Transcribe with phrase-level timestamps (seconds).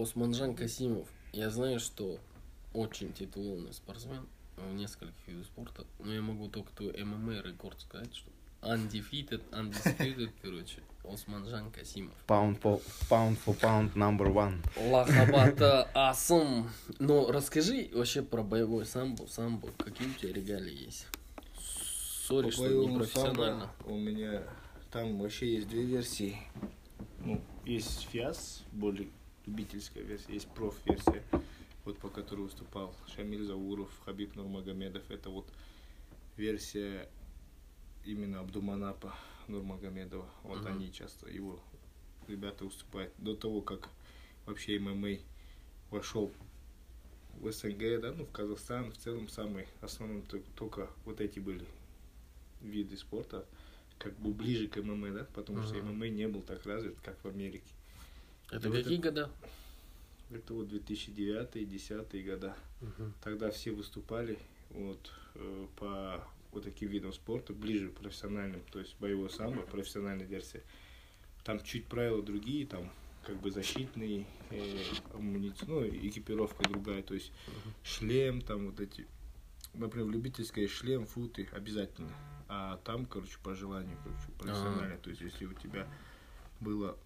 [0.00, 1.08] Османжан Касимов.
[1.32, 2.18] Я знаю, что
[2.72, 4.26] очень титулованный спортсмен
[4.56, 8.30] в нескольких видах спорта, но я могу только твой ММА рекорд сказать, что
[8.62, 12.14] undefeated, undisputed, короче, Османжан Касимов.
[12.26, 14.58] Pound for pound, for pound number one.
[14.90, 16.68] Лахабата Асум.
[16.98, 21.06] Но расскажи вообще про боевой самбо, самбо, какие у тебя регалии есть?
[22.26, 23.70] Sorry, что не профессионально.
[23.78, 24.42] самбо у меня
[24.90, 26.36] там вообще есть две версии.
[27.20, 29.08] Ну, есть ФИАС, более
[29.50, 31.24] любительская версия, есть проф-версия,
[31.84, 35.10] вот по которой выступал Шамиль Зауров, Хабиб Нурмагомедов.
[35.10, 35.46] Это вот
[36.36, 37.08] версия
[38.04, 39.12] именно Абдуманапа
[39.48, 40.28] Нурмагомедова.
[40.44, 40.68] Вот Мгм.
[40.68, 41.60] они часто, его
[42.28, 43.12] ребята выступают.
[43.18, 43.88] До того, как
[44.46, 45.18] вообще ММА
[45.90, 46.30] вошел
[47.40, 51.66] в СНГ, да, ну, в Казахстан, в целом самый основном то- только вот эти были
[52.60, 53.44] виды спорта,
[53.98, 55.94] как бы ближе к ММА, да, потому что Мгм.
[55.96, 57.72] ММА не был так развит, как в Америке.
[58.50, 59.30] Это вот какие это- года?
[60.30, 62.56] Это вот 2009-2010 года.
[63.22, 64.38] Тогда все выступали
[64.70, 70.26] вот э, по вот таким видам спорта, ближе к профессиональным, то есть боевой самбо, профессиональная
[70.26, 70.62] версия.
[71.44, 72.90] Там чуть правила другие, там
[73.24, 74.78] как бы защитные, э,
[75.12, 77.32] амуниц- ну, экипировка другая, то есть
[77.84, 79.06] шлем, там вот эти,
[79.74, 82.12] например, в любительской шлем, футы обязательно,
[82.48, 85.86] а там, короче, по желанию, короче, профессионально, то есть если у тебя
[86.60, 86.96] была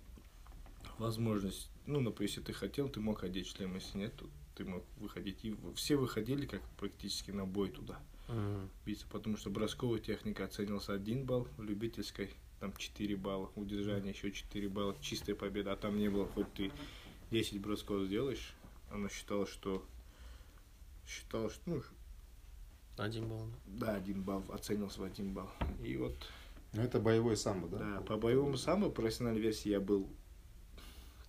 [0.99, 4.85] возможность, ну, например, если ты хотел, ты мог одеть шлем, если нет, то ты мог
[4.97, 5.45] выходить.
[5.45, 8.69] И все выходили как практически на бой туда Мгм.
[8.87, 14.31] биться, потому что бросковая техника оценился один балл, в любительской там 4 балла, удержание еще
[14.31, 16.73] 4 балла, чистая победа, а там не было, хоть ты
[17.31, 18.55] 10 бросков сделаешь,
[18.91, 19.85] оно считало, что
[21.07, 21.83] считало, что, ну,
[22.97, 23.45] Один да?
[23.67, 25.51] да, один балл, оценился в один балл.
[25.83, 26.15] И вот,
[26.73, 27.79] Ну, это боевой самбо, да?
[27.79, 30.09] да, по боевому самбо профессиональной версии я был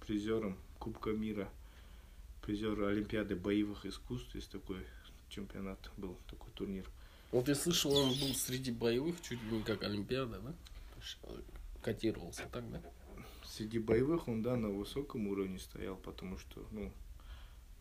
[0.06, 1.50] призером Кубка мира,
[2.42, 4.86] призер Олимпиады боевых искусств, есть такой
[5.30, 6.90] чемпионат был, такой турнир.
[7.32, 10.54] Вот я слышал, он был среди боевых, чуть ли не как Олимпиада, да?
[11.82, 12.82] Котировался так, да?
[13.44, 16.92] Среди боевых он, да, на высоком уровне стоял, потому что, ну,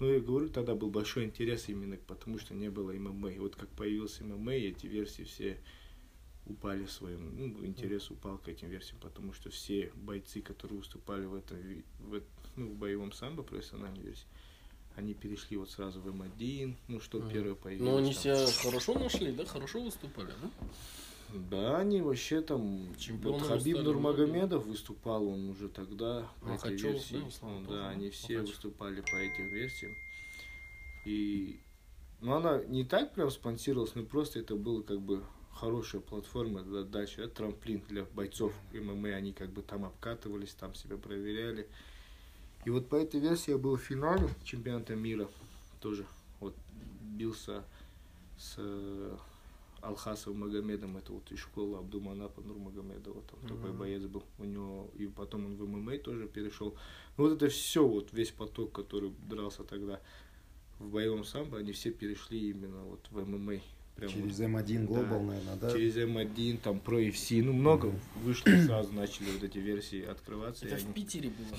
[0.00, 3.30] ну, я говорю, тогда был большой интерес именно, потому что не было ММА.
[3.30, 5.58] И вот как появился ММА, эти версии все
[6.46, 11.34] упали своим, ну, интерес упал к этим версиям, потому что все бойцы, которые выступали в
[11.34, 11.58] этом,
[12.00, 12.22] в,
[12.56, 14.26] ну, в боевом самбо, профессиональной версии,
[14.96, 17.30] они перешли вот сразу в М1, ну, что Мгм.
[17.30, 17.90] первое появилось.
[17.90, 18.22] Но они там.
[18.22, 19.44] себя хорошо нашли, да?
[19.44, 20.50] Хорошо выступали, да?
[21.50, 22.94] Да, они вообще там...
[22.96, 27.16] Чемпионами вот Хабиб Нурмагомедов выступал, он уже тогда по этой Махачев, версии.
[27.16, 27.90] да, Ислам Он, тоже, да, да?
[27.90, 28.54] они все Махачев.
[28.54, 29.92] выступали по этим версиям.
[31.06, 31.58] И...
[32.20, 36.82] Ну, она не так прям спонсировалась, но просто это было как бы хорошая платформа для
[36.82, 41.68] дальше, да, трамплин для бойцов ММА, они как бы там обкатывались, там себя проверяли.
[42.64, 45.28] И вот по этой версии я был в финале чемпионата мира
[45.80, 46.06] тоже.
[46.40, 46.54] Вот
[47.02, 47.64] бился
[48.38, 49.16] с э,
[49.82, 53.78] Алхасовым Магомедом, это вот из школы Абдуманапа Нурмагомедова, там такой Мгм.
[53.78, 54.24] боец был.
[54.38, 56.74] У него, и потом он в ММА тоже перешел.
[57.16, 60.00] Ну, вот это все, вот весь поток, который дрался тогда
[60.78, 63.60] в боевом самбо, они все перешли именно вот в ММА.
[63.96, 65.72] Прям Через вот М1 Global, наверное, да?
[65.72, 68.00] через М1, там Pro FC, ну много Мгм.
[68.24, 70.66] вышло, сразу начали вот эти версии открываться.
[70.66, 71.50] Это в они- Питере было,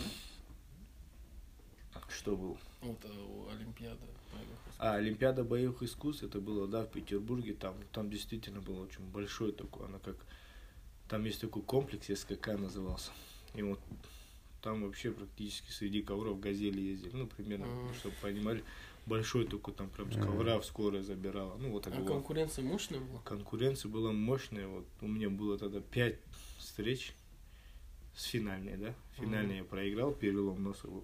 [1.94, 2.02] да?
[2.10, 2.58] Что был?
[2.82, 3.98] Вот э, у Олимпиада
[4.34, 4.80] боевых искусств.
[4.80, 9.52] А, Олимпиада боевых искусств, это было, да, в Петербурге, там, там действительно было очень большой
[9.54, 10.18] такой, она как,
[11.08, 13.12] там есть такой комплекс, СКК назывался,
[13.54, 13.80] и вот
[14.62, 17.94] там вообще практически среди ковров газели ездили, ну, примерно, Мгм.
[17.96, 18.64] чтобы понимали,
[19.06, 22.08] большой такой, там прям с ковра в скорая забирала, ну, вот так А было.
[22.08, 23.22] конкуренция мощная была?
[23.24, 26.20] Конкуренция была мощная, вот у меня было тогда пять
[26.58, 27.14] встреч
[28.16, 31.04] с финальной, да, финальной я проиграл, перелом носа был.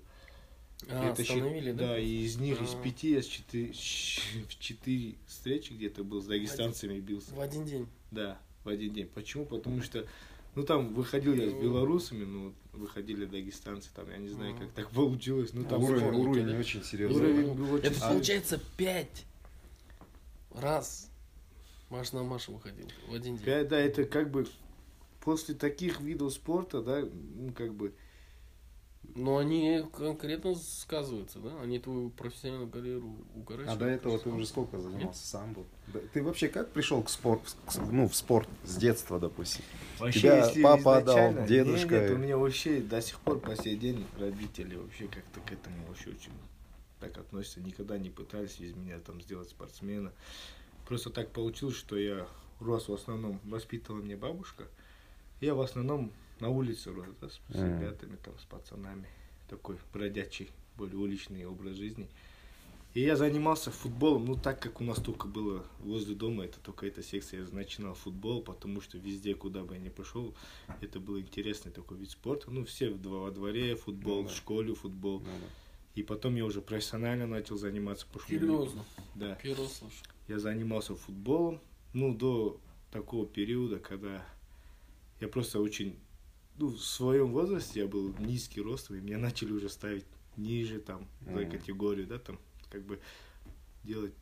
[0.90, 1.90] А, Это остановили, да?
[1.90, 2.82] Да, и из них, из А.
[2.82, 7.36] пяти, я с четыре, в четыре встречи где-то был, с дагестанцами бился.
[7.36, 7.88] В один день.
[8.10, 9.08] Да, в один день.
[9.08, 9.46] Почему?
[9.46, 10.08] Потому что,
[10.56, 14.90] ну там выходил я с белорусами, ну выходили дагестанцы, там, я не знаю, как так
[14.92, 16.58] получилось, ну там уровень, уровень да?
[16.58, 17.32] очень серьезный.
[17.32, 19.26] уровень был очень Это получается пять
[20.54, 21.10] раз
[21.90, 23.46] Маш на Машу выходил в один день.
[23.46, 24.48] Пять, да, это как бы
[25.20, 27.94] после таких видов спорта, да, ну как бы,
[29.16, 31.60] Но они конкретно сказываются, да?
[31.62, 33.76] Они твою профессиональную карьеру укорачивают.
[33.76, 35.64] А до этого ты уже сколько занимался самбо?
[35.88, 37.46] Да, Ты вообще как пришел к спорту,
[37.92, 39.64] ну, в спорт с детства, допустим?
[40.14, 43.76] Тебя папа отдал, изначально- дедушка Нет, и- у меня вообще до сих пор по сей
[43.76, 46.32] день родители вообще как-то к этому вообще очень
[47.00, 47.60] так относятся.
[47.62, 50.12] Никогда не пытались из меня там сделать спортсмена.
[50.88, 52.28] Просто так получилось, что я
[52.60, 54.66] рос в основном, воспитывала мне бабушка.
[55.42, 56.12] Я в основном
[56.42, 56.92] на улице
[57.22, 57.80] да, с, Мгм.
[57.80, 59.08] ребятами, там, с пацанами.
[59.48, 62.08] такой бродячий, более уличный образ жизни.
[62.94, 66.86] И я занимался футболом, ну так как у нас только было возле дома, это только
[66.88, 70.34] эта секция, я начинал футбол, потому что везде, куда бы я ни пошел,
[70.82, 72.50] это был интересный такой вид спорта.
[72.50, 74.34] Ну все во дворе футбол, ну, да.
[74.34, 75.20] в школе футбол.
[75.20, 75.48] Ну, да.
[75.96, 78.06] И потом я уже профессионально начал заниматься.
[78.28, 78.86] Серьезно?
[79.16, 79.38] Да.
[79.42, 80.04] Первый слышу.
[80.28, 81.60] Я занимался футболом,
[81.94, 82.60] ну до
[82.92, 84.26] такого периода, когда
[85.20, 85.98] я просто очень,
[86.62, 90.06] ну в своем возрасте я был низкий рост, и меня начали уже ставить
[90.38, 91.34] ниже там, mm-hmm.
[91.34, 93.00] за категорию, да, там как бы
[93.84, 94.14] делать,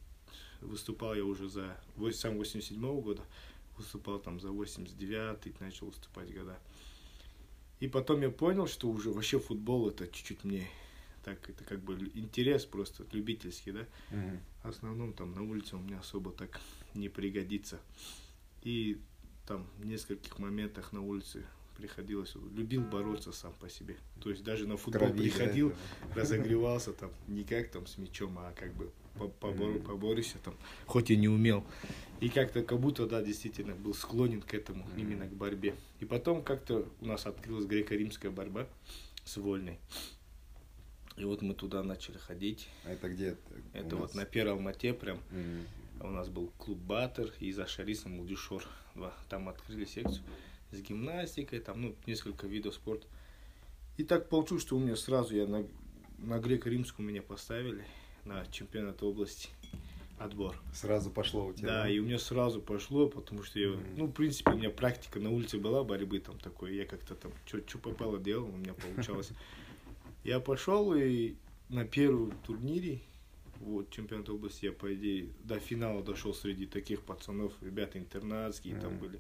[0.62, 1.78] выступал я уже за,
[2.14, 3.22] сам 87 -го года,
[3.78, 6.58] выступал там за 89 начал выступать года.
[7.82, 10.68] И потом я понял, что уже вообще футбол это чуть-чуть мне
[11.24, 13.86] так, это как бы интерес просто любительский, да.
[14.12, 14.40] Mm-hmm.
[14.64, 16.62] В основном там на улице у меня особо так
[16.94, 17.80] не пригодится.
[18.64, 18.98] И
[19.46, 21.46] там в нескольких моментах на улице
[21.80, 23.96] приходилось, любил бороться сам по себе.
[24.22, 25.74] То есть даже на футбол Крови, приходил,
[26.14, 28.92] да, разогревался там не как там с мячом, а как бы
[29.40, 30.56] побор, поборися там,
[30.86, 31.64] хоть и не умел.
[32.20, 35.74] И как-то как будто, да, действительно был склонен к этому, именно к борьбе.
[36.02, 38.68] И потом как-то у нас открылась греко-римская борьба
[39.24, 39.80] с вольной.
[41.16, 42.68] И вот мы туда начали ходить.
[42.86, 43.38] А это где?
[43.74, 45.20] Это вот на Первом Алмате прям.
[46.02, 48.66] У нас был клуб Батер и за Шарисом Мулдишор.
[49.30, 50.24] Там открыли секцию
[50.72, 53.08] с гимнастикой, там, ну, несколько видов спорта.
[53.98, 55.66] И так получилось, что у меня сразу, я на,
[56.20, 57.84] на греко-римскую меня поставили
[58.26, 59.50] на чемпионат области
[60.20, 60.56] отбор.
[60.74, 61.68] Сразу пошло у тебя?
[61.68, 63.94] Да, и у меня сразу пошло, потому что я, mm.
[63.98, 67.32] ну, в принципе, у меня практика на улице была борьбы там такой, я как-то там,
[67.46, 69.32] что попало делал, у меня получалось.
[70.24, 71.36] Я пошел и
[71.70, 73.02] на первом турнире,
[73.60, 78.98] вот, чемпионат области, я, по идее, до финала дошел среди таких пацанов, ребята интернатские там
[78.98, 79.20] были.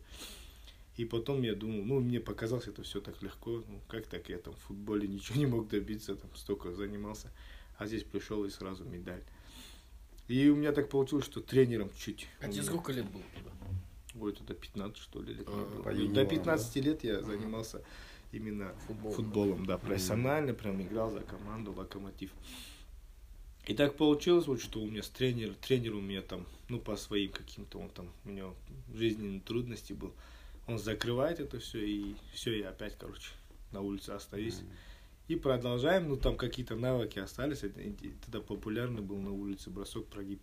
[0.99, 4.37] И потом я думал, ну, мне показалось это все так легко, ну, как так я
[4.37, 7.31] там в футболе ничего не мог добиться, там столько занимался,
[7.77, 9.23] а здесь пришел и сразу медаль.
[10.27, 12.27] И у меня так получилось, что тренером чуть.
[12.41, 13.51] А тебе сколько лет было тогда?
[14.19, 16.09] Ой, это 15, что ли, лет а, было.
[16.09, 16.89] До 15 да?
[16.89, 17.81] лет я занимался
[18.33, 22.31] именно футболом, футболом да, профессионально, прям играл за команду Локомотив.
[23.67, 26.97] И так получилось, вот, что у меня с тренер, тренер у меня там, ну, по
[26.97, 28.53] своим каким-то, он там, у него
[28.93, 30.13] жизненные трудности был
[30.69, 33.31] он закрывает это все, и все, я опять, короче,
[33.71, 34.59] на улице остаюсь.
[34.59, 34.89] Mm-hmm.
[35.29, 37.79] И продолжаем, ну там какие-то навыки остались, это,
[38.25, 40.41] тогда популярный был на улице бросок прогиб.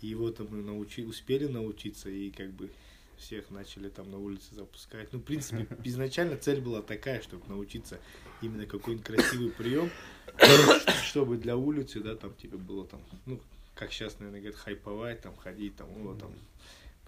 [0.00, 2.70] И вот мы научи, успели научиться, и как бы
[3.16, 5.12] всех начали там на улице запускать.
[5.12, 7.98] Ну, в принципе, изначально цель была такая, чтобы научиться
[8.42, 9.90] именно какой-нибудь красивый прием,
[11.04, 13.40] чтобы для улицы, да, там тебе было там, ну,
[13.74, 16.32] как сейчас, наверное, говорят, хайповать, там, ходить, там, ну, там,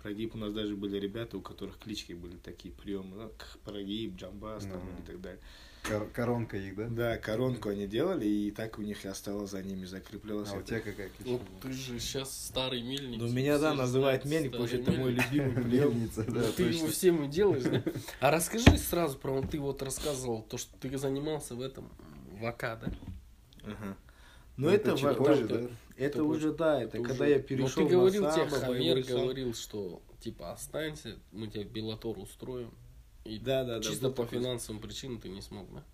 [0.03, 3.33] Прогиб у нас даже были ребята, у которых клички были такие приемы, ну,
[3.65, 5.03] прогиб, джамбас там, mm-hmm.
[5.03, 5.41] и так далее.
[5.83, 6.89] Кор- коронка их, да?
[6.89, 10.51] Да, коронку они делали, и так у них и осталось за ними закреплялось.
[10.53, 11.25] А у тебя какая кличка?
[11.25, 13.19] Ну, ты же сейчас старый мельник.
[13.19, 15.97] Ну, меня, да, называют мельник, потому что это мой любимый прием.
[15.97, 17.83] Мельница, да, Ты его всем и делаешь, да?
[18.21, 21.91] А расскажи сразу про, ты вот рассказывал, то, что ты занимался в этом,
[22.39, 22.93] в АК, да?
[23.65, 23.97] Ага.
[24.57, 25.69] Но ну, это, это, позже, да?
[25.99, 27.35] Это, это уже, да, это, это когда уже...
[27.35, 32.19] я перешел Но ты говорил, на тебе Хамер говорил, что типа останься, мы тебе билатор
[32.19, 32.71] устроим.
[33.25, 35.85] И да, да, чисто да, по финансовым причинам ты не смог, да?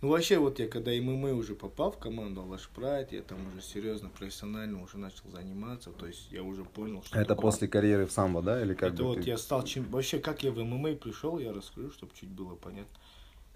[0.00, 3.60] Ну вообще вот я когда ММА уже попал в команду Алаш Прайд, я там уже
[3.60, 7.18] серьезно, профессионально уже начал заниматься, то есть я уже понял, что...
[7.18, 7.50] Это такое...
[7.50, 9.22] после карьеры в самбо, да, или как Это вот ты...
[9.22, 9.84] я стал чем...
[9.90, 12.96] Вообще как я в ММА пришел, я расскажу, чтобы чуть было понятно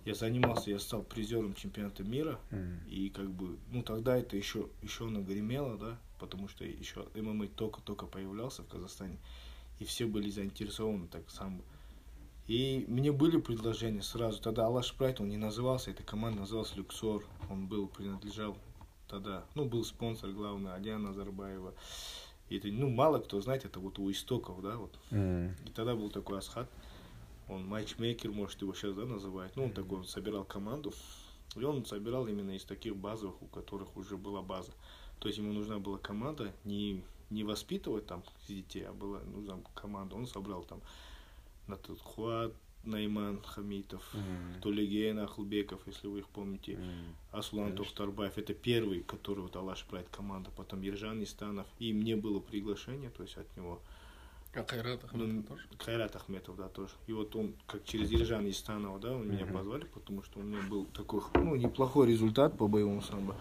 [0.05, 2.89] я занимался, я стал призером чемпионата мира, mm.
[2.89, 8.07] и как бы, ну тогда это еще, еще нагремело, да, потому что еще ММА только-только
[8.07, 9.19] появлялся в Казахстане,
[9.79, 11.63] и все были заинтересованы так сам.
[12.49, 17.25] И мне были предложения сразу, тогда Алаш Прайт, он не назывался, эта команда называлась Люксор,
[17.49, 18.59] он был, принадлежал
[19.09, 21.75] тогда, ну, был спонсор главный, Адиана Назарбаева,
[22.49, 24.99] и это, ну, мало кто знает, это вот у истоков, да, вот.
[25.11, 25.53] Mm.
[25.67, 26.69] И тогда был такой Асхат,
[27.55, 29.55] он матчмейкер, может, его сейчас, да, называют.
[29.57, 30.93] Ну, он такой, он собирал команду.
[31.57, 34.73] И он собирал именно из таких базовых, у которых уже была база.
[35.19, 40.17] То есть ему нужна была команда, не, не воспитывать там детей, а была нужна команда.
[40.17, 40.81] Он собрал там
[41.67, 42.53] на тот Хуат,
[42.85, 44.61] Найман Хамитов, mm-hmm.
[44.61, 47.39] Тулеген Ахлбеков, если вы их помните, mm-hmm.
[47.39, 48.39] Аслан Тохтарбаев.
[48.39, 50.51] Это первый, который вот Алаш брать команда.
[50.57, 51.67] Потом Ержан Истанов.
[51.79, 53.81] И мне было приглашение, то есть от него.
[54.55, 55.63] А Кайрат Ахметов ну, тоже?
[55.79, 56.93] Кайрат Ахметов, да, тоже.
[57.07, 60.61] И вот он, как через Ержан Истанова, да, он меня позвали, потому что у меня
[60.69, 63.35] был такой, ну, неплохой результат по боевому самбо.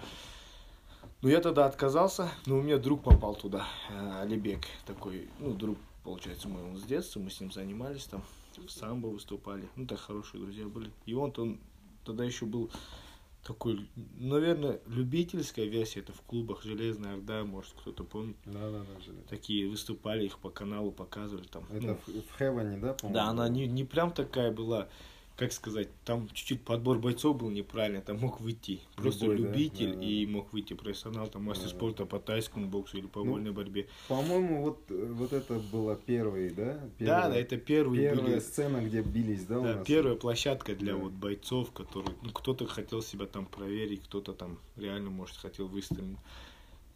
[1.22, 5.77] Ну, я тогда отказался, но у меня друг попал туда, э, Алибек, такой, ну, друг,
[6.03, 8.24] получается, мой, он с детства, мы с ним занимались там,
[8.58, 10.91] в самбо выступали, ну, так хорошие друзья были.
[11.06, 11.60] И вот он
[12.06, 12.72] тогда еще был
[13.43, 18.38] такой, наверное, любительская версия, это в клубах Железная Орда, может кто-то помнит.
[18.45, 19.00] Да, да, да.
[19.01, 19.27] Железная.
[19.27, 21.65] Такие выступали, их по каналу показывали там.
[21.71, 23.13] Это ну, в, в Хеване, да, по-моему?
[23.13, 24.89] Да, она не, не прям такая была,
[25.38, 29.44] как сказать, там чуть-чуть подбор бойцов был неправильный, там мог выйти просто Любой, да?
[29.50, 30.06] любитель Да, да.
[30.06, 31.76] и мог выйти профессионал, там мастер Да, да.
[31.78, 33.88] спорта по тайскому боксу или по Ну, вольной борьбе.
[34.08, 36.74] По-моему, вот, э, вот это было первый, да?
[36.74, 39.88] Да, Первая- да, это первые Первая были сцена, где бились, да, у Да, нас?
[39.88, 41.00] первая площадка для Да.
[41.00, 46.18] вот бойцов, которые, ну, кто-то хотел себя там проверить, кто-то там реально, может, хотел выстрелить.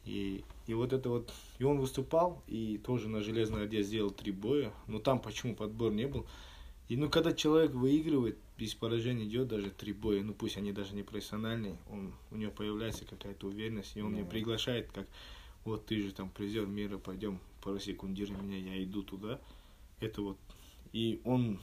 [0.05, 4.31] И, и вот это вот, и он выступал, и тоже на Железной Орде сделал три
[4.31, 6.27] боя, но там почему подбор не был.
[6.87, 10.93] И ну, когда человек выигрывает, без поражения идет даже три боя, ну, пусть они даже
[10.93, 15.07] не профессиональные, он, у него появляется какая-то уверенность, и он меня приглашает, как,
[15.63, 19.41] вот ты же там призер мира, пойдем, просекундируй меня, я иду туда.
[19.99, 20.37] Это вот,
[20.93, 21.59] и он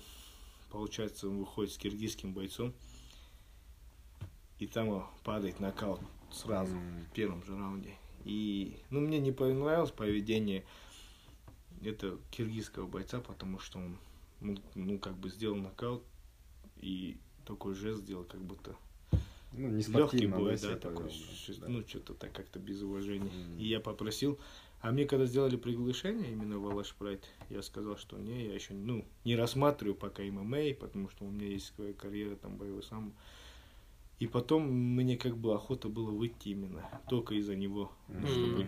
[0.72, 2.72] получается, он выходит с киргизским бойцом,
[4.58, 6.00] и там падает нокаут
[6.32, 7.94] сразу, в первом же раунде.
[8.24, 10.64] И, ну, мне не понравилось поведение
[11.82, 13.98] этого киргизского бойца, потому что он,
[14.42, 16.02] ну, ну, как бы сделал нокаут
[16.80, 18.76] и такой жест сделал, как будто
[19.52, 21.68] Ну, не легкий бой, да, да, такой, повел, да.
[21.68, 23.30] ну, что-то так как-то без уважения.
[23.30, 23.58] М.
[23.58, 24.38] И я попросил,
[24.80, 28.74] а мне когда сделали приглашение именно в Алаш Прайд, я сказал, что не, я еще,
[28.74, 33.12] ну, не рассматриваю пока ММА, потому что у меня есть своя карьера, там, боевой сам.
[34.18, 38.30] И потом мне как бы охота было выйти именно, только из-за него, ну, Мгм.
[38.30, 38.66] чтобы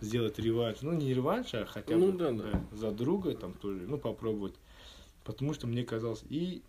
[0.00, 0.82] сделать реванш.
[0.82, 2.64] Ну, не реванш, а хотя Ну бы да, да.
[2.72, 4.54] за друга там тоже, ну, попробовать.
[5.24, 6.62] Потому что мне казалось, и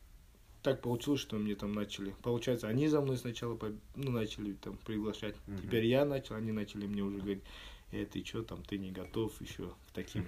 [0.62, 2.16] так получилось, что мне там начали.
[2.22, 3.58] Получается, они за мной сначала
[3.96, 5.36] ну, начали там приглашать.
[5.48, 5.62] Мгм.
[5.62, 7.44] Теперь я начал, они начали мне уже говорить,
[7.92, 10.28] э, ты что там, ты не готов еще к таким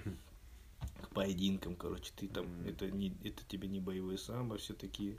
[1.02, 2.68] к поединкам, короче, ты там, Мгм.
[2.68, 5.16] это не, это тебе не боевые самбо, все такие.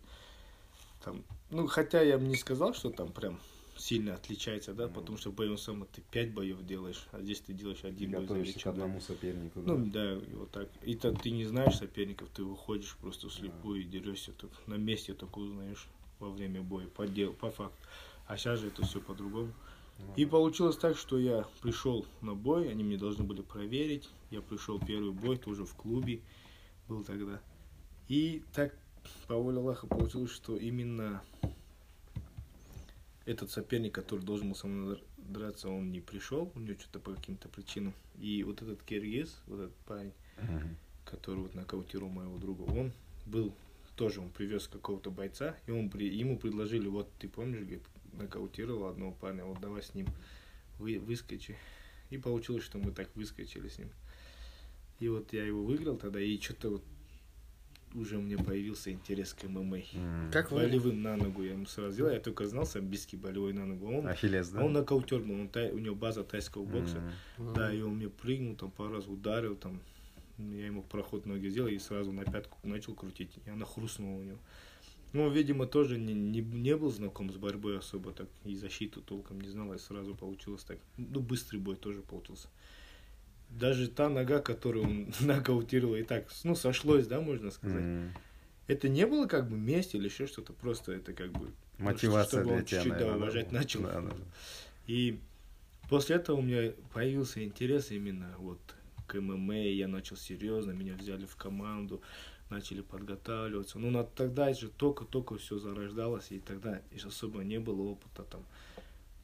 [1.03, 3.39] Там, ну, хотя я бы не сказал, что там прям
[3.77, 4.93] сильно отличается, да, Мгм.
[4.95, 8.21] потому что в боевом самбо ты пять боев делаешь, а здесь ты делаешь один бой
[8.21, 8.83] за Готовишься к вечер, да.
[8.83, 9.61] одному сопернику.
[9.61, 9.73] да.
[9.73, 10.69] Ну да, и вот так.
[10.83, 14.31] И то ты не знаешь соперников, ты выходишь просто вслепую и дерешься.
[14.33, 15.87] Тут на месте только узнаешь
[16.19, 17.77] во время боя, по, дел, по факту.
[18.27, 19.51] А сейчас же это все по-другому.
[19.99, 24.09] Ну, И получилось так, что я пришел на бой, они мне должны были проверить.
[24.31, 26.21] Я пришел первый бой, тоже в клубе
[26.87, 27.39] был тогда.
[28.07, 28.75] И так
[29.27, 31.21] по воле Аллаха получилось, что именно
[33.25, 37.13] этот соперник, который должен был со мной драться, он не пришел, у него что-то по
[37.13, 37.93] каким-то причинам.
[38.19, 40.75] И вот этот киргиз, вот этот парень, Мгм.
[41.05, 42.91] который вот нокаутировал моего друга, он
[43.25, 43.53] был
[43.95, 48.87] тоже, он привез какого-то бойца, и он при, ему предложили, вот ты помнишь, говорит, нокаутировал
[48.87, 50.07] одного парня, вот давай с ним
[50.77, 51.55] вы, выскочи.
[52.09, 53.89] И получилось, что мы так выскочили с ним.
[54.99, 56.83] И вот я его выиграл тогда, и что-то вот
[57.95, 59.77] уже у меня появился интерес к ММА.
[59.93, 60.31] М.
[60.31, 60.59] Как вы?
[60.61, 63.91] Болевым на ногу я ему сразу сделал, я только знал самбийский болевой на ногу.
[63.91, 64.63] Он, Ахиллес, да?
[64.63, 67.01] он нокаутер был, он тай- у него база тайского бокса.
[67.37, 67.53] М.
[67.53, 69.79] Да, и он мне прыгнул, там пару раз ударил, там
[70.37, 74.23] я ему проход ноги сделал и сразу на пятку начал крутить, и она хрустнула у
[74.23, 74.37] него.
[75.13, 79.39] Ну, видимо, тоже не, не, не был знаком с борьбой особо так, и защиту толком
[79.39, 80.77] не знал, и сразу получилось так.
[80.97, 82.49] Ну, быстрый бой тоже получился.
[83.49, 87.83] Даже та нога, которую он нокаутировал, и так, ну, сошлось, да, можно сказать.
[87.83, 88.13] М.
[88.67, 91.51] Это не было как бы месть или еще что-то, просто это как бы...
[91.77, 93.59] ну, Мотивация чтобы для он тебя, чуть-чуть, да, наверное, уважать была.
[93.59, 93.81] начал.
[93.81, 94.23] Да, да, да.
[94.87, 95.19] И
[95.89, 98.59] после этого у меня появился интерес именно вот
[99.07, 102.01] к ММА, я начал серьезно, меня взяли в команду,
[102.49, 103.79] начали подготавливаться.
[103.79, 108.43] Ну, на, тогда же только-только все зарождалось, и тогда еще особо не было опыта там.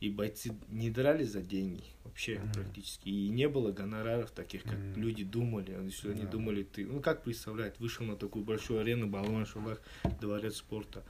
[0.02, 2.54] И бойцы не дрались за деньги вообще Мгм.
[2.54, 3.08] практически.
[3.08, 4.96] И не было гонораров таких, как Мгм.
[4.96, 5.78] люди думали.
[5.86, 6.32] Если они Да.
[6.32, 9.80] думали, ты, ну как представлять, вышел на такую большую арену, Балуан Шулах,
[10.20, 11.04] дворец спорта,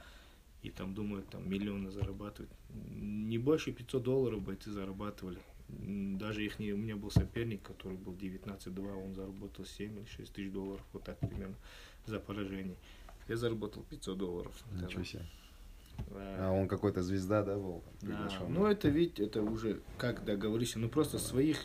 [0.62, 2.50] и там думают, там миллионы зарабатывать.
[2.68, 5.40] Не больше 500 долларов бойцы зарабатывали.
[5.68, 10.34] Даже их не, у меня был соперник, который был 19-2, он заработал 7 или 6
[10.34, 11.56] тысяч долларов, вот так примерно,
[12.04, 12.76] за поражение.
[13.26, 14.54] Я заработал 500 долларов.
[14.70, 15.24] Ничего себе.
[16.10, 16.48] Да.
[16.48, 17.82] А он какой-то звезда, да, был?
[18.02, 21.58] Да, ну это ведь, это уже, как договоришься, ну просто своих,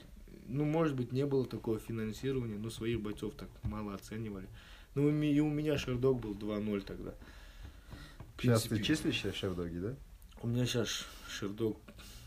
[0.47, 4.47] ну может быть не было такого финансирования, но своих бойцов так мало оценивали.
[4.95, 7.13] Ну и у меня Шердок был 2-0 тогда.
[8.39, 9.95] Сейчас ты числишься в Шердоге, да?
[10.41, 11.77] У меня сейчас Шердок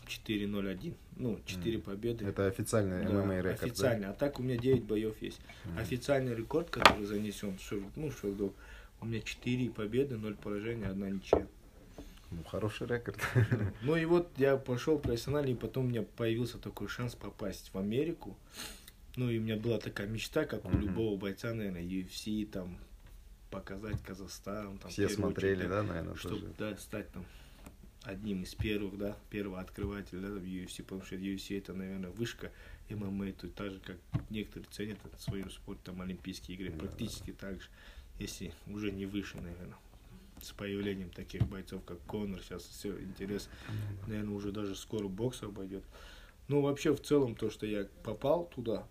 [0.07, 1.85] 4-0-1, ну 4 Мгм.
[1.85, 2.25] победы.
[2.25, 4.09] Это официальный Да, ММА рекорд, официально.
[4.09, 5.39] А так у меня 9 боев есть.
[5.65, 5.77] Мгм.
[5.77, 7.57] Официальный рекорд, который занесен,
[7.95, 8.53] ну Шердок,
[8.99, 11.47] у меня 4 победы, 0 поражений, одна ничья.
[12.31, 13.19] Ну, хороший рекорд.
[13.81, 17.77] Ну и вот я пошел профессионально, и потом у меня появился такой шанс попасть в
[17.77, 18.37] Америку.
[19.17, 22.77] Ну и у меня была такая мечта, как у любого бойца, наверное, UFC, там,
[23.49, 24.77] показать Казахстан.
[24.77, 26.53] Там, Все смотрели, очередь, да, наверное, Чтобы, тоже.
[26.57, 27.25] да, стать там
[28.03, 32.51] одним из первых, да, первого открывателя да, в UFC, потому что UFC это, наверное, вышка
[32.89, 33.97] ММА, тут так же, как
[34.29, 37.67] некоторые ценят это своим спорт, там, Олимпийские игры, практически так же,
[38.19, 39.77] если уже не выше, наверное.
[40.41, 43.49] С появлением таких бойцов, как Конор, сейчас все интерес,
[44.07, 45.83] наверное, уже даже скоро бокс обойдет.
[46.47, 48.87] Ну, вообще, в целом, то, что я попал туда,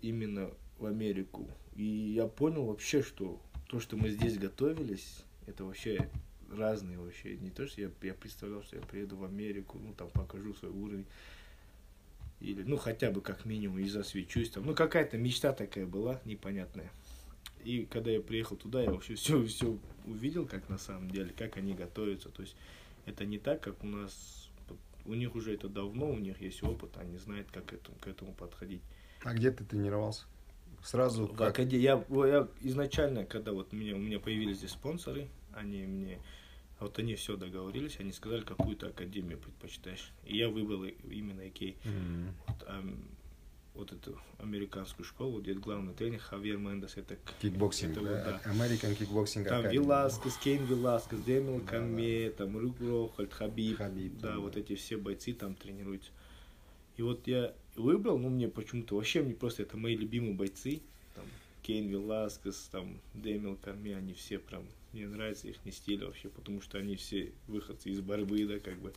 [0.00, 6.10] именно в Америку, и я понял вообще, что то, что мы здесь готовились, это вообще
[6.50, 7.36] разные вообще.
[7.36, 10.70] Не то, что я, я представлял, что я приеду в Америку, ну, там, покажу свой
[10.70, 11.06] уровень.
[12.40, 14.64] Или, ну, хотя бы как минимум и засвечусь там.
[14.64, 16.90] Ну, какая-то мечта такая была непонятная.
[17.64, 21.56] И когда я приехал туда, я вообще все, все увидел, как на самом деле, как
[21.56, 22.28] они готовятся.
[22.30, 22.56] То есть
[23.06, 24.48] это не так, как у нас.
[25.04, 28.34] У них уже это давно, у них есть опыт, они знают, как этому, к этому
[28.34, 28.82] подходить.
[29.22, 30.26] А где ты тренировался?
[30.82, 31.50] Сразу в как?
[31.50, 31.78] Акаде...
[31.78, 36.18] я, я изначально, когда вот у меня, у меня появились здесь спонсоры, они мне
[36.80, 40.12] вот они все договорились, они сказали, какую-то академию предпочитаешь.
[40.24, 41.76] И я выбрал именно AKA.
[41.82, 42.28] Mm-hmm.
[42.46, 43.08] Вот, эм,
[43.78, 48.52] вот эту американскую школу, где главный тренер Хавьер Мендес, это кикбоксинг, это, да.
[48.52, 49.72] American Kickboxing Там Academy.
[49.72, 52.36] Веласкес, Кейн Веласкес, Дэниел да, Кормье, да.
[52.36, 56.10] там Люк Рокхолд, Хабиб, Хабиб да, да, вот эти все бойцы там тренируются.
[56.96, 60.80] И вот я выбрал, ну мне почему-то вообще мне просто это мои любимые бойцы,
[61.14, 61.24] там
[61.62, 66.60] Кейн Веласкес, там Дэниел Кормье, они все прям мне нравится их не стиль вообще, потому
[66.62, 68.92] что они все выходцы из борьбы, да, как бы.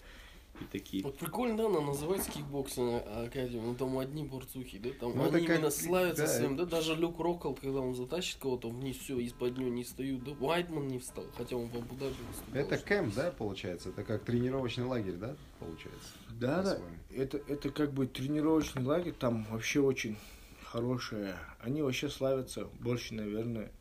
[0.59, 1.03] И такие.
[1.03, 5.45] Вот прикольно, да, она называется кикбоксинг академия, ну там одни борцухи, да, там ну, они
[5.45, 5.71] именно как...
[5.71, 6.27] славятся да.
[6.27, 10.23] своим, да, даже Люк Рокхолд, когда он затащит кого-то вниз, все, из-под него не встают,
[10.23, 12.15] да, Уайтман не встал, хотя он в Абу-Даби
[12.53, 16.09] Это кэмп, да, получается, это как тренировочный лагерь, да, получается?
[16.29, 16.79] Да, да,
[17.15, 20.17] это, это как бы тренировочный лагерь, там вообще очень
[20.63, 23.71] хорошая, они вообще славятся больше, наверное,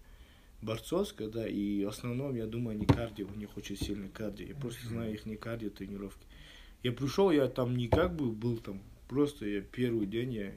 [0.62, 4.48] борцовская, да, и в основном, я думаю, они кардио, у них очень сильный кардио.
[4.48, 6.26] Я просто знаю их не кардио тренировки.
[6.82, 10.52] Я пришел, я там не как бы был там, просто я первый день, я,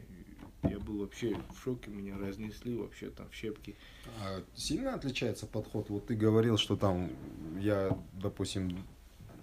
[0.70, 3.76] я был вообще в шоке, меня разнесли вообще там в щепки.
[4.22, 5.90] А сильно отличается подход?
[5.90, 7.12] Вот ты говорил, что там,
[7.60, 8.78] я, допустим,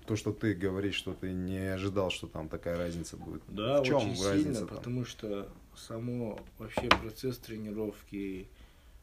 [0.06, 3.42] то, что ты говоришь, что ты не ожидал, что там такая разница будет.
[3.48, 4.76] Да, в чем очень разница сильно, там?
[4.76, 8.48] потому что само вообще процесс тренировки,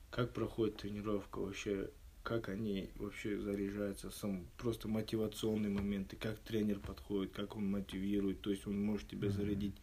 [0.09, 1.89] как проходит тренировка вообще,
[2.27, 8.51] как они вообще заряжаются, сам просто мотивационные моменты, как тренер подходит, как он мотивирует, то
[8.51, 9.75] есть он может тебя зарядить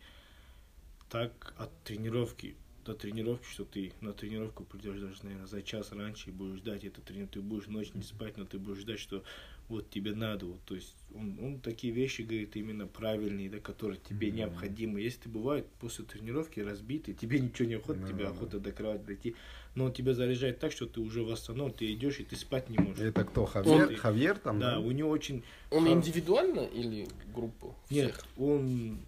[1.08, 2.54] так от тренировки
[2.84, 6.84] до тренировки, что ты на тренировку придешь даже, наверное, за час раньше и будешь ждать.
[6.84, 9.24] Эту тренировку, ты будешь ночь не спать, но ты будешь ждать, что
[9.68, 13.98] вот тебе надо, вот, то есть он, он такие вещи говорит именно правильные, да, которые
[14.08, 14.32] тебе mm-hmm.
[14.32, 15.00] необходимы.
[15.00, 18.08] Если ты бывает после тренировки разбитый, тебе ничего не охота, mm-hmm.
[18.08, 19.36] тебе охота до кровати дойти,
[19.74, 22.78] но он тебя заряжает так, что ты уже восстановлен, ты идешь и ты спать не
[22.78, 23.00] можешь.
[23.00, 23.88] Это кто, Хавьер?
[23.88, 24.58] Он, Хавьер там?
[24.58, 25.42] Да, да, у него очень...
[25.70, 27.74] Он индивидуально или группу?
[27.90, 29.00] Нет, он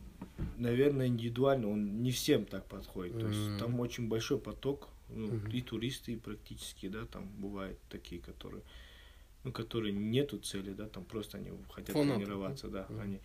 [0.58, 3.14] наверное, индивидуально, он не всем так подходит.
[3.14, 3.20] Mm-hmm.
[3.20, 5.52] То есть там очень большой поток, ну, mm-hmm.
[5.52, 8.62] и туристы и практически, да, там бывают такие, которые,
[9.46, 12.18] ну, которые нету цели, да, там просто они хотят Фанаты.
[12.18, 13.00] тренироваться, да, mm-hmm.
[13.00, 13.20] они,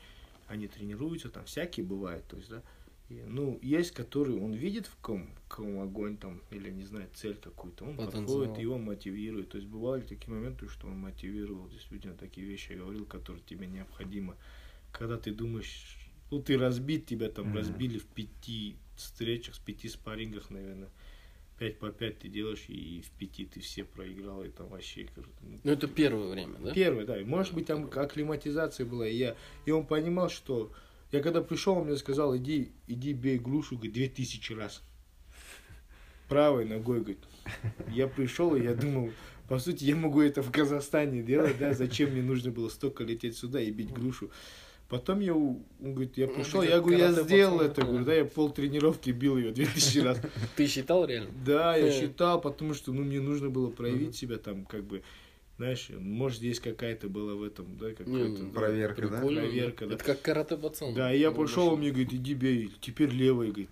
[0.48, 2.62] они тренируются, там всякие бывают, то есть, да.
[3.10, 7.10] И, ну, есть, который он видит в ком, в ком огонь там, или, не знаю,
[7.16, 8.22] цель какую-то, он Потенциал.
[8.22, 9.50] подходит, его мотивирует.
[9.50, 14.38] То есть бывали такие моменты, что он мотивировал действительно такие вещи, говорил, которые тебе необходимо.
[14.94, 15.98] Когда ты думаешь,
[16.30, 17.58] ну, ты разбит, тебя там mm-hmm.
[17.58, 20.90] разбили в пяти встречах, с пяти спаррингах, наверное.
[21.62, 25.08] Пять по пять ты делаешь, и в пяти ты все проиграл, и там вообще...
[25.16, 26.74] Ну, ну это первое время, да?
[26.74, 27.20] Первое, да.
[27.20, 29.36] И, может быть, там акклиматизация была, и, я,
[29.68, 30.74] и он понимал, что...
[31.12, 34.82] Я когда пришел, он мне сказал, иди, иди бей грушу, говорит, две тысячи раз.
[36.28, 37.20] Правой ногой, говорит.
[37.90, 39.12] Я пришел, и я думал,
[39.48, 43.38] по сути, я могу это в Казахстане делать, да, зачем мне нужно было столько лететь
[43.38, 44.32] сюда и бить грушу.
[44.92, 48.50] Потом я, он говорит, я пришел, я говорю, я сделал это, говорю, да, я пол
[48.50, 50.22] тренировки бил ее 2000 раз.
[50.58, 51.32] Ты считал реально?
[51.46, 55.02] Да, я считал, потому что, ну, мне нужно было проявить себя там, как бы,
[55.56, 58.48] знаешь, может, здесь какая-то была в этом, да, какая-то...
[58.54, 59.22] Проверка, да?
[59.22, 59.96] Проверка, да.
[59.96, 60.94] Это как карате пацан.
[60.94, 63.70] Да, и я пошел, он мне говорит, иди бей, теперь левой, говорит.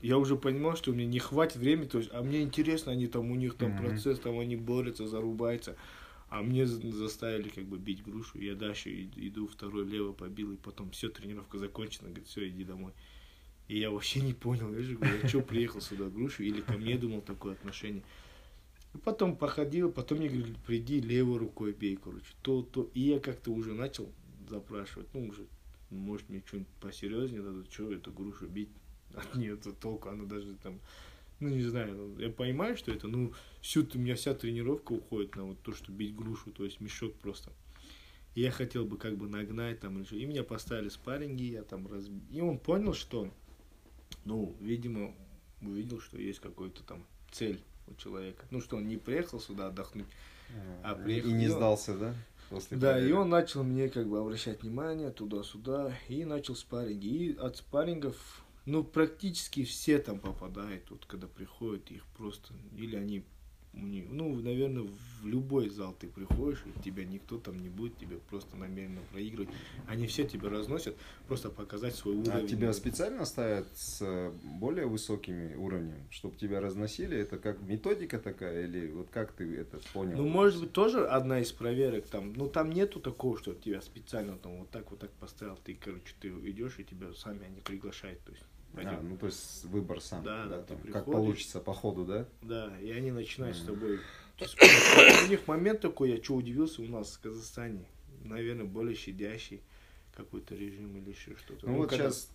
[0.00, 3.30] Я уже понимал, что мне не хватит времени, то есть, а мне интересно, они там,
[3.30, 5.76] у них там процесс, там они борются, зарубаются.
[6.28, 8.40] А мне заставили как бы бить грушу.
[8.40, 12.92] Я дальше иду, второй лево побил, и потом все, тренировка закончена, говорит, все, иди домой.
[13.68, 16.74] И я вообще не понял, я же говорю, я что приехал сюда грушу, или ко
[16.74, 18.02] мне думал такое отношение.
[18.94, 22.90] И потом походил, потом мне говорили, приди левой рукой бей, короче, то, то.
[22.94, 24.10] И я как-то уже начал
[24.48, 25.46] запрашивать, ну уже,
[25.90, 28.70] может мне что-нибудь посерьезнее дадут, что эту грушу бить,
[29.14, 30.80] от нее толку, она даже там
[31.40, 35.36] ну, не знаю, ну, я понимаю, что это, ну, всю, у меня вся тренировка уходит
[35.36, 37.52] на вот то, что бить грушу, то есть мешок просто.
[38.34, 40.16] я хотел бы как бы нагнать там, или что.
[40.16, 42.04] и меня поставили спарринги, я там раз...
[42.30, 43.30] И он понял, что,
[44.24, 45.14] ну, видимо,
[45.62, 48.44] увидел, что есть какой-то там цель у человека.
[48.50, 50.06] Ну, что он не приехал сюда отдохнуть,
[50.82, 51.30] а приехал...
[51.30, 52.14] И не и сдался, да?
[52.50, 53.14] После Да, и победы?
[53.14, 57.06] он начал мне как бы обращать внимание туда-сюда, и начал спарринги.
[57.06, 63.22] И от спаррингов, ну, практически все там попадают, вот когда приходят, их просто, или они,
[63.72, 68.56] ну, наверное, в любой зал ты приходишь, и тебя никто там не будет, тебе просто
[68.56, 69.50] намеренно проигрывать.
[69.86, 70.96] Они все тебя разносят,
[71.28, 72.44] просто показать свой уровень.
[72.44, 77.16] А тебя специально ставят с э, более высокими уровнями, чтобы тебя разносили?
[77.16, 80.16] Это как методика такая или вот как ты это понял?
[80.16, 82.32] Ну, может быть, тоже одна из проверок там.
[82.32, 85.56] Ну, там нету такого, что тебя специально там вот так вот так поставил.
[85.62, 88.20] Ты, короче, ты идешь, и тебя сами они приглашают.
[88.24, 89.08] То есть, А, пойдем.
[89.10, 90.22] ну то есть выбор сам.
[90.24, 91.12] Да, да, там, как приходишь.
[91.12, 92.26] получится по ходу, да?
[92.42, 93.74] Да, и они начинают с Мгм.
[93.74, 93.98] тобой.
[94.38, 94.56] То есть,
[95.26, 97.86] У них момент такой, я что удивился, у нас в Казахстане,
[98.24, 99.62] наверное, более щадящий
[100.14, 101.66] какой-то режим или еще что-то.
[101.66, 102.30] Ну, вот когда- сейчас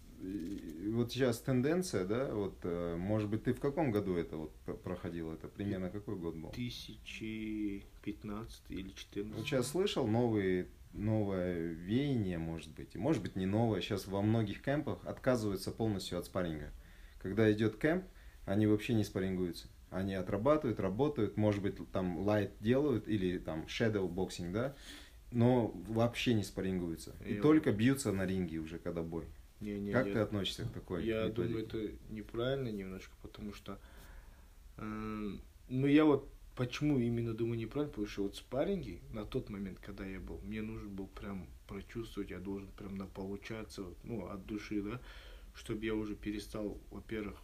[0.92, 4.52] вот сейчас тенденция, да, вот, э, может быть, ты в каком году это вот
[4.84, 5.32] проходил?
[5.32, 6.52] Это примерно какой год был?
[6.52, 9.36] 2015 или 14.
[9.36, 13.82] Вот сейчас слышал новые, новое веяние, может быть, и может быть не новое.
[13.82, 16.72] Сейчас во многих кемпах отказываются полностью от спарринга.
[17.20, 18.06] Когда идет кемп,
[18.46, 19.68] они вообще не спаррингуются.
[19.90, 24.76] Они отрабатывают, работают, может быть, там лайт делают или там shadow боксинг, да,
[25.32, 27.16] но вообще не спаррингуются.
[27.26, 29.26] И Я- только бьются на ринге уже, когда бой.
[29.60, 31.54] Не, не, как я- ты относишься к такой Я методике?
[31.54, 33.80] думаю, это неправильно немножко, потому что,
[34.78, 36.28] эм, ну я вот
[36.62, 40.62] почему именно думаю неправильно, потому что вот спарринги на тот момент, когда я был, мне
[40.62, 45.02] нужно был прям прочувствовать, я должен прям наполучаться, ну от души, да,
[45.56, 47.42] чтобы я уже перестал, во-первых,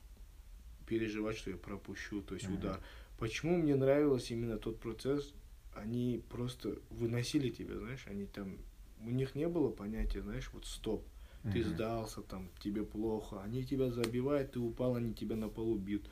[0.85, 2.57] переживать, что я пропущу, то есть Мгм.
[2.59, 2.79] удар.
[3.17, 5.33] Почему мне нравился именно тот процесс?
[5.73, 8.59] Они просто выносили тебя, знаешь, они там,
[9.03, 11.03] у них не было понятия, знаешь, вот стоп,
[11.41, 11.69] ты Мгм.
[11.73, 16.07] сдался, там, тебе плохо, они тебя забивают, ты упал, они тебя на полу бьют.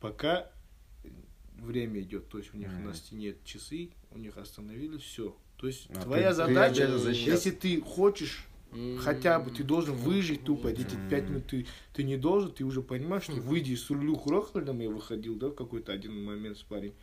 [0.00, 0.52] Пока
[1.58, 2.84] время идет, то есть у них Мгм.
[2.86, 5.36] на стене часы, у них остановили, все.
[5.56, 7.30] То есть А твоя ты- ты задача, защищаться.
[7.30, 8.48] если ты хочешь,
[8.98, 11.08] хотя бы ты должен выжить тупо, эти Мгм.
[11.08, 14.88] пять минут ты, ты не должен, ты уже понимаешь, что выйди с Рулю Рохальдом я
[14.90, 16.94] выходил, да, в какой-то один момент с парень.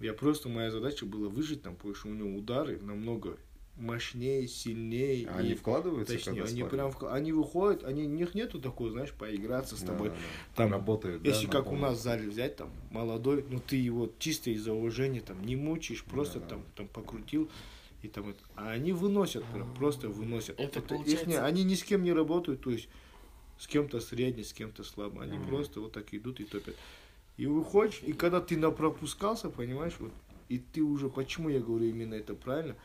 [0.00, 3.36] Я просто, моя задача была выжить там, потому что у него удары намного
[3.78, 5.28] мощнее, сильнее.
[5.28, 6.98] А Они и- вкладываются, Точнее, когда они спарринг?
[6.98, 10.08] прям, они выходят, они, у них нету такого, знаешь, поиграться с Да, тобой.
[10.10, 10.20] да, да.
[10.56, 11.22] Там, работают.
[11.22, 11.82] да, Если на как у полном.
[11.90, 16.04] нас в зале взять, там, молодой, ну ты его чисто из-за уважения там не мучаешь,
[16.04, 16.48] просто Да, да.
[16.50, 17.48] там, там покрутил.
[18.02, 18.38] И там это.
[18.54, 20.60] А они выносят, прям, просто выносят.
[20.60, 22.88] Это их получается- не- они ни с кем не работают, то есть
[23.58, 25.22] с кем-то средний, с кем-то слабо.
[25.24, 25.48] Они Мгм.
[25.48, 26.76] просто вот так идут и топят.
[27.36, 30.12] И выходишь, и когда ты напропускался, понимаешь, вот,
[30.48, 32.76] и ты уже, почему я говорю именно это правильно,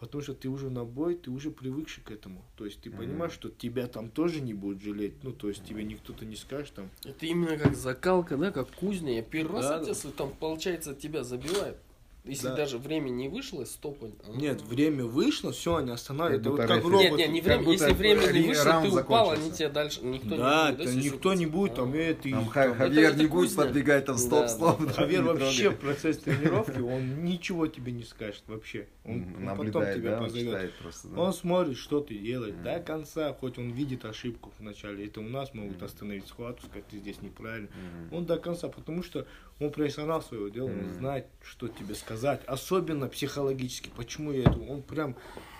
[0.00, 2.44] потому что ты уже на бой, ты уже привыкший к этому.
[2.56, 5.84] То есть ты понимаешь, что тебя там тоже не будут жалеть, ну, то есть тебе
[5.84, 9.14] никто-то не скажет там, Это именно как закалка, да, как кузня.
[9.14, 11.78] Я первый раз Да, отец, и там, получается, тебя забивают.
[12.26, 12.56] Если Да.
[12.56, 14.12] даже время не вышло, стопать.
[14.34, 16.44] Нет, время вышло, все, они останавливают.
[16.44, 16.96] Как Это вот как рефери.
[16.98, 17.18] Нет, робот.
[17.20, 17.62] нет, не как время.
[17.64, 20.86] будто Если время не вышло, ты упал, они тебя дальше никто да, не будет.
[20.86, 21.96] да, никто не будет, там, А.
[21.96, 22.30] э, ты...
[22.30, 23.62] Там там- Ха- Хавьер это не будет кузня.
[23.64, 24.92] подбегать там стоп, Да, стоп.
[24.92, 25.78] Хавьер вообще трогай.
[25.78, 28.88] процесс тренировки, он ничего тебе не скажет вообще.
[29.04, 29.24] Он,
[29.56, 30.46] потом тебя позовет.
[30.48, 31.08] читает просто.
[31.08, 31.20] да.
[31.20, 35.06] Он смотрит, что ты делаешь до конца, хоть он видит ошибку вначале.
[35.06, 37.68] Это у нас могут остановить схватку, сказать, ты здесь неправильно.
[38.10, 39.26] Он до конца, потому что
[39.60, 42.15] он профессионал своего дела, он знает, что тебе сказать.
[42.46, 43.90] Особенно психологически.
[43.96, 44.58] Почему я это?
[44.58, 45.16] Он прям,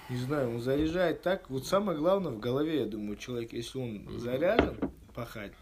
[0.08, 1.48] не знаю, он заряжает так.
[1.50, 4.78] Вот самое главное в голове, я думаю, человек, если он заряжен
[5.14, 5.52] пахать,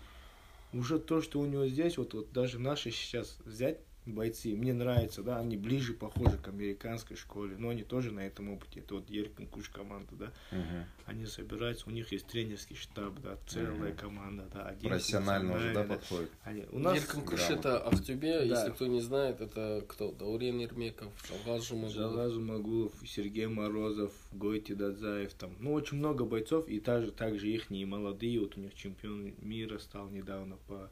[0.73, 5.23] уже то, что у него здесь, вот, вот даже наши сейчас взять бойцы, мне нравится,
[5.23, 8.81] да, они ближе похожи к американской школе, но они тоже на этом опыте.
[8.81, 10.85] Это вот Еркин Куш команда, да, Мгм.
[11.07, 13.97] они собираются, у них есть тренерский штаб, да, целая Мгм.
[13.97, 16.31] команда, да, один Профессионально уже, да, функциональный, подходит.
[16.43, 18.45] Они- у нас Еркин Куш это Ахтюбе, Да.
[18.45, 20.13] если кто не знает, это кто?
[20.13, 21.95] Даурен Ермеков, Шалгаз Жумагулов.
[21.95, 27.71] Жалазу Магулов, Сергей Морозов, Гойти Дадзаев, там, ну, очень много бойцов, и также, также их
[27.71, 30.91] молодые, вот у них чемпион мира стал недавно по,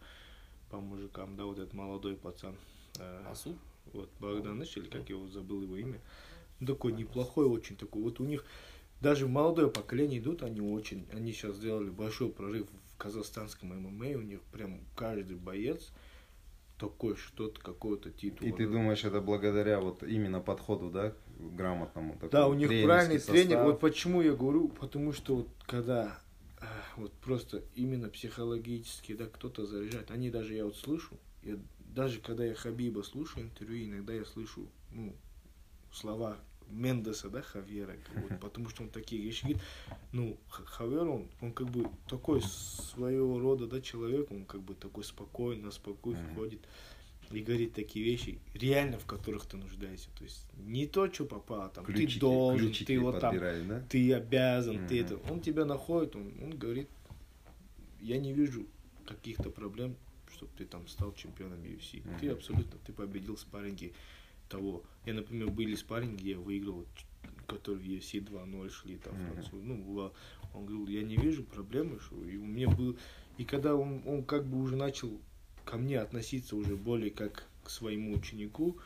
[0.71, 2.57] по мужикам, да, вот этот молодой пацан,
[2.99, 3.57] э, Асу?
[3.93, 6.01] вот Богданыч, или как его забыл его имя,
[6.61, 8.45] Ну, такой неплохой очень такой, вот у них
[9.01, 14.23] даже молодое поколение идут, они очень, они сейчас сделали большой прорыв в казахстанском ММА, у
[14.23, 15.91] них прям каждый боец
[16.79, 18.49] такой что-то, какого-то титула.
[18.49, 18.73] И ты да.
[18.73, 22.17] думаешь, это благодаря вот именно подходу, да, грамотному?
[22.21, 23.51] Да, такому, у них правильный тренер.
[23.51, 23.67] состав?
[23.67, 26.19] Вот почему я говорю, потому что вот когда
[26.61, 26.65] э,
[26.97, 30.11] вот просто именно психологически, да, кто-то заряжает.
[30.11, 31.57] Они даже, я вот слышу, я,
[31.95, 35.15] даже когда я Хабиба слушаю интервью, иногда я слышу, ну,
[35.93, 39.63] слова Мендеса, да, Хавьера, вот, потому что он такие вещи говорит.
[40.13, 45.05] Ну, Хавьер, он, он как бы такой своего рода, да, человек, он как бы такой
[45.05, 46.35] спокойно, спокойно mm-hmm.
[46.35, 46.61] ходит
[47.31, 50.11] и говорит такие вещи, реально в которых ты нуждаешься.
[50.19, 53.81] То есть не то, что попало, там, ключики, ты должен, ты вот там, да?
[53.89, 54.89] ты обязан, mm-hmm.
[54.89, 55.17] ты это.
[55.31, 56.89] Он тебя находит, он, он говорит,
[58.01, 58.67] я не вижу
[59.07, 59.97] каких-то проблем,
[60.43, 62.03] чтобы ты там стал чемпионом UFC.
[62.03, 62.19] Mm-hmm.
[62.21, 63.93] Ты абсолютно, ты победил спарринги
[64.49, 64.83] того.
[65.07, 66.85] Я, например, были спарринги, я выиграл,
[67.47, 69.33] которые в UFC 2-0 шли там mm-hmm.
[69.33, 69.61] француз.
[69.63, 70.13] Ну,
[70.53, 72.97] он говорил, я не вижу проблемы, что и у меня был...
[73.39, 75.21] И когда он, он как бы уже начал
[75.65, 78.77] ко мне относиться уже более как к своему ученику,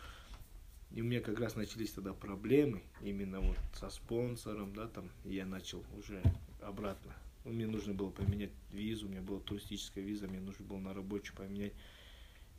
[0.92, 5.34] и у меня как раз начались тогда проблемы именно вот со спонсором, да, там, и
[5.34, 6.22] я начал уже
[6.60, 7.12] обратно.
[7.46, 11.36] Мне нужно было поменять визу, у меня была туристическая виза, мне нужно было на рабочую
[11.36, 11.72] поменять.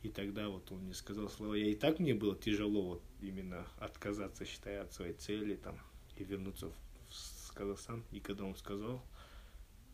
[0.02, 3.66] И тогда вот он мне сказал слова, я и так мне было тяжело вот именно
[3.78, 5.78] отказаться, считая от своей цели там
[6.16, 6.74] и вернуться в,
[7.10, 8.02] в Казахстан.
[8.12, 9.04] И когда он сказал,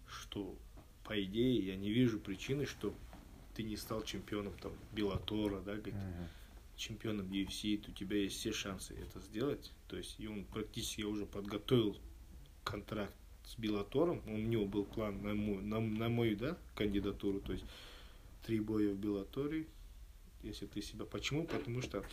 [0.06, 0.56] что
[1.04, 2.94] по идее я не вижу причины, что
[3.54, 6.28] ты не стал чемпионом там Белатора, да, говорит, uh-huh.
[6.76, 9.72] чемпионом UFC, то у тебя есть все шансы это сделать.
[9.88, 11.96] То есть, и он практически уже подготовил
[12.62, 13.14] контракт
[13.46, 17.64] с Белатором, у него был план на мою, на, на мою да, кандидатуру, то есть
[18.44, 19.66] три боя в Белаторе,
[20.42, 21.04] если ты себя...
[21.04, 21.44] Почему?
[21.46, 22.04] Потому что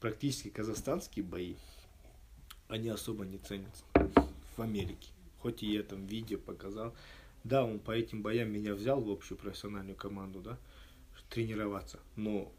[0.00, 1.54] практически казахстанские бои,
[2.68, 3.84] они особо не ценятся
[4.56, 5.10] в Америке.
[5.38, 6.94] Хоть и я там видео показал.
[7.42, 10.58] Да, он по этим боям меня взял в общую профессиональную команду, да,
[11.28, 12.00] тренироваться.
[12.16, 12.50] Но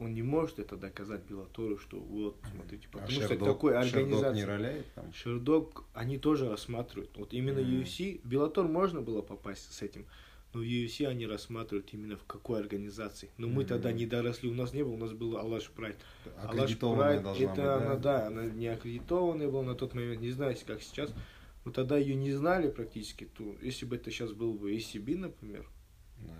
[0.00, 3.76] он не может это доказать Белатору, что вот, смотрите, а потому а что Шердок, такой
[3.76, 4.18] организация.
[4.18, 5.12] Шердок не роляет там?
[5.12, 7.10] Шердок, они тоже рассматривают.
[7.16, 7.82] Вот именно mm.
[7.82, 10.06] UFC, Белатор можно было попасть с этим,
[10.54, 13.30] но в UFC они рассматривают именно в какой организации.
[13.36, 13.66] Но мы mm.
[13.66, 15.96] тогда не доросли, у нас не было, у нас был Алаш Прайд.
[16.42, 17.76] Алаш Прайд, это быть, да?
[17.76, 21.12] она, да, она не аккредитованная была на тот момент, не знаю, как сейчас.
[21.66, 23.28] Но тогда ее не знали практически.
[23.36, 25.68] То, если бы это сейчас был бы ACB, например,
[26.18, 26.34] да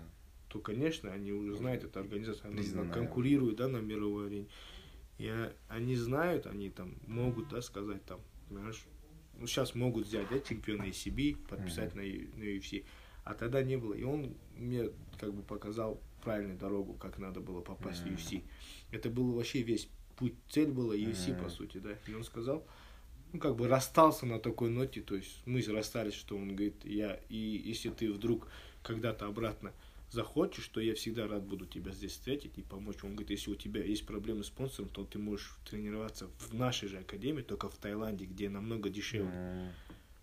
[0.51, 2.93] то, конечно, они уже знают эту организацию, она Признанная.
[2.93, 4.47] конкурирует, да, на мировой арене.
[5.17, 5.31] И
[5.69, 8.83] они знают, они там могут, да, сказать там, знаешь,
[9.39, 12.35] ну, сейчас могут взять, да, чемпиона ECB, подписать mm-hmm.
[12.35, 12.85] на, на UFC,
[13.23, 13.93] а тогда не было.
[13.93, 18.17] И он мне как бы показал правильную дорогу, как надо было попасть mm-hmm.
[18.17, 18.43] в UFC.
[18.91, 19.87] Это был вообще весь
[20.17, 21.43] путь, цель была UFC, mm-hmm.
[21.43, 21.97] по сути, да.
[22.07, 22.67] И он сказал,
[23.31, 27.21] ну, как бы расстался на такой ноте, то есть мы расстались, что он говорит, я,
[27.29, 28.49] и если ты вдруг
[28.83, 29.71] когда-то обратно
[30.11, 32.97] захочешь, то я всегда рад буду тебя здесь встретить и помочь.
[33.03, 36.89] Он говорит, если у тебя есть проблемы с спонсором, то ты можешь тренироваться в нашей
[36.89, 39.71] же академии, только в Таиланде, где намного дешевле.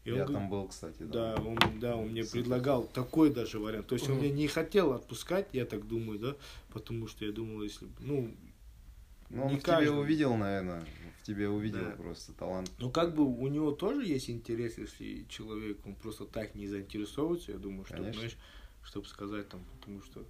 [0.05, 1.37] И я он, там был, кстати, да.
[1.37, 3.89] Да, он, да, он мне предлагал такой даже вариант.
[3.89, 6.37] То есть он меня не хотел отпускать, я так думаю, да,
[6.73, 8.35] потому что я думал, если, ну,
[9.31, 9.89] ну, он не в каждый...
[9.89, 10.85] тебе увидел, наверное,
[11.21, 11.91] в тебе увидел да.
[11.91, 12.71] просто талант.
[12.79, 17.53] Ну, как бы у него тоже есть интерес, если человек, он просто так не заинтересовывается,
[17.53, 18.21] я думаю, что, Конечно.
[18.21, 18.37] знаешь,
[18.83, 20.25] чтобы сказать там, потому что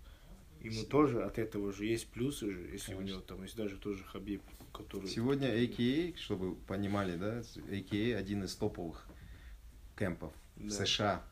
[0.61, 2.97] ему тоже от этого же есть плюсы же, если Конечно.
[2.97, 5.09] у него там есть даже тоже Хабиб, который...
[5.09, 9.07] Сегодня AKA, чтобы понимали, да, AKA один из топовых
[9.97, 10.67] кемпов да.
[10.67, 11.25] в США.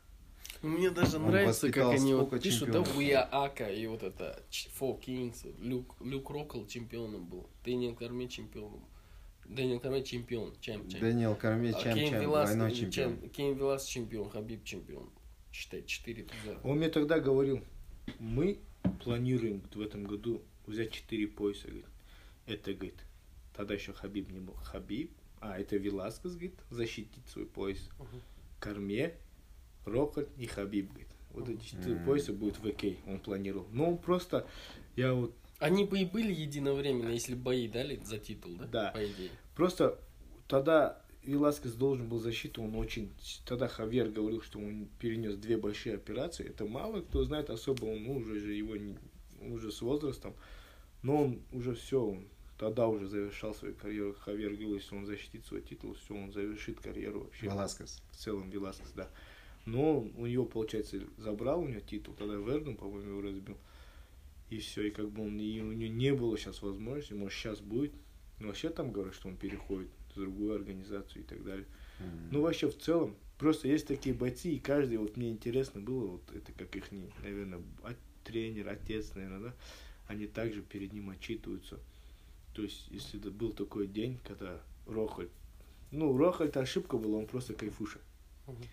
[0.61, 4.43] Мне даже Он нравится, как они вот пишут, да, We are AKA и вот это
[4.73, 8.83] Four Kings, Люк, Люк Рокхолд чемпионом был, Дэниел Кормье чемпионом.
[9.45, 10.99] Дэниел Кормье чемпион, champ, champ.
[10.99, 13.29] Дэниел Кормье champ, champ, двойной чемпион.
[13.29, 15.09] Кейн Веласкес чемпион, Хабиб чемпион
[15.57, 16.59] считай, 4 туза.
[16.63, 17.63] Он мне тогда говорил,
[18.19, 18.59] мы
[19.03, 21.85] планируем в этом году взять 4 пояса, говорит.
[22.45, 23.03] Это, говорит,
[23.55, 24.53] тогда еще Хабиб не был.
[24.53, 27.89] Хабиб, а это Веласкес, говорит, защитить свой пояс.
[27.99, 28.21] Угу.
[28.59, 29.15] Корме,
[29.85, 31.07] Рокот и Хабиб, говорит.
[31.31, 32.05] Вот эти четыре mm.
[32.05, 33.67] пояса будут в ЭК, он планировал.
[33.71, 34.47] Но он просто,
[34.95, 35.35] я вот...
[35.59, 38.65] Они бы и были единовременно, если бои дали за титул, да?
[38.65, 38.91] Да.
[38.91, 39.29] По идее.
[39.55, 39.99] Просто
[40.47, 43.11] тогда Веласкес должен был защиту, он очень...
[43.45, 46.47] Тогда Хавьер говорил, что он перенес две большие операции.
[46.47, 48.97] Это мало кто знает, особо он ну, уже же его не,
[49.41, 50.33] уже с возрастом.
[51.03, 54.15] Но он уже все, он тогда уже завершал свою карьеру.
[54.21, 57.47] Хавьер говорил, если он защитит свой титул, все, он завершит карьеру вообще.
[57.47, 58.01] Веласкес.
[58.11, 59.09] В целом Веласкес, да.
[59.65, 63.57] Но у него, получается, забрал у него титул, тогда Верден, по-моему, его разбил.
[64.49, 67.59] И все, и как бы он, и у него не было сейчас возможности, может сейчас
[67.59, 67.91] будет.
[68.39, 71.65] Но вообще там говорят, что он переходит в другую организацию и так далее.
[71.99, 72.27] Mm-hmm.
[72.31, 76.23] Ну, вообще, в целом, просто есть такие бойцы, и каждый, вот мне интересно было, вот
[76.33, 77.61] это как их, наверное,
[78.23, 79.55] тренер, отец, наверное, да,
[80.07, 81.79] они также перед ним отчитываются.
[82.53, 85.29] То есть, если это был такой день, когда Рохаль,
[85.91, 87.99] ну, Рохаль-то ошибка была, он просто кайфуша.
[88.47, 88.67] Mm-hmm.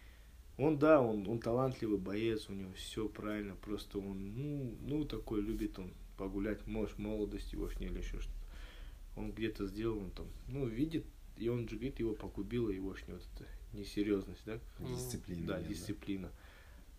[0.56, 5.42] Он, да, он, он талантливый боец, у него все правильно, просто он, ну, ну, такой
[5.42, 8.38] любит он погулять, может, молодость его или еще что-то.
[9.16, 11.04] Он где-то сделал, он там, ну, видит
[11.36, 14.58] и он же, говорит, его погубила его ж вот эта несерьезность, да?
[14.80, 15.46] Дисциплина.
[15.46, 16.30] Да, нет, дисциплина.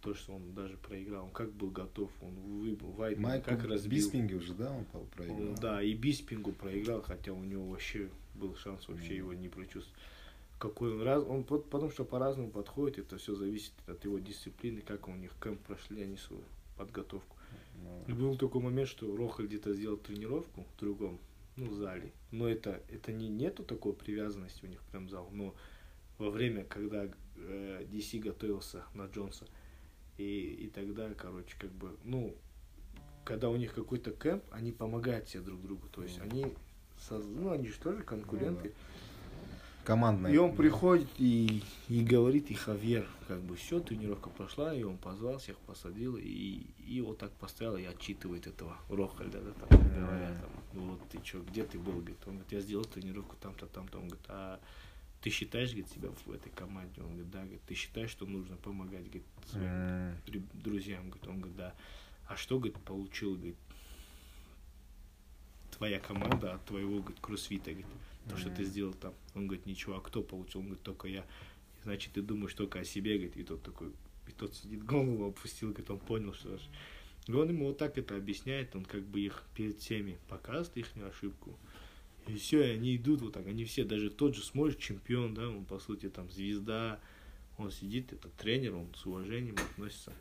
[0.02, 3.98] То, что он даже проиграл, он как был готов, он выбыл, Вайт Майку как разбил.
[3.98, 5.39] Биспинге уже, да, он проиграл?
[5.50, 9.17] Он, да, и Биспингу проиграл, хотя у него вообще был шанс вообще Мгм.
[9.17, 10.00] его не прочувствовать.
[10.60, 15.08] Какой он раз, он потому что по-разному подходит, это все зависит от его дисциплины, как
[15.08, 16.43] у них кэмп прошли они свою
[16.78, 17.36] подготовку.
[18.08, 21.19] И Ну, был такой момент, что Рохаль где-то сделал тренировку в другом,
[21.56, 22.13] ну, зале.
[22.32, 25.30] Но это, это не, нету такой привязанности у них прям зал.
[25.32, 25.56] Но
[26.18, 27.06] во время, когда
[27.38, 29.46] э, DC готовился на Джонса,
[30.18, 32.36] и, и тогда, короче, как бы, ну,
[33.24, 35.88] когда у них какой-то кэмп, они помогают себе друг другу.
[35.89, 36.30] То есть Мгм.
[36.30, 36.46] они,
[36.98, 38.74] соз- ну, они же тоже конкуренты.
[39.86, 40.32] Командная.
[40.32, 44.98] И он приходит и, и говорит, и Хавьер, как бы, все, тренировка прошла, и он
[44.98, 50.30] позвал всех, посадил, и, и вот так поставил, и отчитывает этого Рохальда, да, там, говоря,
[50.41, 53.67] там, ну вот ты что, где ты был, говорит, он говорит, я сделал тренировку там-то,
[53.67, 54.60] там-то, он говорит, а
[55.21, 58.58] ты считаешь, говорит, себя в этой команде, он говорит, да, говорит, ты считаешь, что нужно
[58.58, 61.74] помогать, говорит, своим друзьям, говорит, он говорит, да,
[62.28, 63.56] а что, говорит, получил, говорит,
[65.78, 67.88] твоя команда от твоего, говорит, кроссфита, говорит,
[68.30, 69.14] то, что ты сделал там.
[69.34, 70.62] Он говорит, ничего, а кто получил?
[70.62, 71.26] Он говорит, только я.
[71.84, 73.92] Значит, ты думаешь только о себе, говорит, и тот такой,
[74.28, 76.58] и тот сидит, голову опустил, говорит, он понял, что
[77.28, 80.88] И он ему вот так это объясняет, он как бы их перед всеми показывает их
[81.04, 81.58] ошибку.
[82.28, 85.48] И все, и они идут вот так, они все, даже тот же смотрит, чемпион, да,
[85.48, 87.00] он по сути там звезда,
[87.58, 90.12] он сидит, это тренер, он с уважением относится.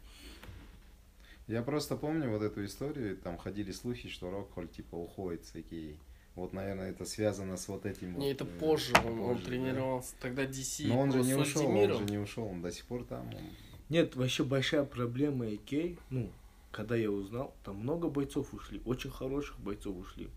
[1.47, 5.99] Я просто помню вот эту историю, там ходили слухи, что Рокхоль типа уходит с Икеи.
[6.35, 9.41] Вот, наверное, это связано с вот этим Не, вот, это э, позже, он, он позже,
[9.45, 9.51] да.
[9.51, 10.15] тренировался.
[10.21, 13.05] Тогда DC Но он же не ушел, он же не ушел, он до сих пор
[13.05, 13.29] там.
[13.29, 13.41] он-
[13.89, 16.33] Нет, вообще большая проблема Икей, ну,
[16.73, 20.29] когда я узнал, там много бойцов ушли, очень хороших бойцов ушли.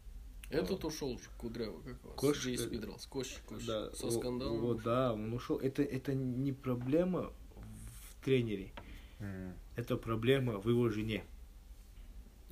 [0.52, 2.14] Этот ушел уже, кудрявый, как его?
[2.14, 3.66] Кош, Джейс э, Пидралс, Кош, Кош.
[3.66, 4.60] Да, Со скандалом.
[4.62, 4.86] Вот, ушел.
[4.86, 5.58] да, он ушел.
[5.58, 8.72] Это, это не проблема в тренере,
[9.20, 9.54] М.
[9.76, 11.24] это проблема в его жене.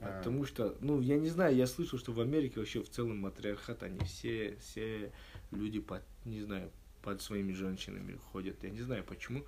[0.02, 3.18] А, Потому что, ну, я не знаю, я слышал, что в Америке вообще в целом
[3.20, 5.12] матриархат, они все, все
[5.52, 6.70] люди под, не знаю,
[7.02, 8.64] под своими женщинами ходят.
[8.64, 9.44] Я не знаю почему.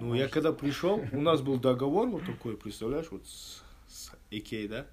[0.00, 4.12] Ну, я может, когда пришел, у нас был договор вот такой, представляешь, вот с, с
[4.30, 4.86] Икей, да?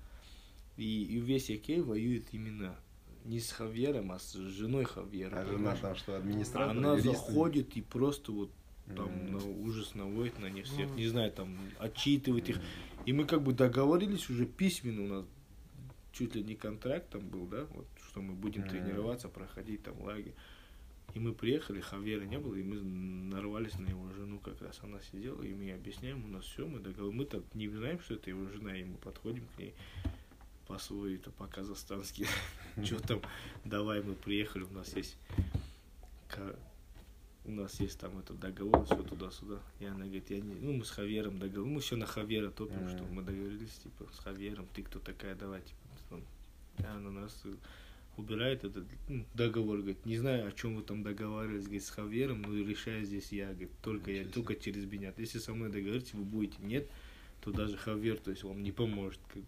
[0.78, 2.76] И, и весь Икей воюет именно
[3.26, 5.40] не с Хавьером, а с женой Хавьера.
[5.40, 6.76] А жена там что, администратор?
[6.76, 7.06] Она юрист?
[7.06, 8.52] заходит и просто вот
[8.96, 9.32] там М.
[9.32, 10.98] на ужас наводит на них всех, Мгм.
[10.98, 12.60] не знаю, там отчитывает их.
[13.06, 15.26] И мы как бы договорились уже письменно, у нас
[16.12, 18.70] чуть ли не контракт там был, да, вот, что мы будем Мгм.
[18.70, 20.36] тренироваться, проходить там лагерь.
[21.14, 25.00] И мы приехали, Хавьера не было, и мы нарвались на его жену, как раз она
[25.02, 28.30] сидела, и мы объясняем, у нас все, мы договор, мы так не знаем, что это
[28.30, 29.74] его жена, и мы подходим к ней
[30.68, 32.28] по свой, это по-казахстански,
[32.84, 33.22] что там,
[33.66, 35.18] давай, мы приехали, у нас есть
[37.46, 39.60] у нас есть там этот договор, все туда-сюда.
[39.80, 40.54] И она говорит, я не...
[40.56, 42.90] Ну, мы с Хавьером договор, мы все на Хавьера топим, Мгм.
[42.90, 45.78] что мы договорились, типа, с Хавьером, ты кто такая, давай, типа,
[46.10, 46.22] там.
[46.80, 47.44] И она нас
[48.18, 52.42] убирает этот ну, договор, говорит, не знаю, о чем вы там договаривались, говорит, с Хавьером,
[52.44, 54.44] но решаю здесь я, говорит, только я, Ничего себе.
[54.44, 55.14] только через меня.
[55.18, 56.88] Если со мной договоритесь, вы будете, нет,
[57.42, 59.20] то даже Хавьер, то есть он не поможет.
[59.34, 59.42] как.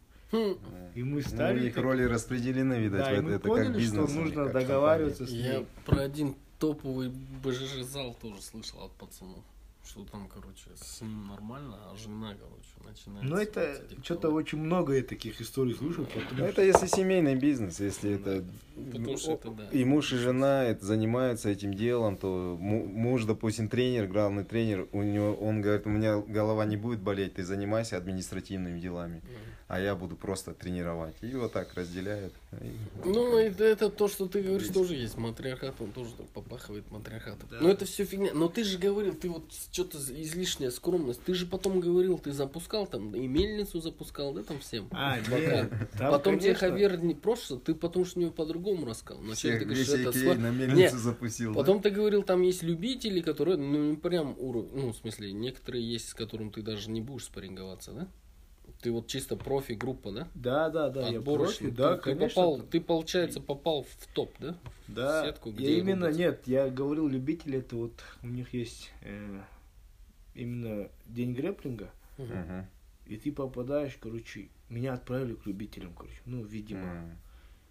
[0.95, 1.60] И мы Ну, стали...
[1.60, 4.10] у них так- роли распределены, видать, да, в и это, мы это поняли, как бизнес.
[4.10, 5.67] что нужно договариваться с Я ней.
[5.86, 7.10] про один топовый
[7.43, 9.43] БЖЖ зал тоже слышал от пацанов.
[9.86, 13.30] Что там, короче, с ним нормально, а жена, короче, начинает...
[13.30, 17.82] Ну, это что-то очень много я таких историй слышал, потому Ну, это если семейный бизнес,
[17.82, 18.45] если это...
[18.93, 19.67] Потому что это, да.
[19.73, 24.88] И муж, и жена это занимаются этим делом, то му- муж, допустим, тренер, главный тренер,
[24.93, 29.21] у него, он говорит, у меня голова не будет болеть, ты занимайся административными делами,
[29.67, 31.15] а я буду просто тренировать.
[31.21, 32.34] И вот так разделяют.
[33.05, 37.49] Ну, это, это то, что ты говоришь, тоже есть матриархат, он тоже попахивает матриархатом.
[37.49, 37.59] Да.
[37.61, 38.34] Но это все фигня.
[38.34, 41.21] Но ты же говорил, ты вот что-то излишняя скромность.
[41.23, 44.88] Ты же потом говорил, ты запускал там, и мельницу запускал, да, там всем?
[44.91, 49.23] А, нет, там, потом тебе конечно, Хавьер не просто, ты потом что-нибудь по-другому рассказал.
[49.34, 51.53] Всех ты говоришь, это Икей сва- на мельницу запустил.
[51.53, 51.59] да?
[51.59, 56.09] Потом ты говорил, там есть любители, которые, ну, прям уровень, ну, в смысле, некоторые есть,
[56.09, 58.07] с которым ты даже не будешь спарринговаться, да?
[58.84, 60.27] Ты вот чисто профи-группа, да?
[60.36, 61.69] Да, да, да, я Отборочный.
[61.71, 62.27] профи, да, ты, ты конечно.
[62.41, 64.57] попал, ты, получается, попал в топ, да?
[64.89, 66.19] да, сетку, я где именно, рубятся.
[66.19, 69.41] нет, я говорил любители, это вот у них есть э,
[70.36, 72.67] именно день грэплинга, Мгм.
[73.05, 77.17] и ты попадаешь, короче, меня отправили к любителям, короче, ну, видимо.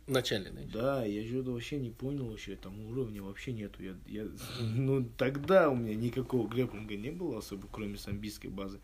[0.07, 0.63] В начале, да?
[0.73, 3.83] Да, я же это вообще не понял вообще, там уровня вообще нету.
[3.83, 4.27] Я, я,
[4.59, 8.81] ну, тогда у меня никакого грэплинга не было особо, кроме самбийской базы.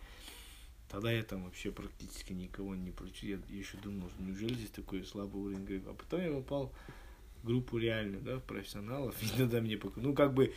[0.91, 3.27] Тогда я там вообще практически никого не прочу.
[3.27, 5.91] Я еще думал, что неужели здесь такой слабый уровень грэпа.
[5.91, 6.73] А потом я попал
[7.45, 9.15] группу реальную, да, профессионалов.
[9.23, 10.53] И тогда мне пока, ну как бы,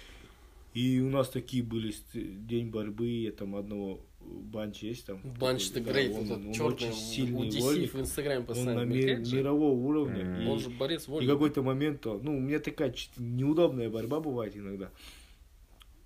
[0.73, 5.19] и у нас такие были день борьбы, я там одного банч есть там.
[5.37, 7.93] Банч да, Great, он, вот он черный очень сильный DC вольник.
[7.93, 9.03] в Инстаграме Он постоянно на ми-
[9.33, 10.23] мирового уровня.
[10.23, 10.41] Мгм.
[10.43, 11.29] и- Он же борец и вольник.
[11.29, 14.89] какой-то момент, ну, у меня такая чуть неудобная борьба бывает иногда.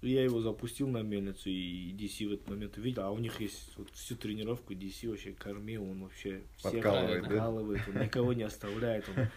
[0.06, 3.72] Я его запустил на мельницу, и DC в этот момент увидел, а у них есть
[3.78, 7.50] вот всю тренировку, DC вообще кормил, он вообще всех Подкалывает, да?
[7.50, 9.28] он никого не оставляет, он,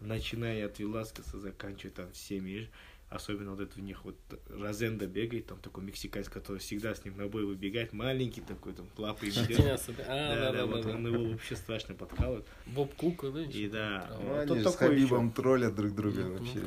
[0.00, 2.68] начиная от Виласкаса, заканчивая там всеми.
[3.14, 4.16] Особенно вот это у них вот
[4.48, 8.86] Розенда бегает, там такой мексиканец, который всегда с ним на бой выбегает, маленький такой, там
[8.96, 9.58] лапы ведет.
[9.58, 9.78] Да?
[10.08, 11.10] А, Да, да, да, да, вот да, он да.
[11.10, 12.46] его вообще страшно подкалывает.
[12.66, 13.42] Боб Кука, да?
[13.42, 14.18] И да, Да.
[14.20, 14.76] Ну, вот они с.
[14.76, 16.60] Хабибом троллят друг друга Ну, вообще.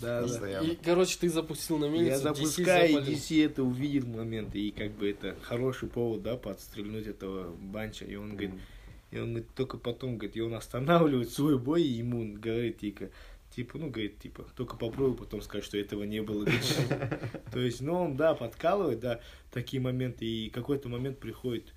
[0.00, 0.26] Да, да.
[0.26, 0.66] Постоянно.
[0.66, 2.94] И, короче, ты запустил на мельницу, Я DC запускаю, и.
[2.94, 8.04] DC это увидит момент, и как бы это хороший повод, да, подстрельнуть этого банча.
[8.04, 8.52] И он говорит,
[9.10, 13.10] и он говорит, только потом, говорит, и он останавливает свой бой, и ему говорит, типа,
[13.50, 16.46] типа, ну, говорит, типа, только попробуй потом сказать, что этого не было.
[17.52, 19.20] То есть, ну, он, да, подкалывает, да,
[19.50, 21.74] такие моменты, и какой-то момент приходит,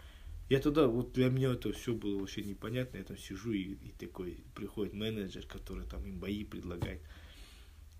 [0.49, 3.91] я туда, вот для меня это все было вообще непонятно, я там сижу, и, и
[3.97, 7.01] такой приходит менеджер, который там им бои предлагает.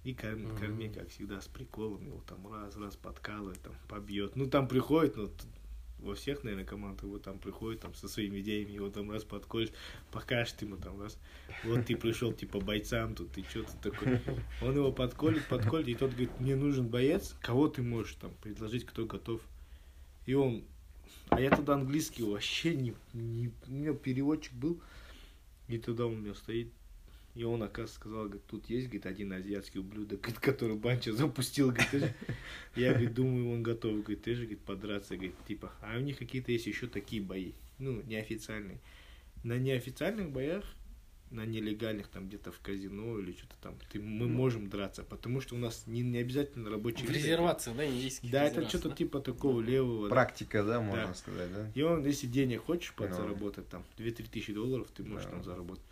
[0.04, 0.58] И корми, Мгм.
[0.58, 4.36] корми, как всегда, с приколом его там раз-раз подкалывает, там побьет.
[4.36, 5.32] Ну, там приходит, ну,
[6.04, 9.72] во всех, наверное, командах его там приходит там со своими идеями, его там раз подколешь,
[10.12, 11.18] покажет ему там раз.
[11.64, 14.20] Вот ты пришел, типа, бойцам тут, ты что ты такой.
[14.62, 18.86] Он его подколит, подколит, и тот говорит, мне нужен боец, кого ты можешь там предложить,
[18.86, 19.42] кто готов.
[20.26, 20.64] И он,
[21.30, 24.80] а я тогда английский вообще не, не у меня переводчик был,
[25.68, 26.72] и тогда он у меня стоит,
[27.36, 31.72] и он, оказывается, сказал, говорит, тут есть, говорит, один азиатский ублюдок, говорит, который Банча запустил,
[31.72, 32.14] говорит,
[32.76, 36.18] я, говорит, думаю, он готов, говорит, ты же, говорит, подраться, говорит, типа, а у них
[36.18, 38.80] какие-то есть еще такие бои, ну, неофициальные.
[39.44, 40.64] На неофициальных боях,
[41.32, 45.56] на нелегальных, там, где-то в казино или что-то там, ты, мы можем драться, потому что
[45.56, 47.18] у нас не, не обязательно рабочий В вид.
[47.18, 48.96] резервациях, да, индийских Да, это что-то да?
[48.96, 50.08] типа такого левого.
[50.08, 50.14] да.
[50.14, 51.14] Практика, да, можно Да.
[51.16, 51.72] сказать, да?
[51.74, 53.04] И он, если денег хочешь Ну.
[53.08, 55.32] подзаработать, там, 2-3 тысячи долларов ты можешь Да.
[55.32, 55.84] там заработать.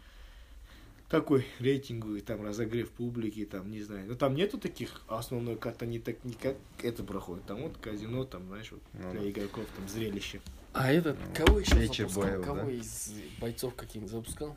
[1.11, 4.07] Такой рейтинговый, там, разогрев публики, там, не знаю.
[4.07, 7.45] Но там нету таких, основной карта не так, не как это проходит.
[7.45, 9.29] Там вот казино, там, знаешь, вот Ну для да.
[9.29, 10.39] игроков, там, зрелище.
[10.71, 12.31] А этот, Ну, кого еще вечер запускал?
[12.31, 12.71] боев, кого да?
[12.71, 14.55] из бойцов каких запускал?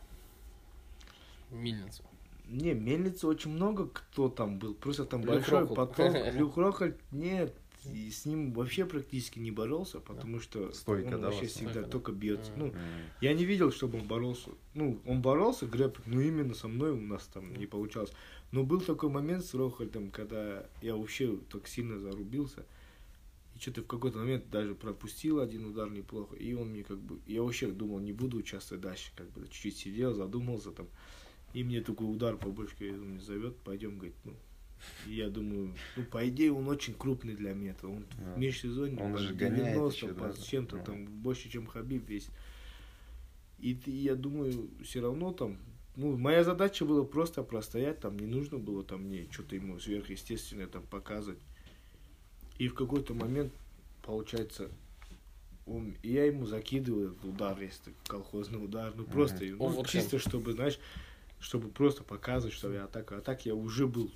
[1.50, 2.04] Мильницу.
[2.46, 4.74] Не, мельницы очень много кто там был.
[4.74, 5.96] Просто там Люк большой Рокхолд.
[5.96, 6.14] поток.
[6.34, 7.52] Люк Рокхольд, нет.
[7.92, 11.86] И с ним вообще практически не боролся, потому что Стойка, он да, вообще всегда Стойка,
[11.86, 11.92] да.
[11.92, 12.52] только бьется.
[12.56, 12.72] Ну.
[13.20, 14.50] Я не видел, чтобы он боролся.
[14.74, 18.12] Ну, он боролся, грэп, но именно со мной у нас там не получалось.
[18.52, 22.64] Но был такой момент с Рохальдом, когда я вообще так сильно зарубился.
[23.54, 26.36] И что-то в какой-то момент даже пропустил один удар неплохо.
[26.36, 27.18] И он мне как бы...
[27.26, 29.12] Я вообще думал, не буду участвовать дальше.
[29.16, 30.86] Как бы чуть-чуть сидел, задумался там.
[31.52, 34.34] И мне такой удар по башке он мне зовет, пойдем, говорит, ну...
[35.06, 37.72] И я думаю, ну, по идее, он очень крупный для меня.
[37.80, 37.88] -то.
[37.94, 38.34] Он Да.
[38.34, 40.32] в межсезонье Он же гоняет 90, еще, да?
[40.32, 40.84] чем-то Ну.
[40.84, 42.30] там больше, чем Хабиб весит.
[43.58, 45.58] И ты- я думаю, все равно там,
[45.96, 50.66] ну, моя задача была просто простоять, там не нужно было там мне что-то ему сверхъестественное
[50.66, 51.38] там показывать.
[52.58, 53.52] И в какой-то момент,
[54.02, 54.70] получается,
[55.66, 59.88] он, и я ему закидываю этот удар, если колхозный удар, ну просто, ну, Оверхенд.
[59.88, 60.78] чисто чтобы, знаешь,
[61.40, 63.18] чтобы просто показывать, что я атака.
[63.18, 64.10] А так я уже был,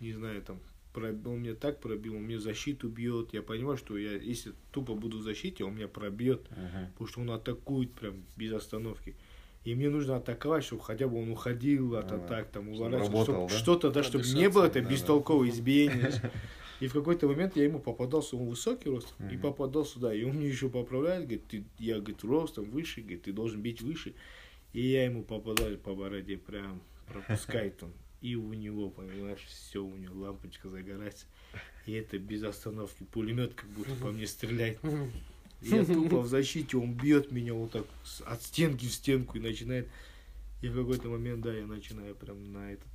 [0.00, 0.60] не знаю, там,
[0.92, 3.32] пробил, он меня так пробил, он мне защиту бьет.
[3.32, 6.92] Я понимаю, что я, если тупо буду в защите, он меня пробьет Мгм.
[6.92, 9.16] потому что он атакует прям без остановки.
[9.64, 13.32] И мне нужно атаковать, чтобы хотя бы он уходил от А, атак, там, чтобы уворачивался,
[13.32, 13.64] работал, чтоб да?
[13.64, 16.10] что-то, да, чтобы не было это да, бестолковое избиение.
[16.10, 16.20] знаешь.
[16.80, 19.40] И в какой-то момент я ему попадался, он высокий рост, и Мгм.
[19.40, 20.12] попадал сюда.
[20.12, 23.80] И он мне еще поправляет, говорит, ты, я, говорит, ростом выше, говорит, ты должен бить
[23.80, 24.14] выше.
[24.72, 27.92] И я ему попадаю по бороде, прям пропускает он.
[28.24, 31.26] И у него, понимаешь, все, у него лампочка загорается.
[31.84, 33.02] И это без остановки.
[33.02, 34.78] Пулемет как будто по мне стреляет.
[35.60, 37.84] Я тупо в защите, он бьет меня вот так
[38.24, 39.90] от стенки в стенку и начинает.
[40.62, 42.88] И в какой-то момент, да, я начинаю прям на этот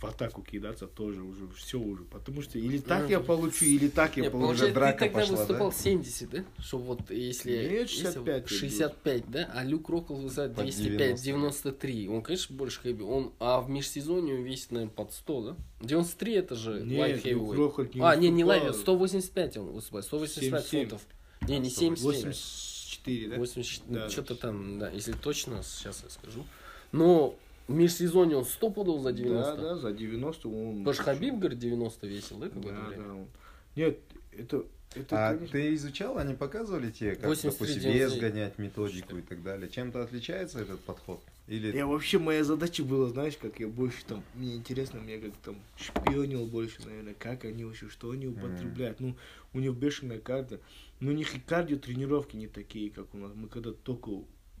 [0.00, 2.04] в атаку кидаться тоже уже, все уже.
[2.04, 4.48] Потому что или так я получу, или так я получу.
[4.48, 5.76] получается, драка ты тогда пошла, выступал да?
[5.76, 6.44] 70, да?
[6.58, 7.50] Что вот если...
[7.50, 8.48] Нет, если 65 я был.
[8.48, 9.50] 65, да?
[9.54, 11.22] А Люк Рокхолд Под 205, 90.
[11.22, 12.08] 93.
[12.08, 13.02] Он, конечно, больше heavy.
[13.02, 15.56] Он, а в межсезонье он весит, наверное, под 100, да?
[15.80, 17.56] 93 это же Нет, Люк heavyweight.
[17.56, 20.80] Рокхолд не А, не, не light, 185 он выступает, 185 77.
[20.88, 21.06] фунтов.
[21.48, 22.28] Не, не 77.
[22.28, 23.36] 84, да?
[23.36, 24.10] 80, Да.
[24.10, 26.44] что-то там, да, если точно, сейчас я скажу.
[26.92, 27.34] Но
[27.68, 29.56] в межсезонье он 100 подал за 90.
[29.56, 30.78] Да, да, за 90 он...
[30.78, 33.02] Потому что Хабиб, говорит, 90 весил, да, какое-то Да, время?
[33.04, 33.12] да.
[33.14, 33.28] он-
[33.74, 33.98] Нет,
[34.32, 34.64] это...
[34.94, 38.20] Это, А конечно, ты изучал, они показывали тебе, как, 83 допустим, вес 99.
[38.32, 39.68] гонять, методику и так далее?
[39.68, 41.20] Чем-то отличается этот подход?
[41.48, 45.32] Или Я вообще, моя задача была, знаешь, как я больше там, мне интересно, мне как
[45.44, 49.00] там шпионил больше, наверное, как они вообще, что они употребляют.
[49.00, 49.16] Ну,
[49.52, 50.60] у них бешеная карта.
[51.00, 53.32] Ну, у них и кардио тренировки не такие, как у нас.
[53.34, 54.10] Мы когда только,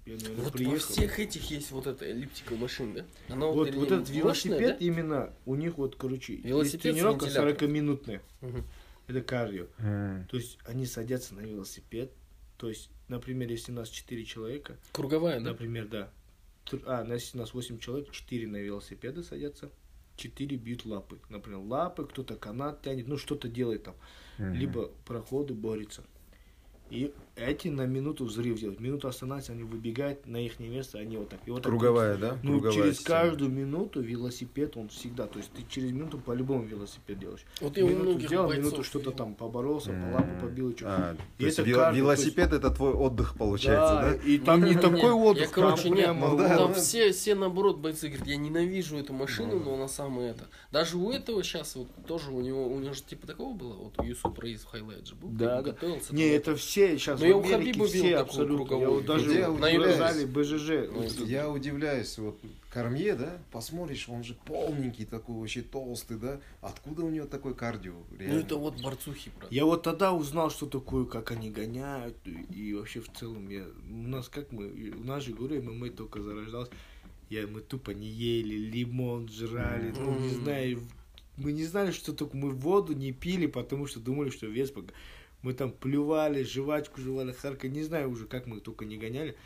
[0.06, 0.74] я, наверное, Вот приехал.
[0.74, 3.04] во всех этих есть вот эта эллиптика машин, да?
[3.28, 4.84] Она Вот, или вот этот мощная, велосипед да?
[4.84, 7.54] именно, у них вот, короче, Велосипед тренировка вентилятором.
[7.56, 8.22] 40-минутная.
[8.40, 8.64] Мгм.
[9.08, 9.66] Это кардио.
[9.78, 12.12] М, То есть они садятся на велосипед.
[12.56, 15.50] То есть, например, если у нас 4 человека, Круговая, да?
[15.50, 16.10] например, да.
[16.86, 19.70] А, у нас- если у нас 8 человек, 4 на велосипеды садятся,
[20.16, 21.18] 4 бьют лапы.
[21.28, 23.94] Например, лапы, кто-то канат тянет, ну что-то делает там.
[24.38, 24.54] мгм.
[24.54, 26.02] Либо проходы борется.
[26.90, 28.80] И эти на минуту взрыв делают.
[28.80, 31.40] Минуту останавливаются, они выбегают на их место, они вот так.
[31.46, 32.38] И вот так Круговая, да?
[32.42, 33.18] ну, Круговая через система.
[33.20, 37.44] каждую минуту велосипед, он всегда, то есть ты через минуту по-любому велосипед делаешь.
[37.60, 41.48] Вот и минуту бойцов минуту что-то там поборолся, по лапу побил, что А, И то
[41.48, 44.14] это вел- каждый, то есть- велосипед это твой отдых получается, да?
[44.30, 46.74] и там не такой отдых, Я, короче, нет, Ну да, там ну.
[46.74, 50.44] все, все наоборот бойцы говорят, я ненавижу эту машину, но она самая это.
[50.72, 53.94] Даже у этого сейчас вот тоже у него, у него же типа такого было, вот
[53.98, 55.72] у Юсуп Раис в highlight же был, Да, да.
[55.72, 56.14] готовился.
[56.14, 58.74] Не, это все сейчас Ну, в я у Америке Хабиба все абсолютно.
[58.74, 59.96] Я вот даже Я в удивляюсь.
[59.96, 60.68] зале БЖЖ.
[60.92, 62.38] Ну, вот Я удивляюсь, вот
[62.76, 66.40] Кормье, да, посмотришь, он же полненький такой, вообще толстый, да?
[66.60, 67.94] Откуда у него такой кардио?
[68.10, 68.40] Ну реально?
[68.40, 69.50] это вот борцухи, брат.
[69.50, 74.08] Я вот тогда узнал, что такое, как они гоняют, и, вообще в целом я, у
[74.08, 76.68] нас как мы, у нас же говорю, ММА только зарождалась,
[77.30, 80.82] я, мы тупо не ели, лимон жрали, ну не знаю,
[81.38, 84.70] мы не знали, что такое, мы воду не пили, потому что думали, что вес,
[85.46, 89.36] мы там плювали, жвачку жевали, харка, не знаю уже, как мы только не гоняли,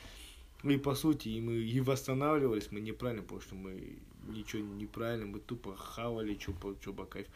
[0.64, 5.40] и по сути, и мы и восстанавливались, мы неправильно, потому что мы ничего неправильно, мы
[5.40, 7.26] тупо хавали, что по, чё по кайф.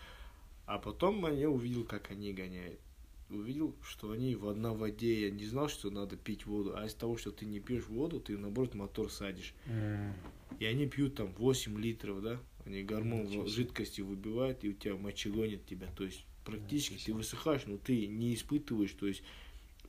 [0.65, 2.81] А потом я увидел, как они гоняют.
[3.29, 5.27] Увидел, что они в одной воде.
[5.27, 6.75] Я не знал, что надо пить воду.
[6.75, 9.55] А из того, что ты не пьешь воду, ты наоборот мотор садишь.
[9.67, 10.15] М,
[10.59, 12.41] И они пьют там 8 литров, да?
[12.65, 15.89] Они гормон Ничего жидкости выбивают, и у тебя мочегонит тебя.
[15.97, 19.23] То есть практически ты высыхаешь, но ты не испытываешь, то есть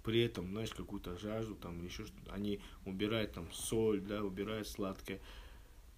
[0.04, 2.32] при этом, знаешь, какую-то жажду там еще что-то.
[2.32, 5.20] Они убирают там соль, да, убирают сладкое.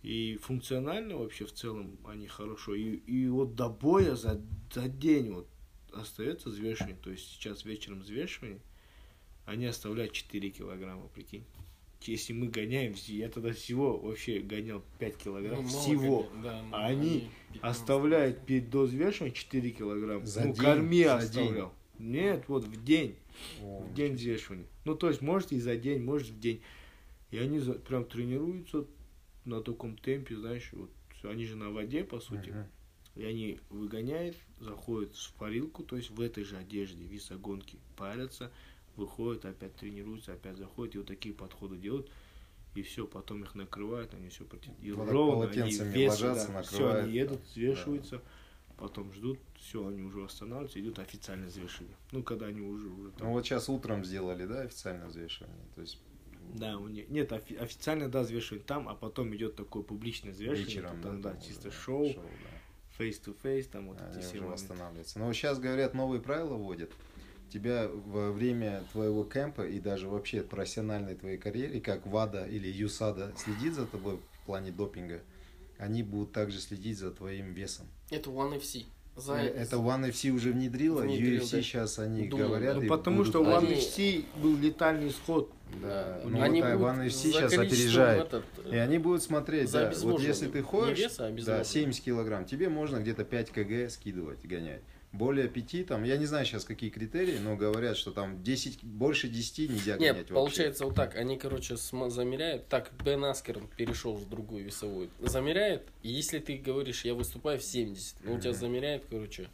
[0.01, 2.73] И функционально вообще в целом они хорошо.
[2.73, 4.41] И, и вот до боя за,
[4.73, 5.47] за день вот
[5.91, 6.95] остается взвешивание.
[6.95, 8.61] То есть сейчас вечером взвешивание,
[9.45, 11.43] они оставляют 4 килограмма, прикинь.
[12.01, 15.63] Если мы гоняем, я тогда всего вообще гонял 5 Ну, килограмм.
[15.65, 16.29] мало, всего.
[16.43, 17.61] да, ну, А они 15.
[17.63, 20.25] Оставляют перед до взвешивания 4 килограмма.
[20.25, 20.63] За ну, день?
[20.63, 21.73] корми За оставлял.
[21.99, 23.15] Нет, вот в день.
[23.61, 24.67] о, В день взвешивания.
[24.85, 26.61] Ну, то есть, может и за день, может в день.
[27.31, 28.85] И они за- прям тренируются
[29.45, 30.89] на таком темпе, знаешь, вот
[31.23, 32.49] они же на воде, по сути.
[32.51, 32.65] мгм.
[33.15, 38.51] И они выгоняют, заходят в парилку, то есть в этой же одежде, весогонки, парятся,
[38.97, 42.09] выходят, опять тренируются, опять заходят, и вот такие подходы делают.
[42.75, 44.71] И все, потом их накрывают, они все против.
[44.81, 47.45] И так ровно они полотенцами вес, ложатся, да, все, они едут, да.
[47.45, 48.21] взвешиваются,
[48.77, 51.95] потом ждут, все, они уже восстанавливаются, идут официальное взвешивание.
[52.11, 55.65] Ну, когда они уже, уже там Ну вот сейчас утром сделали, да, официальное взвешивание.
[55.73, 55.99] То есть
[56.53, 60.65] Да, у них нет офи- официально да взвешивают там, а потом идет такое публичное взвешивание,
[60.65, 63.03] вечером, там да, там чисто уже шоу, да.
[63.03, 65.17] face to face, там вот Они эти все уже восстанавливаются.
[65.17, 66.91] Но сейчас, говорят, новые правила вводят.
[67.51, 73.33] Тебя во время твоего кемпа и даже вообще профессиональной твоей карьере, как ВАДА или ЮСАДА
[73.37, 75.21] следит за тобой в плане допинга,
[75.77, 77.87] они будут также следить за твоим весом.
[78.09, 78.85] Это One FC.
[79.15, 79.33] За...
[79.33, 81.61] Э, Это One FC уже внедрила, Внедрил, UFC да.
[81.61, 82.75] сейчас они Думаю, говорят.
[82.77, 83.43] Ну, потому будут что.
[83.43, 85.51] One Они- FC был летальный исход.
[85.81, 88.27] Да, ну Они вот, будут One FC сейчас опережает.
[88.27, 91.65] этот, И они будут смотреть, за да, вот если ты ходишь, веса, а да, обезвоживание.
[91.65, 94.81] 70 килограмм, тебе можно где-то 5 кг скидывать, гонять.
[95.17, 99.27] Более 5, там, я не знаю сейчас какие критерии, но говорят, что там 10, больше
[99.27, 100.33] 10 нельзя Нет, гонять вообще.
[100.33, 101.15] получается вот так.
[101.15, 102.67] Они, короче, замеряют.
[102.67, 105.09] Так, Бен Аскерн перешел в другую весовую.
[105.19, 109.47] Замеряет, и если ты говоришь, я выступаю в 70, ну, у тебя замеряет, короче,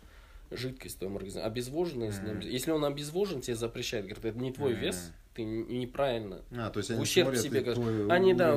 [0.51, 1.41] жидкость в твоем организме.
[1.41, 2.21] Обезвоженность.
[2.43, 4.05] Если он обезвожен, тебе запрещает.
[4.05, 6.41] Говорит, это не твой вес, ты неправильно.
[6.51, 8.55] А, то есть они ущерб смотрят себе, твой Они, да,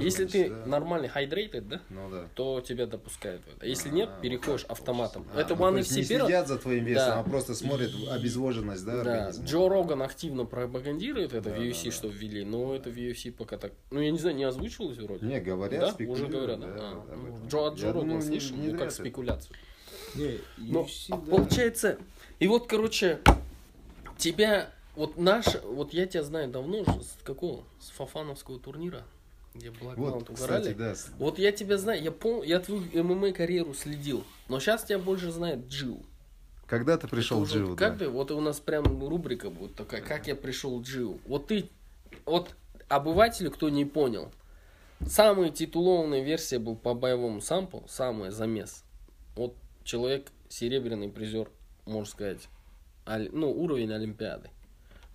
[0.00, 0.66] если ты да.
[0.66, 2.24] нормальный hydrated, да, Ну да.
[2.34, 3.42] то тебя допускают.
[3.60, 5.22] А если А, нет, вот переходишь автоматом.
[5.24, 5.54] получается.
[5.54, 7.20] это А, ну, One то есть FC не следят за твоим весом, Да.
[7.20, 9.44] а просто смотрят И- обезвоженность, да, Да, организма.
[9.46, 11.96] Джо Роган активно пропагандирует это Да, в UFC, да, да.
[11.96, 13.72] что ввели, но это в UFC пока так.
[13.90, 15.24] Ну, я не знаю, не озвучивалось вроде.
[15.26, 16.04] Не, говорят, да?
[16.06, 16.66] Уже говорят, да?
[16.66, 17.48] да, А, ну.
[17.48, 19.54] Джо, Джо не- слышал, ну, как спекуляцию.
[20.16, 21.30] Не, Но UFC, а, да.
[21.30, 21.98] получается,
[22.40, 23.18] и вот, короче,
[24.18, 27.64] тебя, вот наш, вот я тебя знаю давно уже, с какого?
[27.80, 29.04] С Фафановского турнира,
[29.54, 30.74] где Black Вот, Mount кстати, угорали.
[30.74, 30.94] да.
[31.18, 32.42] Вот я тебя знаю, я пом...
[32.42, 36.02] я твою ММА карьеру следил, но сейчас тебя больше знает Джил.
[36.66, 37.76] Когда ты пришел Это Дживу?
[37.76, 38.06] Как да?
[38.06, 41.20] ты, вот у нас прям рубрика будет такая, как я пришел в Дживу.
[41.26, 41.68] Вот ты,
[42.24, 42.56] вот
[42.88, 44.32] обывателю, кто не понял,
[45.06, 48.82] самая титулованная версия был по боевому сампу, самый замес.
[49.36, 51.50] Вот человек, серебряный призер,
[51.84, 52.48] можно сказать,
[53.06, 54.50] ну, уровень Олимпиады.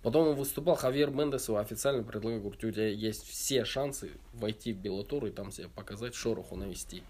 [0.02, 4.72] Потом он выступал, Хавьер Мендес его официально предлагал, говорит, у тебя есть все шансы войти
[4.72, 7.02] в Беллатур и там себя показать, шороху навести.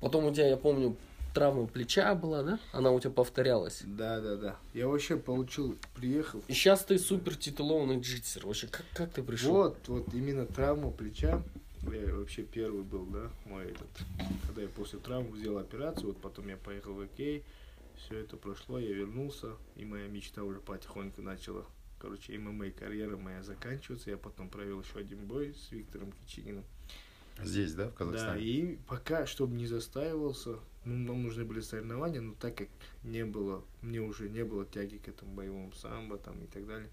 [0.00, 0.96] Потом у тебя, я помню,
[1.34, 2.58] травма плеча была, да?
[2.72, 3.82] Она у тебя повторялась.
[3.84, 4.56] Да, да, да.
[4.72, 6.42] Я вообще получил, приехал.
[6.48, 8.46] И сейчас ты супер титулованный джитсер.
[8.46, 9.52] Вообще, как, как ты пришел?
[9.52, 11.42] Вот, вот именно травму плеча.
[11.82, 13.88] Я вообще первый был, да, мой этот.
[14.46, 17.44] Когда я после травмы сделал операцию, вот потом я поехал в Окей.
[17.96, 21.64] Все это прошло, я вернулся, и моя мечта уже потихоньку начала.
[22.04, 24.10] Короче, ММА карьера моя заканчивается.
[24.10, 26.62] Я потом провел еще один бой с Виктором Кичининым.
[27.42, 28.42] Здесь, да, в Да, Казахстане?
[28.44, 32.68] и пока, чтобы не застаивался, ну, нам нужны были соревнования, но так как
[33.04, 36.90] не было, мне уже не было тяги к этому боевому самбо там и так далее,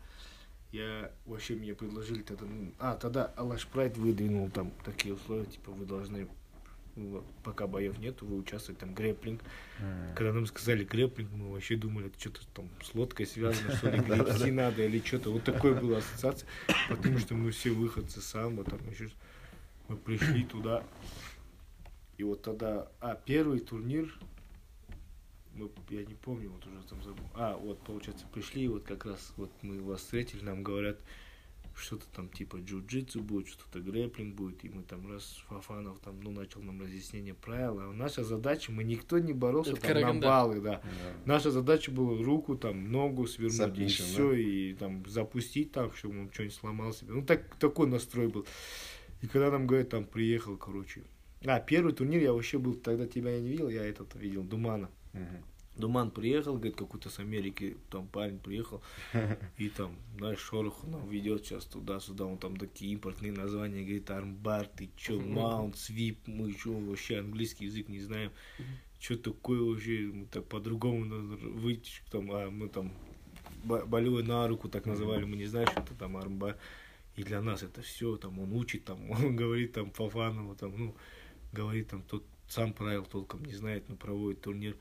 [0.71, 5.71] я вообще мне предложили тогда, ну, а, тогда Алаш Прайд выдвинул там такие условия, типа
[5.71, 6.29] вы должны,
[7.43, 9.41] пока боев нету, вы участвуете там грэпплинг.
[9.79, 10.15] М.
[10.15, 13.99] Когда нам сказали грэпплинг, мы вообще думали, это что-то там с лодкой связано, что ли,
[14.07, 15.31] гребсти надо или что-то.
[15.31, 16.47] Вот такой была ассоциация,
[16.89, 19.09] потому что мы все выходцы самбо, там еще
[19.87, 20.83] мы пришли туда,
[22.21, 24.13] и вот тогда, а, первый турнир,
[25.55, 27.25] мы, я не помню, вот уже там забыл.
[27.33, 30.99] А, вот, получается, пришли, вот как раз вот мы вас встретили, нам говорят,
[31.81, 36.31] что-то там типа джиу-джитсу будет, что-то грэпплинг будет, и мы там раз Фафанов там, ну,
[36.31, 40.27] начал нам разъяснение правил, а наша задача, мы никто не боролся Это там на Караганда.
[40.27, 40.81] баллы, да.
[40.81, 41.13] Да.
[41.25, 46.21] Наша задача была руку, там, ногу свернуть, и Submission, все, и там запустить там, чтобы
[46.21, 47.13] он что-нибудь сломал себе.
[47.13, 48.45] Ну, так, такой настрой был.
[49.21, 51.03] И когда нам говорят, там, приехал, короче.
[51.45, 54.89] А, первый турнир я вообще был, тогда тебя я не видел, я этот видел, Думана.
[55.13, 55.43] Мгм.
[55.81, 58.81] Думан приехал, говорит, какой-то с Америки, там парень приехал,
[59.57, 64.67] и там, знаешь, шороху нам ведет сейчас туда-сюда, он там такие импортные названия, говорит, армбар,
[64.67, 68.31] ты чё, маунт, свип, мы чё, вообще английский язык не знаем,
[68.99, 72.93] что такое вообще, мы так по-другому выйти, там, а мы там
[73.63, 76.57] болевой на руку так называли, мы не знаем, что это там армбар,
[77.15, 80.95] и для нас это все, там, он учит, там, он говорит, там, Фафанову, там, ну,
[81.51, 84.75] говорит, там, тот сам правил толком не знает, но проводит турнир,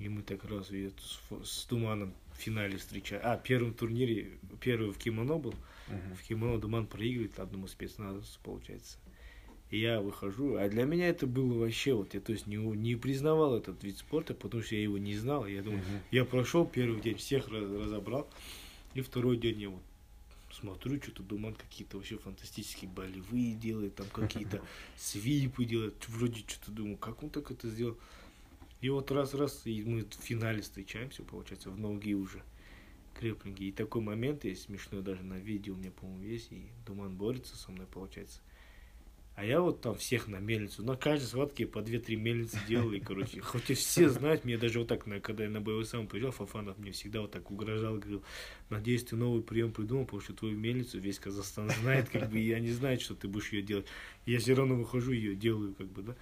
[0.00, 3.20] и мы так раз и это с, с Туманом в финале встречаем.
[3.24, 5.54] А, в первом турнире, первый в кимоно был,
[5.88, 6.14] Мгм.
[6.16, 8.98] в кимоно Думан проигрывает одному спецназовцу, получается.
[9.70, 12.96] И я выхожу, а для меня это было вообще, вот я то есть не, не
[12.96, 15.46] признавал этот вид спорта, потому что я его не знал.
[15.46, 16.00] Я думаю, Мгм.
[16.10, 18.28] я прошел первый день, всех раз- разобрал,
[18.94, 19.82] и второй день я вот
[20.52, 24.60] смотрю, что-то Думан какие-то вообще фантастические болевые делает, там какие-то
[24.96, 27.96] свипы делает, вроде что-то думаю, как он так это сделал.
[28.80, 32.42] И вот раз-раз, и мы в финале встречаемся, получается, в ноги уже
[33.14, 33.64] креплинги.
[33.64, 37.56] И такой момент есть смешной даже на видео, у меня, по-моему, есть, и Думан борется
[37.56, 38.40] со мной, получается.
[39.36, 43.00] А я вот там всех на мельницу, на каждой схватке по 2-3 мельницы делал, и,
[43.00, 46.32] короче, хоть и все знают, мне даже вот так, когда я на боевой сам приезжал,
[46.32, 48.22] Фафанов мне всегда вот так угрожал, говорил,
[48.68, 52.48] надеюсь, ты новый прием придумал, потому что твою мельницу весь Казахстан знает, как бы, и
[52.48, 53.86] я не знаю, что ты будешь ее делать.
[54.26, 56.16] Я все равно выхожу, ее делаю, как бы, да.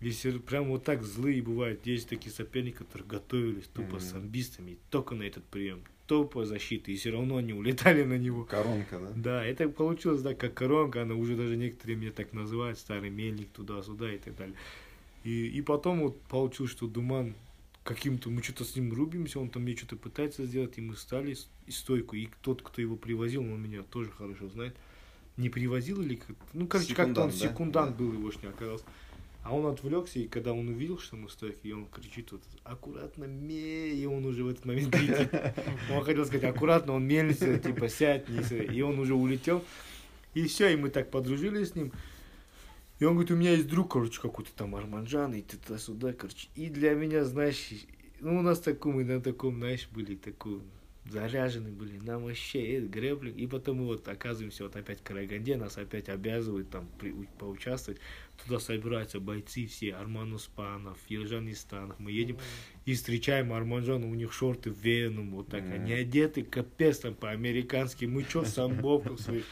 [0.00, 4.00] Если прям вот так злые бывают, есть такие соперники, которые готовились тупо Мгм.
[4.00, 8.44] с амбистами, только на этот прием, тупо защиты, и все равно они улетали на него.
[8.44, 9.12] Коронка, да?
[9.14, 13.50] Да, это получилось, да, как коронка, она уже даже некоторые меня так называют, старый мельник
[13.50, 14.56] туда-сюда и так далее.
[15.22, 17.34] И, и потом вот получилось, что Думан
[17.84, 21.36] каким-то, мы что-то с ним рубимся, он там мне что-то пытается сделать, и мы стали
[21.66, 24.74] и стойку, и тот, кто его привозил, он меня тоже хорошо знает,
[25.36, 28.04] не привозил или как ну, короче, как-то он Секундант, да?
[28.04, 28.84] был, его не оказался.
[29.42, 33.24] А он отвлекся, и когда он увидел, что мы стойки, и он кричит вот аккуратно,
[33.24, 35.30] ме, и он уже в этот момент летит.
[35.90, 39.64] Он хотел сказать аккуратно, он мельница, типа сядь, не и он уже улетел.
[40.34, 41.90] И все, и мы так подружились с ним.
[42.98, 46.48] И он говорит, у меня есть друг, короче, какой-то там Арманджан, и туда-сюда, короче.
[46.54, 47.70] И для меня, знаешь,
[48.20, 50.60] ну, у нас таком, мы на таком, знаешь, были такой
[51.10, 53.36] заряжены были, нам вообще э, грэплинг.
[53.36, 58.00] И потом мы вот оказываемся вот опять в Караганде, нас опять обязывают там при- поучаствовать.
[58.44, 61.98] Туда собираются бойцы все, Арман Успанов, Ержан Истанов.
[61.98, 62.38] Мы едем
[62.86, 68.24] и встречаем Арманжана, у них шорты Веном, вот так, они одеты капец там по-американски, мы
[68.24, 69.44] чё в самбовках своих.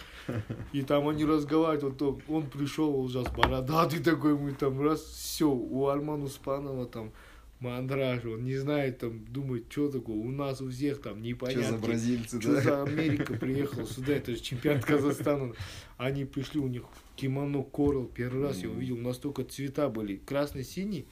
[0.72, 5.50] И там они разговаривают, вот он, он пришел ужас бородатый такой, мы там раз, все,
[5.50, 7.12] у Армана Успанова там
[7.60, 11.64] мандраж, он не знает там, думает, что такое, у нас у всех там Что непонятно.
[11.64, 12.60] за бразильцы, Что да?
[12.60, 15.52] за Америка приехала сюда, это же чемпионат Казахстана.
[15.96, 16.84] Они пришли, у них
[17.16, 18.76] кимоно Корал, первый раз я Мгм.
[18.78, 21.06] увидел, настолько цвета были, красно-синий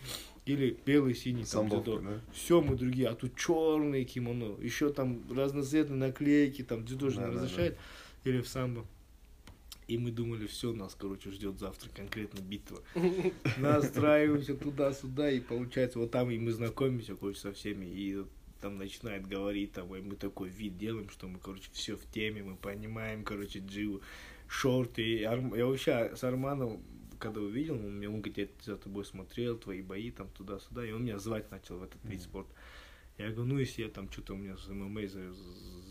[0.46, 2.20] Или белый, синий, там, Самбовка, да?
[2.32, 7.22] Все мы другие, а тут черные кимоно, еще там разноцветные наклейки, там дзюдо же не
[7.24, 7.42] Да-да-да.
[7.42, 7.76] разрешает,
[8.22, 8.86] или в самбо.
[9.88, 12.82] И мы думали, все, нас, короче, ждет завтра конкретно битва.
[13.58, 18.24] Настраиваемся туда-сюда, и получается, вот там и мы знакомимся, короче, со всеми, и
[18.60, 22.42] там начинает говорить, там, и мы такой вид делаем, что мы, короче, все в теме,
[22.42, 24.00] мы понимаем, короче, джиу,
[24.48, 25.22] шорты.
[25.24, 26.82] Арм- Я вообще с Арманом,
[27.18, 30.90] когда увидел, он мне, он говорит, я за тобой смотрел, твои бои, там, туда-сюда, и
[30.92, 32.52] он меня звать начал в этот вид спорта.
[33.18, 35.32] Я говорю, ну, если я там что-то у меня с ММА за-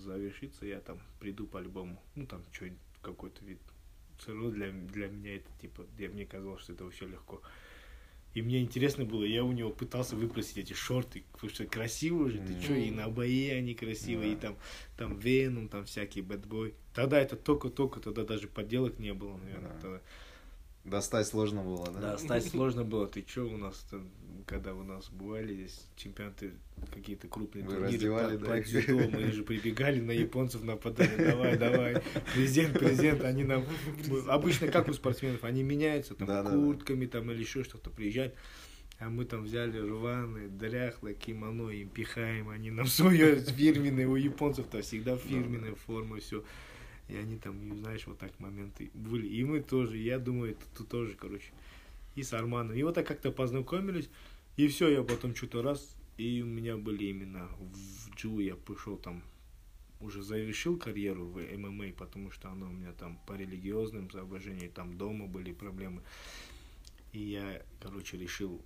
[0.03, 3.59] завершится, я там приду по-любому, ну, там, что-нибудь, какой-то вид.
[4.18, 7.41] Все равно для, для меня это, типа, я, мне казалось, что это вообще легко.
[8.34, 12.39] И мне интересно было, я у него пытался выпросить эти шорты, потому что красиво же,
[12.39, 12.61] ты Мгм.
[12.61, 14.41] что, и на бои они красивые, и Да.
[14.41, 14.57] там,
[14.97, 16.76] там Веном, там всякие бэтбой.
[16.93, 19.74] Тогда это только-только, тогда даже подделок не было, наверное.
[19.76, 19.80] Да.
[19.80, 20.01] Тогда.
[20.84, 21.99] Достать сложно было, да?
[22.01, 23.07] Да, стать сложно было.
[23.07, 24.09] Ты что у нас, там,
[24.45, 26.53] когда у нас бывали здесь чемпионаты,
[26.93, 31.57] какие-то крупные Вы турниры по, да, по дзюдо, мы же прибегали на японцев, нападали, давай,
[31.57, 32.01] давай,
[32.33, 33.65] презент, презент, они нам,
[34.27, 36.55] обычно как у спортсменов, они меняются там Да, да, да.
[36.55, 38.35] куртками там или еще что-то, приезжают,
[38.99, 44.81] а мы там взяли рваные, дряхлое кимоно, им пихаем, они нам свое фирменное, у японцев-то
[44.81, 46.43] всегда фирменная форма, все.
[47.07, 49.27] И они там, и, знаешь, вот так моменты были.
[49.27, 51.51] И мы тоже, я думаю, это тут тоже, короче.
[52.15, 52.75] И с Арманом.
[52.75, 54.09] И вот так как-то познакомились.
[54.58, 55.95] И все, я потом что-то раз.
[56.18, 59.22] И у меня были именно в Джу, я пошел там,
[59.99, 64.97] уже завершил карьеру в ММА, потому что оно у меня там по религиозным соображениям, там
[64.97, 66.01] дома были проблемы.
[67.12, 68.62] И я, короче, решил...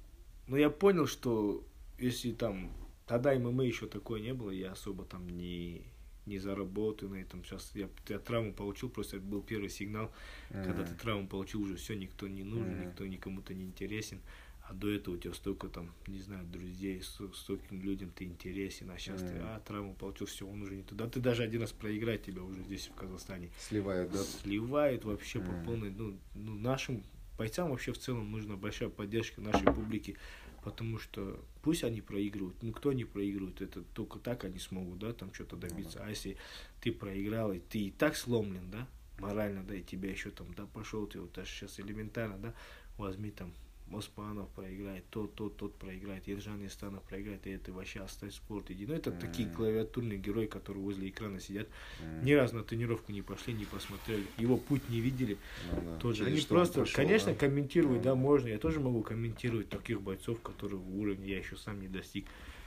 [0.48, 1.64] Ну, я понял, что
[1.98, 2.72] если там...
[3.08, 5.82] Тогда ММА еще такое не было, я особо там не,
[6.28, 7.44] не заработаю на этом.
[7.44, 10.12] Сейчас я, я травму получил, просто это был первый сигнал,
[10.50, 12.88] когда ты травму получил, уже все, никто не нужен, Мгм.
[12.90, 14.22] никто никому-то не интересен.
[14.70, 18.92] А до этого у тебя столько там, не знаю, друзей, сто- стольким людям ты интересен,
[18.92, 19.42] а сейчас ты, Мгм.
[19.42, 21.08] а, травму получил, все, он уже не туда.
[21.10, 23.50] Ты даже один раз проиграть тебя уже здесь, в Казахстане.
[23.58, 24.20] Сливают, да?
[24.20, 25.64] Сливают вообще по Мгм.
[25.64, 25.90] полной.
[25.90, 27.04] Ну, ну, нашим
[27.36, 30.18] бойцам вообще в целом нужна большая поддержка нашей публики,
[30.64, 35.14] потому что пусть они проигрывают, ну кто не проигрывает, это только так они смогут, да,
[35.14, 36.04] там что-то добиться.
[36.04, 36.38] А если
[36.80, 40.68] ты проиграл, и ты и так сломлен, да, морально, да, и тебя еще там, да,
[40.68, 42.54] пошел ты, вот даже сейчас элементарно, да,
[42.98, 43.52] возьми там
[43.96, 48.86] Оспанов проиграет, тот, тот, тот проиграет, Ержан Истанов проиграет, и это вообще оставь спорт, иди.
[48.86, 49.58] Ну, это такие Мгм.
[49.58, 51.68] клавиатурные герои, которые возле экрана сидят,
[52.00, 52.26] Мгм.
[52.26, 55.98] ни разу на тренировку не пошли, не посмотрели, его путь не видели, Ну да.
[56.00, 56.26] тоже.
[56.26, 57.38] Через Они просто, прошел, конечно, да?
[57.40, 58.22] комментируют, да, Мгм.
[58.22, 58.48] можно.
[58.48, 62.26] Я тоже могу комментировать таких бойцов, которые уровня я еще сам не достиг.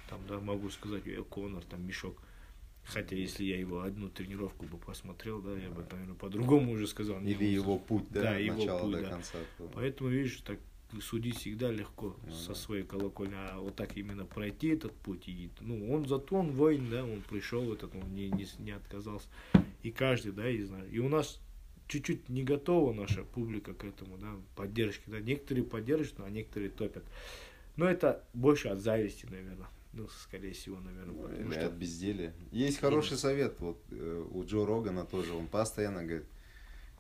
[0.09, 2.21] Там, да, могу сказать, э, Конор, там, Мешок.
[2.85, 7.21] Хотя, если я его одну тренировку бы посмотрел, да, я бы, наверное, по-другому уже сказал.
[7.23, 9.09] Или его путь, да, Да, его начала путь, до да.
[9.11, 9.39] конца.
[9.73, 10.59] Поэтому, видишь, так
[11.01, 12.55] судить всегда легко Ну со да.
[12.55, 16.89] своей колокольни, а вот так именно пройти этот путь, и, ну, он зато он воин,
[16.91, 19.27] да, он пришел этот, он не, не, не отказался.
[19.83, 20.91] И каждый, да, и знаю.
[20.91, 21.41] И у нас
[21.89, 25.21] чуть-чуть не готова наша публика к этому, да, поддержки, да.
[25.21, 27.05] Некоторые поддерживают, а некоторые топят.
[27.77, 29.69] Но это больше от зависти, наверное.
[29.95, 31.67] Ну, скорее всего, наверное, потому Или что...
[31.67, 32.35] от безделия.
[32.51, 36.27] Есть хороший совет, вот э, у Джо Рогана тоже, он постоянно говорит,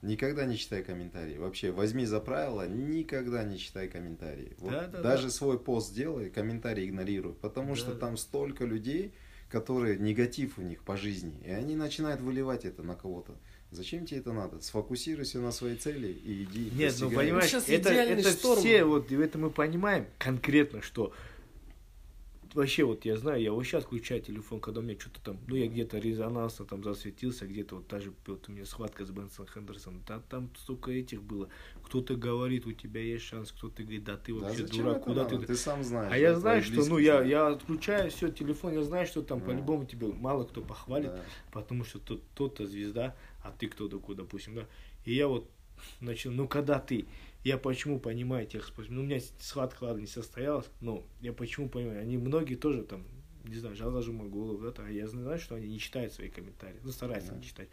[0.03, 1.39] никогда не читай комментарии.
[1.39, 4.53] Вообще, возьми за правило, никогда не читай комментарии.
[4.59, 5.31] Вот Да, да, даже да.
[5.31, 7.99] свой пост делай, комментарии игнорируй, потому Да, что да.
[8.01, 9.13] там столько людей,
[9.49, 13.35] которые негатив у них по жизни, и они начинают выливать это на кого-то.
[13.71, 14.61] Зачем тебе это надо?
[14.61, 16.71] Сфокусируйся на своей цели и иди.
[16.75, 18.61] Нет, ну понимаешь, Сейчас это, это шторм.
[18.61, 21.15] все, вот и это мы понимаем конкретно, что
[22.55, 25.57] вообще вот я знаю, я вот сейчас включаю телефон, когда у меня что-то там, ну
[25.57, 30.03] я где-то резонансно там засветился, где-то вот даже вот у меня схватка с Бенсом Хендерсоном,
[30.03, 31.49] там, там столько этих было,
[31.83, 35.25] кто-то говорит, у тебя есть шанс, кто-то говорит, да ты Да вообще зачем дурак, куда
[35.25, 35.39] надо?
[35.39, 35.47] ты...
[35.47, 36.13] Ты сам знаешь.
[36.13, 39.39] А я да, знаю, что, ну, я, я отключаю все телефон, я знаю, что там
[39.41, 39.45] Ну.
[39.47, 41.23] по-любому тебе мало кто похвалит, Да.
[41.53, 44.67] потому что тот, тот-то звезда, а ты кто такой, допустим, да.
[45.05, 45.51] И я вот
[46.01, 47.07] начал, ну когда ты,
[47.45, 51.69] я почему понимаю тех спортсменов, ну у меня схватка, ладно, не состоялась, но я почему
[51.69, 53.05] понимаю, они многие тоже там,
[53.45, 56.93] не знаю, Жаза Жумагулов, да, там, я знаю, что они не читают свои комментарии, ну
[56.93, 57.39] стараются Да.
[57.39, 57.69] не читать.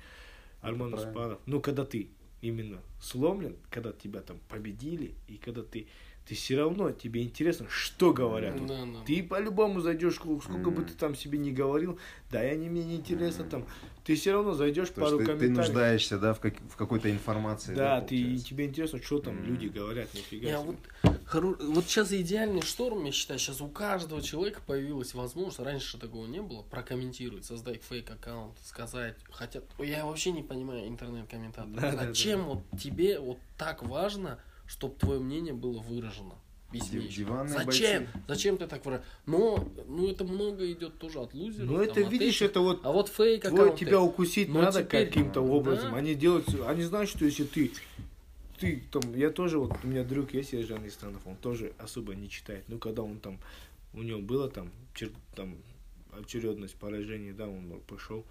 [0.61, 0.93] Арман.
[0.93, 2.09] Успанов, ну когда ты
[2.41, 5.87] именно сломлен, когда тебя там победили, и когда ты,
[6.29, 8.53] ты все равно, тебе интересно, что говорят.
[8.55, 9.03] Да, Вот Да, да.
[9.03, 11.97] ты по-любому зайдешь, сколько, сколько бы ты там себе не говорил,
[12.29, 13.65] да, и они мне не интересно там.
[14.03, 15.57] Ты все равно зайдешь То пару ты, ты комментариев.
[15.57, 17.73] нуждаешься, да, в, как- в какой-то информации.
[17.73, 18.45] да, ты, получается?
[18.45, 19.45] тебе интересно, что там Мгм.
[19.45, 20.67] люди говорят, нифига Я себе.
[20.67, 20.77] вот,
[21.25, 26.27] хоро- вот сейчас идеальный шторм, я считаю, сейчас у каждого человека появилась возможность, раньше такого
[26.27, 32.05] не было, прокомментировать, создать фейк-аккаунт, сказать, хотя, я вообще не понимаю интернет-комментаторов, Да, да, да.
[32.05, 34.39] зачем вот тебе вот так важно,
[34.69, 36.35] чтобы твое мнение было выражено?
[36.71, 38.03] диванные Зачем?
[38.03, 38.07] бойцы.
[38.27, 41.67] Зачем ты так вра- Но, ну это много идет тоже от лузеров.
[41.67, 44.83] Ну там, это от видишь, это вот А вот фейк твой, тебя укусить Но надо
[44.83, 45.47] теперь- каким-то Да.
[45.47, 45.95] образом.
[45.95, 47.71] Они делают, они знают, что если ты,
[48.59, 52.29] ты там, я тоже вот у меня друг есть Ержан Истанов, он тоже особо не
[52.29, 52.63] читает.
[52.67, 53.39] Ну когда он там,
[53.95, 55.55] у него было там, чер- там
[56.21, 58.23] очередность поражений, да, он пошел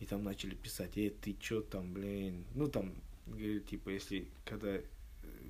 [0.00, 2.92] и там начали писать, эй, ты чё там, блин, ну там,
[3.26, 4.76] говорит, типа, если когда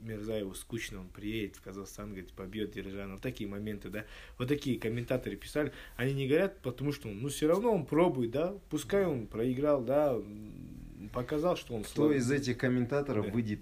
[0.03, 3.15] Мирзаеву скучно, он приедет в Казахстан, говорит, побьет Держана.
[3.15, 4.05] Вот такие моменты, да.
[4.39, 5.73] Вот такие комментаторы писали.
[5.97, 8.55] Они не говорят, потому что, ну, все равно он пробует, да.
[8.71, 10.17] Пускай он проиграл, да,
[11.13, 12.19] показал, что он Кто слабый.
[12.19, 13.33] из этих комментаторов Да.
[13.33, 13.61] выйдет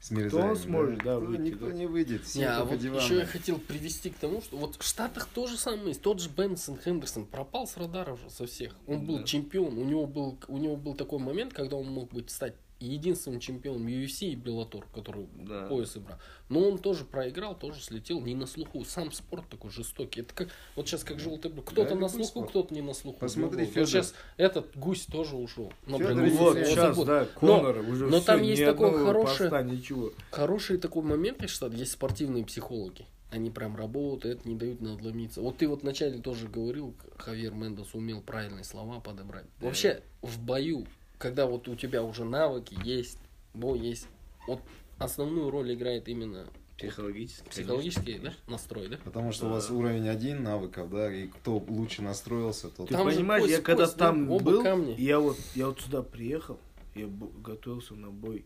[0.00, 0.56] с Мирзаевым?
[0.56, 1.72] сможет, да, Кто- выйти, Никто да.
[1.72, 3.04] не выйдет, все Не, а вот диванные.
[3.04, 6.02] еще я хотел привести к тому, что вот в Штатах то же самое есть.
[6.02, 8.76] Тот же Бенсон Хендерсон пропал с радаров же со всех.
[8.86, 9.24] Он был Да.
[9.24, 9.76] чемпион.
[9.78, 13.86] У него был, у него был такой момент, когда он мог быть стать единственным чемпионом
[13.86, 15.66] UFC и Bellator, который Да.
[15.66, 16.18] пояс играл.
[16.48, 18.84] Но он тоже проиграл, тоже слетел не на слуху.
[18.84, 20.20] Сам спорт такой жестокий.
[20.20, 21.66] Это как вот сейчас как желтый блок.
[21.66, 23.18] Кто-то Да, на слуху, кто-то не на слуху.
[23.20, 23.88] Посмотри, Вот Фёдор.
[23.88, 25.72] сейчас этот гусь тоже ушел.
[25.86, 27.04] Например, Извините, Вот сейчас, забыл.
[27.04, 30.12] да, Конор уже но всё, там есть такое одного хорошее- поста, ничего.
[30.30, 33.06] Хороший такой момент, считаю, есть спортивные психологи.
[33.30, 35.40] Они прям работают, не дают надломиться.
[35.40, 39.46] Вот ты вот вначале тоже говорил, Хавьер Мендес умел правильные слова подобрать.
[39.60, 40.86] Вообще, в бою,
[41.18, 43.18] когда вот у тебя уже навыки есть,
[43.54, 44.08] бой есть,
[44.46, 44.60] вот
[44.98, 46.46] основную роль играет именно
[46.78, 47.48] Психологически.
[47.48, 48.98] психологический да, настрой, да?
[49.02, 49.74] Потому что у вас Да.
[49.74, 52.88] уровень один навыков, да, и кто лучше настроился, тот...
[52.88, 54.94] Ты Там понимаешь, кость я когда кость, да, там оба был, камня.
[54.96, 56.58] я вот, я вот сюда приехал,
[56.94, 58.44] я готовился на бой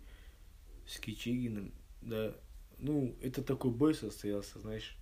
[0.87, 2.37] с Кичигиным, да,
[2.79, 4.97] ну, это такой бой состоялся, знаешь,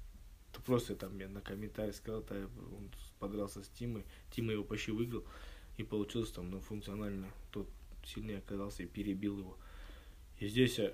[0.51, 4.91] это просто там я на комментарий сказал, да, он подрался с Тимой, Тима его почти
[4.91, 5.25] выиграл,
[5.77, 7.27] и получилось там, ну, функционально,
[8.09, 9.57] сильнее оказался и перебил его.
[10.39, 10.93] И здесь я,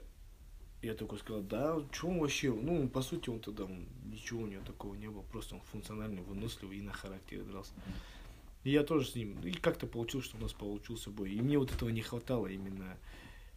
[0.83, 4.47] я такой сказал, да, что он вообще, ну, по сути, он тогда, он, ничего у
[4.47, 7.73] него такого не было, просто он функциональный, выносливый и на характере дрался.
[8.65, 11.33] И я тоже с ним, и как-то получилось, что у нас получился бой.
[11.33, 12.97] И мне вот этого не хватало именно.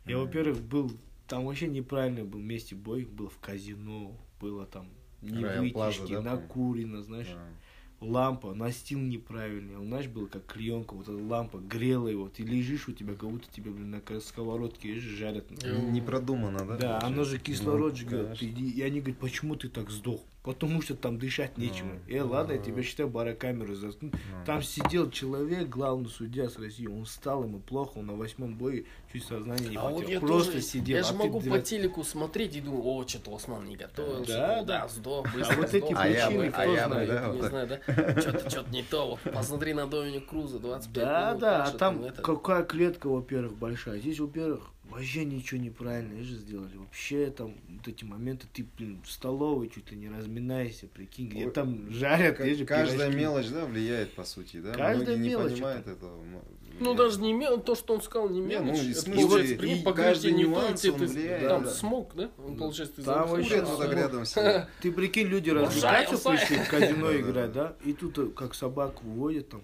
[0.05, 0.91] Я, во-первых, был,
[1.27, 4.89] там вообще неправильный был вместе бой, был в казино, было там
[5.21, 7.47] не вытяжки, да, накурено, знаешь, Да.
[7.99, 12.87] Лампа, настил неправильный, он, знаешь, был как клеенка, вот эта лампа грела его, ты лежишь,
[12.87, 15.45] у тебя как будто тебя, блин, на сковородке жарят.
[15.63, 16.77] Не продумано, да?
[16.77, 18.41] Да, оно же кислород Ну, жгет.
[18.41, 20.21] И они говорят, почему ты так сдох?
[20.47, 21.99] Потому что там дышать нечем.
[22.07, 22.63] Ну, э, ладно, я ну.
[22.63, 24.13] тебя считаю барокамеру заткнут.
[24.13, 24.45] Ну.
[24.45, 28.85] Там сидел человек, главный судья с России, он встал, ему плохо, он на восьмом бое
[29.11, 30.21] чуть сознание не А вот потерял.
[30.21, 30.95] я Просто тоже, сидел.
[30.95, 33.75] я же а ты, могу по блядь, телеку смотреть и думаю, о, что-то Осман не
[33.75, 34.31] готовился.
[34.31, 34.87] Да, ну, да.
[34.87, 35.91] сдох, А быстро вот эти.
[35.91, 37.09] А причины кто а знает?
[37.09, 38.21] не вот знаю, да?
[38.21, 39.09] Что-то, что-то не то.
[39.09, 43.99] Вот посмотри на Доминик Круза, 25 Да, да, а там какая клетка, во-первых, большая.
[43.99, 46.75] Здесь, во-первых, вообще ничего неправильно же сделали.
[46.77, 51.45] Вообще там вот эти моменты, ты, блин, в столовой чуть ли не разминаешься, прикинь, где
[51.45, 53.17] Ой, там жарят, Ка- те же Каждая пирожки.
[53.19, 54.73] мелочь, да, влияет, по сути, да?
[54.73, 56.19] Каждая Многие мелочь не понимают этого.
[56.21, 56.39] м, Ну,
[56.79, 56.97] влияет.
[56.97, 58.77] даже не мел, то, что он сказал, не Не, мелочь.
[58.77, 61.63] ну, и Это смысле, получается, и покрытие каждый не нюанс, где он ты- влияет, там
[61.63, 61.69] да.
[61.71, 62.31] смог, да?
[62.37, 64.23] Он, получается, ты Там вообще вот так а, рядом.
[64.81, 66.05] Ты прикинь, люди урожай.
[66.07, 67.75] пришли, в казино Да, да, играть, да?
[67.83, 69.63] И тут э, как собаку выводят там,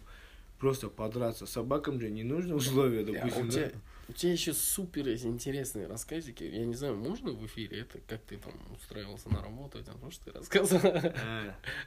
[0.60, 1.46] просто подраться.
[1.46, 3.72] Собакам же не нужны условия, Бля, допустим, да?
[4.10, 6.44] У тебя еще супер интересные рассказики.
[6.44, 10.12] Я не знаю, можно в эфире это, как ты там устраивался на работу, это то,
[10.12, 10.92] что ты рассказывал.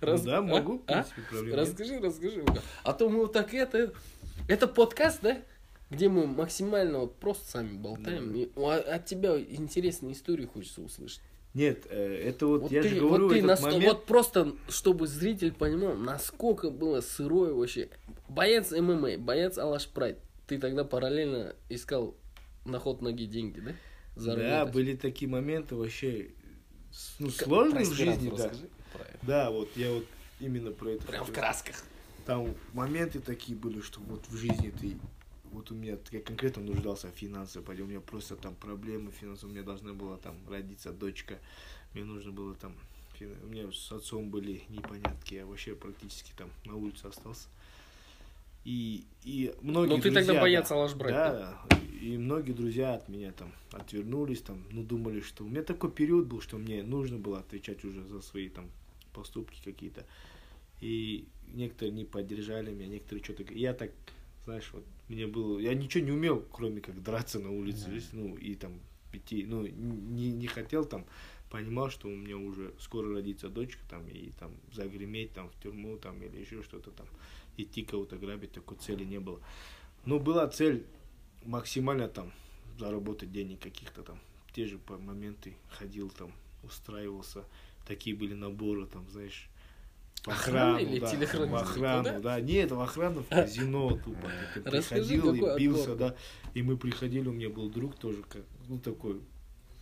[0.00, 0.42] Раз- ну да, а?
[0.42, 1.04] могу, А?
[1.52, 2.44] Расскажи, расскажи.
[2.82, 3.92] А то мы вот так это...
[4.48, 5.38] Это подкаст, да?
[5.90, 8.32] Где мы максимально вот просто сами болтаем.
[8.34, 11.20] И от тебя интересные истории хочется услышать.
[11.54, 13.84] Нет, э, это вот, Вот я ты, же говорю, вот ты этот насто- момент...
[13.84, 17.88] вот просто, чтобы зритель понимал, насколько было сырое вообще.
[18.28, 20.18] Боец ММА, боец Алаш Прайд.
[20.46, 22.16] Ты тогда параллельно искал
[22.64, 23.72] на ход ноги деньги, да?
[24.14, 24.74] Да, Заработать.
[24.74, 26.30] были такие моменты вообще
[27.18, 28.52] ну, сложные в жизни, да.
[29.22, 30.06] Да, вот я вот
[30.40, 31.06] именно про это.
[31.06, 31.84] Прям в красках.
[32.24, 34.96] Там моменты такие были, что вот в жизни ты
[35.52, 39.54] вот у меня я конкретно нуждался в финансах, у меня просто там проблемы финансовые, у
[39.54, 41.38] меня должна была там родиться дочка,
[41.94, 42.74] мне нужно было там,
[43.20, 47.48] у меня с отцом были непонятки, я вообще практически там на улице остался.
[48.66, 51.62] И, и многие Ну, ты тогда друзья, боец да, Алаш брать, Да,
[52.00, 56.26] и многие друзья от меня там отвернулись, там, ну, думали, что у меня такой период
[56.26, 58.68] был, что мне нужно было отвечать уже за свои там
[59.12, 60.04] поступки какие-то.
[60.80, 63.44] И некоторые не поддержали меня, некоторые что-то...
[63.54, 63.92] Я так,
[64.44, 65.60] знаешь, вот мне было...
[65.60, 68.00] Я ничего не умел, кроме как драться на улице, Мгм.
[68.14, 68.80] ну, и там
[69.12, 71.06] идти, ну, не, не хотел там,
[71.50, 75.96] понимал, что у меня уже скоро родится дочка там, и там загреметь там в тюрьму
[75.98, 77.06] там или еще что-то там,
[77.56, 79.40] идти кого-то грабить, такой цели не было.
[80.04, 80.86] Но была цель
[81.44, 82.32] максимально там
[82.78, 84.20] заработать денег каких-то там.
[84.54, 86.32] Те же моменты ходил там,
[86.62, 87.44] устраивался,
[87.86, 89.48] такие были наборы, там, знаешь,
[90.24, 92.18] в Охрана охрану, или да, телохранитель, в охрану, да?
[92.18, 94.30] да, нет, в охрану, в казино тупо.
[94.54, 95.96] Ты приходил и бился, отбор?
[95.96, 96.16] да,
[96.54, 99.20] и мы приходили, у меня был друг тоже, как, ну, такой,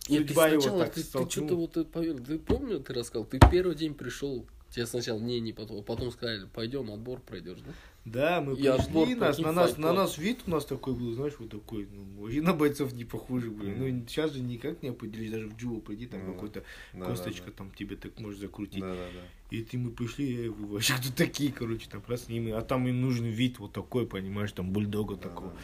[0.07, 2.23] Нет, ты судьба его сначала, так ты, ты что-то вот поверил.
[2.23, 4.45] Ты помню, ты рассказал, ты первый день пришел,
[4.75, 7.71] тебе сначала не, не потом, потом сказали, пойдем, отбор пройдешь, да?
[8.03, 10.65] Да, мы И отбор, пришли, нас, прикинь, на, нас, Fight на нас вид у нас
[10.65, 13.73] такой был, знаешь, вот такой, ну, и на бойцов не похожи были.
[13.73, 16.33] Ну, сейчас же никак не определишь, даже в джиу приди, там Ну да.
[16.33, 16.63] какой-то
[16.93, 18.81] Да, косточка да, там тебе так можешь закрутить.
[18.81, 19.57] Да, да, да.
[19.57, 22.61] И ты мы пришли, я его вообще кто такие, короче, там раз с ними, а
[22.61, 25.51] там им нужен вид вот такой, понимаешь, там бульдога Да, такого.
[25.51, 25.57] да.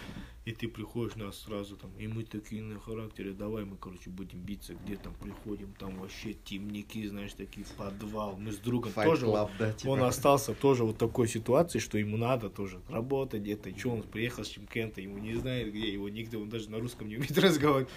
[0.43, 4.39] И ты приходишь нас сразу там, и мы такие на характере, давай мы, короче, будем
[4.39, 8.37] биться, где там приходим, там вообще темники, знаешь, такие в подвал.
[8.37, 9.91] Мы с другом Fight тоже, Club, вот, да, типа.
[9.91, 13.69] он остался тоже вот такой ситуации, что ему надо тоже работать где-то.
[13.69, 16.79] И что он приехал с Чемкента, ему не знает где, его нигде, он даже на
[16.79, 17.91] русском не умеет разговаривать.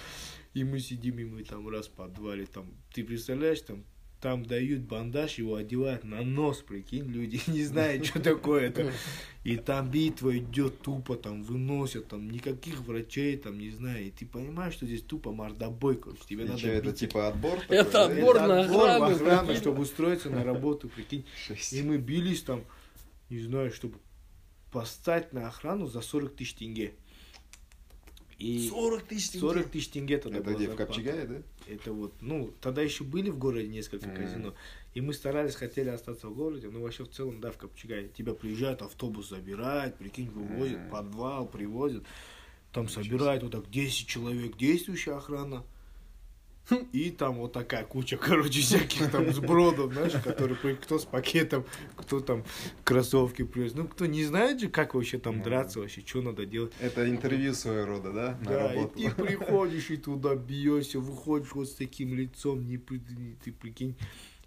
[0.53, 3.84] И мы сидим, и мы там раз в подвале, там, ты представляешь, там,
[4.24, 8.90] там дают бандаж, его одевают на нос, прикинь, люди не знают, что такое это.
[9.44, 14.06] И там битва идет тупо, там выносят, там никаких врачей, там не знаю.
[14.06, 17.00] И ты понимаешь, что здесь тупо мордобой, короче, тебе И надо чё, это бить.
[17.00, 18.04] типа отбор Это такой, да?
[18.14, 21.26] отбор Это на отбор в охрану, охрану, чтобы устроиться на работу, прикинь.
[21.46, 21.74] Шесть.
[21.74, 22.64] И мы бились там,
[23.28, 23.98] не знаю, чтобы
[24.72, 26.94] поставить на охрану за 40 тысяч тенге.
[28.38, 30.76] И 40 тысяч 40 тысяч тенге тогда Это где, в.
[30.76, 31.42] Копчегае, да?
[31.66, 34.16] Это вот, ну, тогда еще были в городе несколько Мгм.
[34.16, 34.54] казино.
[34.94, 38.08] И мы старались, хотели остаться в городе, но вообще в целом, да, в Копчегае.
[38.08, 40.90] Тебя приезжает автобус забирает, прикинь, вывозит, Мгм.
[40.90, 42.04] подвал привозит.
[42.72, 45.64] Там Ничего собирает вот так 10 человек, действующая охрана.
[46.92, 52.20] И там вот такая куча, короче, всяких там сбродов, знаешь, которые кто с пакетом, кто
[52.20, 52.44] там
[52.84, 53.74] кроссовки привез.
[53.74, 56.72] Ну, кто не знает же, как вообще там драться, вообще, что надо делать.
[56.80, 58.38] Это интервью своего рода, да?
[58.40, 58.98] На Да, и работу.
[58.98, 63.94] ты приходишь и туда бьешься, выходишь вот с таким лицом, не, ты прикинь,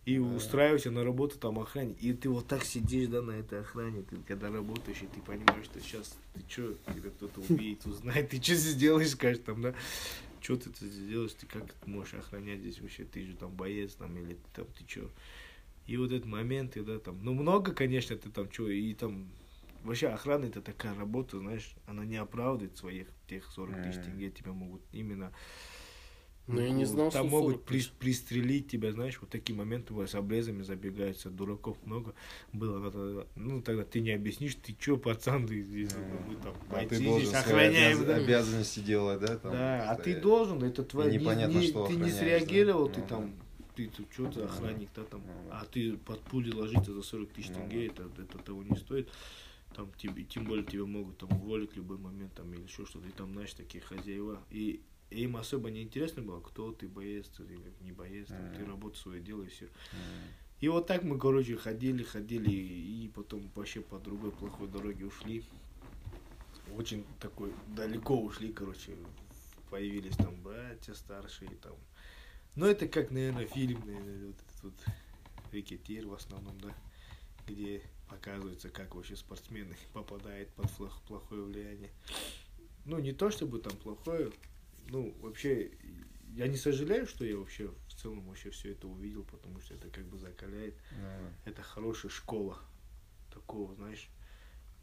[0.05, 0.25] и Да.
[0.25, 1.97] устраиваешься на работу там охранник.
[2.01, 5.65] И ты вот так сидишь, да, на этой охране, ты когда работаешь, и ты понимаешь,
[5.65, 9.75] что сейчас ты что, тебя кто-то увидит, узнает, ты что здесь делаешь, скажешь там, да,
[10.47, 13.95] что ты тут здесь делаешь, ты как можешь охранять здесь вообще, ты же там боец
[13.95, 15.11] там, или ты там, ты что.
[15.87, 19.27] И вот этот момент, да, там, ну много, конечно, ты там что, и там,
[19.83, 24.53] вообще охрана это такая работа, знаешь, она не оправдывает своих тех 40 тысяч тенге, тебя
[24.53, 25.33] могут именно
[26.47, 29.93] Ну, я не знал, там что могут 40 при- пристрелить тебя, знаешь, вот такие моменты
[30.07, 32.13] с обрезами забегаются, дураков много
[32.53, 32.89] было.
[32.89, 36.29] тогда- Ну, тогда ты не объяснишь, ты чё, пацан, ты здесь, Мгм.
[36.29, 38.15] мы там А ты должен здесь охраняем, обяз- да.
[38.15, 39.37] обязанности делать, да?
[39.37, 42.93] там, Да, а ты должен, это твоя, не- непонятно, не- что ты не среагировал, да?
[42.93, 43.33] ты Ну, там,
[43.75, 47.29] ты тут что-то Ну, охранник, да, там, ну, а ты под пули ложиться за 40
[47.33, 49.09] тысяч Ну, тенге, это, это того не стоит.
[49.75, 53.05] Там тебе, тем более тебя могут там уволить в любой момент там или еще что-то,
[53.07, 54.41] и там, знаешь, такие хозяева.
[54.49, 58.65] И им особо не интересно было, кто ты, боец ты или не боец, там, ты
[58.65, 59.67] работу свою делай, и все.
[60.59, 65.43] И вот так мы, короче, ходили, ходили, и потом вообще по другой плохой дороге ушли.
[66.75, 68.95] Очень такой далеко ушли, короче,
[69.69, 71.75] появились там братья старшие там.
[72.55, 74.73] Но это как, наверное, фильм, наверное, вот этот вот
[75.51, 76.73] рекетир в основном, да,
[77.45, 80.71] где показывается, как вообще спортсмены попадают под
[81.07, 81.91] плохое влияние.
[82.85, 84.31] Ну, не то чтобы там плохое,
[84.89, 85.71] ну, вообще,
[86.33, 89.89] я не сожалею, что я вообще в целом вообще все это увидел, потому что это
[89.89, 90.75] как бы закаляет.
[90.91, 92.59] Ну, Это хорошая школа
[93.33, 94.09] такого, знаешь.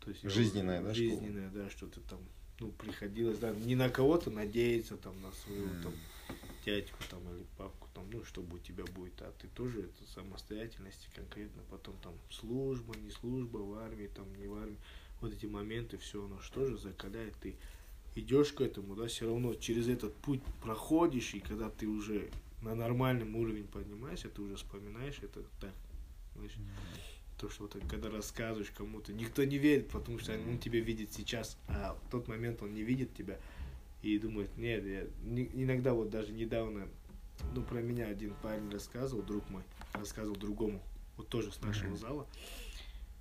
[0.01, 1.11] То есть Жизненная, да, школа?
[1.11, 2.21] Жизненная, да, что-то там,
[2.61, 5.81] ну, приходилось, да, не на кого-то надеяться, там, на своего, М.
[5.83, 5.95] там,
[6.65, 11.09] дядьку, там, или папку, там, ну, что у тебя будет, а ты тоже, это самостоятельности
[11.15, 14.79] конкретно, потом, там, служба, не служба, в армии, там, не в армии,
[15.21, 17.59] вот эти моменты, все, оно что же закаляет, ты
[18.15, 22.31] идешь к этому, да, все равно через этот путь проходишь, и когда ты уже
[22.62, 25.73] на нормальном уровне поднимаешься, ты уже вспоминаешь это так,
[26.37, 26.57] знаешь,
[27.39, 31.59] то, что вот когда рассказываешь кому-то, никто не верит, потому что он тебя видит сейчас,
[31.69, 33.39] а в тот момент он не видит тебя
[34.03, 35.03] и думает, нет, я...
[35.55, 36.89] иногда вот даже недавно,
[37.55, 39.62] ну, про меня один парень рассказывал, друг мой,
[39.93, 40.83] рассказывал другому,
[41.17, 42.27] вот тоже с нашего зала,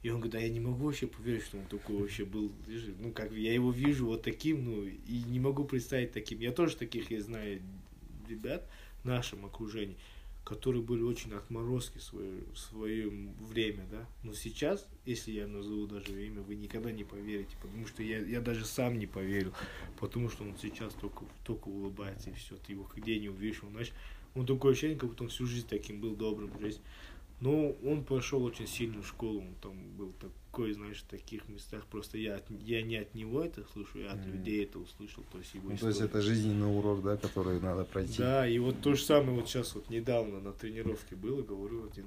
[0.04, 2.52] и он говорит, да я не могу вообще поверить, что он такой вообще был,
[3.00, 6.40] ну, как я его вижу вот таким, ну, и не могу представить таким.
[6.40, 7.62] Я тоже таких, я знаю,
[8.28, 8.68] ребят
[9.02, 9.96] в нашем окружении,
[10.44, 14.06] которые были очень отморозки в свое, в свое время, да.
[14.24, 18.42] Но сейчас, если я назову даже имя, вы никогда не поверите, потому что я, я
[18.42, 19.54] даже сам не поверил,
[20.02, 23.72] потому что он сейчас только, только улыбается, и все, ты его где не увидишь, он,
[23.72, 23.94] знаешь,
[24.36, 26.82] он такое ощущение, как будто он всю жизнь таким был добрым, жизнь.
[27.44, 31.84] Но он пошел очень сильную школу, он там был такой, знаешь, в таких местах.
[31.88, 34.32] Просто я, от- я не от него это слышу, я от Мгм.
[34.38, 35.26] людей это услышал.
[35.30, 38.18] То есть его Ну, то есть это жизненный урок, да, который надо пройти.
[38.20, 42.06] Да, и вот то же самое вот сейчас вот недавно на тренировке было, говорю, один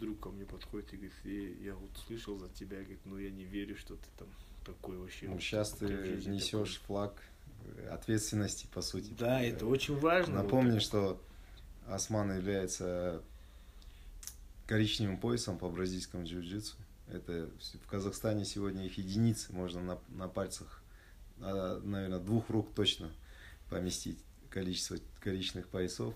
[0.00, 3.30] друг ко мне подходит и говорит, «Э, я вот слышал за тебя, говорит, но я
[3.30, 4.28] не верю, что ты там
[4.64, 5.28] такой вообще.
[5.28, 5.86] Ну, сейчас ты
[6.26, 7.22] несешь флаг
[7.64, 9.10] э, ответственности, по сути.
[9.10, 9.18] такой».
[9.18, 10.42] Да, это очень важно.
[10.42, 10.82] Напомни, вот.
[10.82, 11.20] что
[11.86, 13.22] Осман является
[14.66, 16.74] коричневым поясом по бразильскому джиу-джитсу.
[17.08, 17.48] Это
[17.84, 20.82] в Казахстане сегодня их единицы, можно на, на пальцах,
[21.38, 23.10] наверное, двух рук точно
[23.70, 24.18] поместить
[24.50, 26.14] количество коричневых поясов.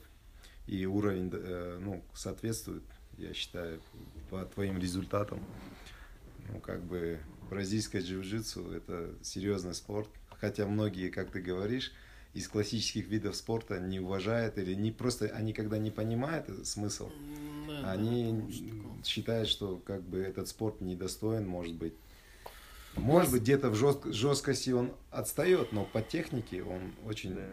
[0.66, 2.82] И уровень э, ну, соответствует,
[3.18, 3.80] я считаю,
[4.30, 5.44] по твоим результатам.
[6.48, 10.08] Ну, как бы бразильское джиу-джитсу это серьезный спорт.
[10.40, 11.92] Хотя многие, как ты говоришь,
[12.34, 17.66] из классических видов спорта не уважают или не просто они когда не понимают смысл, М,
[17.68, 19.04] да, да, они такое.
[19.04, 21.94] считают, что как бы этот спорт недостоин, может быть.
[22.96, 27.48] Может быть, где-то в жест- жесткости он отстает, но по технике он очень, Да.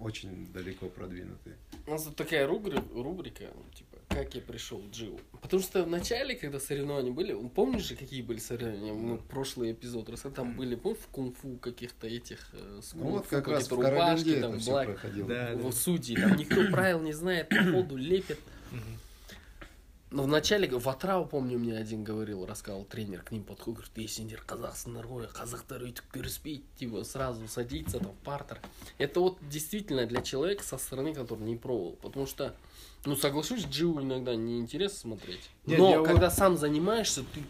[0.00, 1.54] очень далеко продвинутый.
[1.86, 5.20] У нас тут такая рубрика, рубрика, ну, типа, как я пришел в Джиу.
[5.40, 8.92] Потому что в начале, когда соревнования были, ну, помнишь же, какие были соревнования?
[8.92, 13.26] Ну, прошлый эпизод, раз там были, помнишь, в кунг-фу каких-то этих, э, с Ну вот
[13.26, 15.00] как раз рубашки, там, блак.
[15.26, 15.52] Да.
[15.56, 18.38] вот судьи, там никто правил не знает, по ходу лепят.
[20.09, 20.17] Мгм.
[20.17, 24.07] Но вначале, в Атрау, помню, мне один говорил, рассказал тренер, к ним подходит, говорит, ты
[24.07, 28.59] сендер казахстан ой, казахтар өйтіп көріспейді, типа, сразу садиться там в партер.
[28.99, 32.53] Это вот действительно для человека со стороны, который не пробовал, потому что,
[33.05, 35.49] ну, соглашусь, Джиу иногда неинтересно смотреть.
[35.65, 37.41] Нет, Но я вот- когда сам занимаешься, ты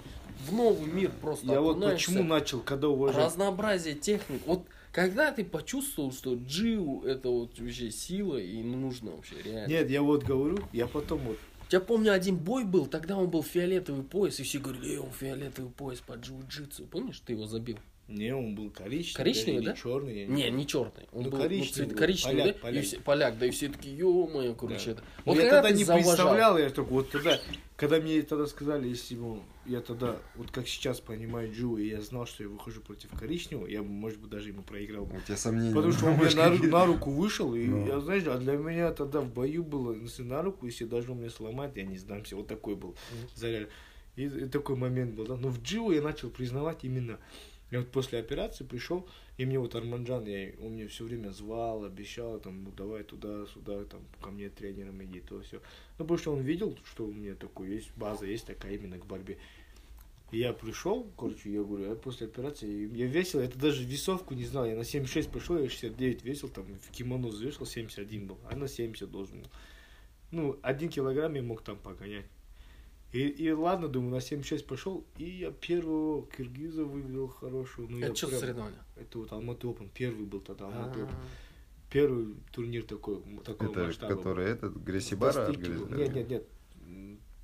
[0.47, 2.07] в новый мир просто Я вот окунаешься.
[2.11, 3.25] почему начал, когда уважать.
[3.25, 4.41] Разнообразие техник.
[4.45, 4.63] Вот
[4.93, 9.67] когда ты почувствовал, что Джиу это вот вообще сила и нужно вообще реально.
[9.67, 11.37] Нет, я вот говорю, я потом вот
[11.70, 15.10] я помню, один бой был, тогда он был фиолетовый пояс, и все говорили, эй, он
[15.10, 16.86] фиолетовый пояс по джиу-джитсу.
[16.86, 17.78] Помнишь, ты его забил?
[18.08, 19.14] Не, он был коричневый.
[19.16, 19.74] Коричневый, да?
[19.74, 20.20] черный.
[20.22, 21.06] я Не, не черный.
[21.12, 21.96] Он Ну, был коричневый цвет- был.
[21.98, 22.62] коричневый, Поляк, да?
[22.62, 22.82] поляк.
[22.82, 24.90] И все, поляк, да, и все такие, ё-моё, короче, Да.
[24.92, 25.02] это.
[25.02, 27.38] Ну, Вот я когда тогда ты не зауважал- представлял, я только вот тогда,
[27.76, 32.00] когда мне тогда сказали, если бы я тогда, вот как сейчас понимаю Джу, и я
[32.00, 35.04] знал, что я выхожу против коричневого, я бы, может быть, даже ему проиграл.
[35.04, 35.74] У тебя сомнения.
[35.74, 37.86] Потому что он мне на, на руку вышел, и Ну.
[37.86, 41.18] я, знаешь, а для меня тогда в бою было, если на руку, если даже он
[41.18, 42.36] меня сломает, я не сдамся.
[42.36, 42.96] Вот такой был
[43.34, 43.68] заряд.
[44.16, 45.36] И, и такой момент был, да.
[45.36, 47.18] Но в Джиу я начал признавать именно.
[47.70, 49.06] Я вот после операции пришел,
[49.36, 53.44] и мне вот Арманджан, я, он мне все время звал, обещал, там, ну давай туда,
[53.46, 55.56] сюда, там, ко мне тренером иди, то все.
[55.98, 59.04] Ну, потому что он видел, что у меня такой есть база, есть такая именно к
[59.04, 59.36] борьбе.
[60.30, 64.44] И я пришел, короче, я говорю, я после операции, я весил, это даже весовку не
[64.44, 68.56] знал, я на 76 пришел, я 69 весил, там в кимоно взвешивал, 71 был, а
[68.56, 69.50] на 70 должен был.
[70.30, 72.26] Ну, один килограмм я мог там погонять.
[73.12, 77.88] И, и ладно, думаю, на 76 пошел, и я первого киргиза выиграл хорошую.
[77.90, 78.80] Ну, я Это что за прям- соревнование?
[78.96, 81.16] Это вот Алматы Опен, первый был тогда Алматы А, Опен.
[81.90, 84.14] Первый турнир такой, такого Это масштаба.
[84.14, 84.18] был.
[84.18, 85.88] который этот Грессибара был.
[85.96, 86.46] Нет, нет, нет.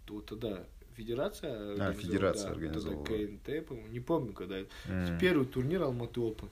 [0.07, 3.05] Вот тогда федерация организовала, федерация да, организовала.
[3.07, 4.59] Тогда КНТ, по-моему, не помню, когда.
[4.59, 5.19] М.
[5.19, 6.49] Первый турнир Алматы Опен.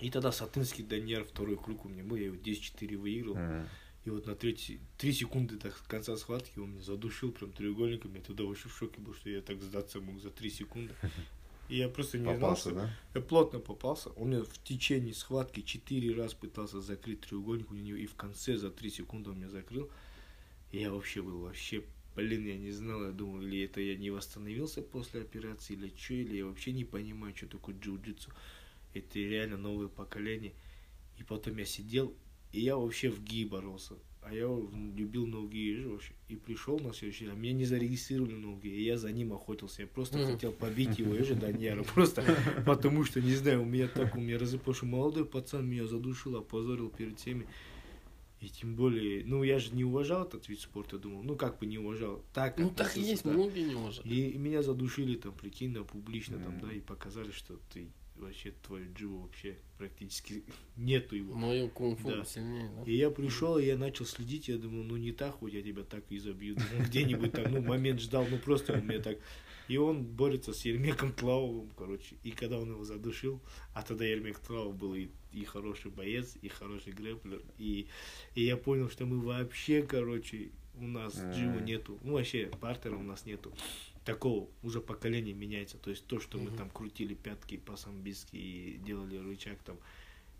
[0.00, 3.34] И тогда Сатынский Даньяр второй круг у меня был, я его 10-4 выиграл.
[3.36, 3.66] М.
[4.04, 8.14] И вот на третий, три секунды до конца схватки он меня задушил прям треугольником.
[8.14, 10.94] Я тогда вообще в шоке был, что я так сдаться мог за три секунды.
[11.68, 12.74] И я просто не знал, Попался, что...
[12.74, 12.98] да?
[13.14, 14.10] Я плотно попался.
[14.10, 18.58] Он меня в течение схватки четыре раз пытался закрыть треугольник у него, и в конце
[18.58, 19.88] за три секунды он меня закрыл.
[20.72, 21.84] И я вообще был вообще,
[22.16, 26.14] блин, я не знал, я думал, или это я не восстановился после операции, или что,
[26.14, 28.32] или я вообще не понимаю, что такое джиу-джитсу.
[28.94, 30.52] Это реально новое поколение.
[31.18, 32.14] И потом я сидел,
[32.52, 33.94] и я вообще в ГИ боролся.
[34.22, 34.46] А я
[34.94, 36.12] любил ноги вообще.
[36.28, 39.82] И пришел на следующий день, а меня не зарегистрировали ноги, и я за ним охотился.
[39.82, 40.26] Я просто Мгм.
[40.26, 42.22] хотел побить его, я же Даньяра, просто
[42.64, 46.36] потому что, не знаю, у меня так, у меня разыпал, что молодой пацан меня задушил,
[46.36, 47.48] опозорил перед всеми.
[48.40, 51.66] И тем более, ну я же не уважал этот вид спорта, думал, ну как бы
[51.66, 52.24] не уважал.
[52.32, 53.32] Так Ну так и есть, да.
[53.32, 54.04] многие не может.
[54.04, 56.68] И, и меня задушили там, прикинь, да, публично там, Мгм.
[56.68, 57.88] да, и показали, что ты
[58.22, 60.42] вообще твой джиу вообще практически
[60.76, 61.34] нету его.
[61.34, 62.24] Мое кунг-фу Да.
[62.24, 62.82] сильнее, да?
[62.90, 65.82] И я пришел, и я начал следить, я думал, ну не так, хоть я тебя
[65.82, 66.56] так и забью.
[66.56, 69.18] Ну, где-нибудь там, ну, момент ждал, ну просто он меня так...
[69.68, 72.16] И он борется с Ермеком Тлауовым, короче.
[72.24, 73.40] И когда он его задушил,
[73.74, 77.40] а тогда Ермек Тлауов был и, и хороший боец, и хороший грэплер.
[77.58, 77.86] И,
[78.34, 80.50] и я понял, что мы вообще, короче,
[80.82, 81.32] у нас Мгм.
[81.32, 81.98] джиу нету.
[82.02, 83.52] Ну, вообще, партера у нас нету.
[84.04, 85.78] Такого уже поколение меняется.
[85.78, 89.76] То есть то, что мы там крутили пятки по-самбийски и делали рычаг там,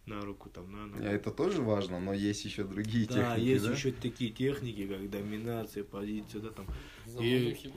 [0.06, 1.02] на руку, там, на ногу.
[1.02, 3.72] Это тоже важно, но есть еще другие Да, техники, есть да?
[3.72, 6.66] еще такие техники, как доминация, позиция, да, там.
[7.06, 7.72] Заманухи.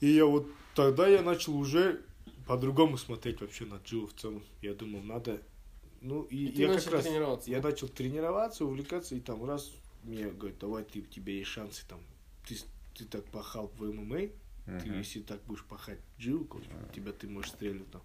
[0.00, 2.00] И я вот тогда я начал уже
[2.46, 4.42] по-другому смотреть вообще на джиу в целом.
[4.62, 5.42] Я думал, надо...
[6.00, 7.04] Ну, и, И ты я начал как раз...
[7.04, 7.50] тренироваться.
[7.50, 9.70] Я начал тренироваться, увлекаться, и там раз
[10.02, 12.00] мне говорят, давай ты, у тебя есть шансы, там,
[12.46, 12.56] ты,
[12.94, 14.28] ты так пахал в ММА,
[14.80, 14.98] ты, Мгм.
[14.98, 18.02] если так будешь пахать короче, тебя ты можешь стрелять там.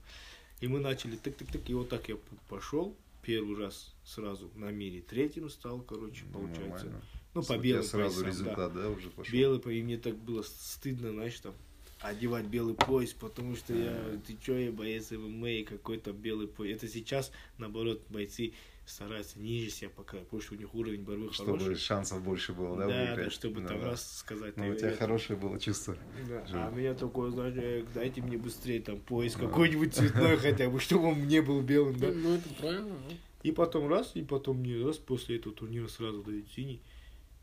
[0.61, 2.17] И мы начали тык-тык-тык, и вот так я
[2.47, 6.85] пошел, первый раз сразу на мире, третьим стал, короче, получается.
[6.85, 7.01] Нормально.
[7.33, 8.29] Ну, по белым сразу поясам, да.
[8.29, 9.33] результат, да, уже пошел?
[9.33, 11.53] Белый, и мне так было стыдно, знаешь, там,
[11.99, 16.77] одевать белый пояс, потому что я, ты чё, я боец ММА, какой-то белый пояс.
[16.77, 18.53] Это сейчас, наоборот, бойцы
[18.85, 21.75] стараются ниже себя показать, потому что у них уровень борьбы Чтобы хороший.
[21.79, 23.85] шансов больше было, да, да, да, чтобы Ну там да.
[23.91, 24.57] раз сказать.
[24.57, 25.95] Ну, у «Эй, тебя это- хорошее было чувство.
[26.27, 26.45] да.
[26.53, 29.41] А у меня такое, знаешь, э, дайте мне быстрее там пояс Да.
[29.47, 32.11] какой-нибудь цветной хотя бы, чтобы он не был белым, да.
[32.11, 32.95] Ну, это правильно.
[33.43, 36.81] И потом раз, и потом мне раз после этого турнира сразу дают синий.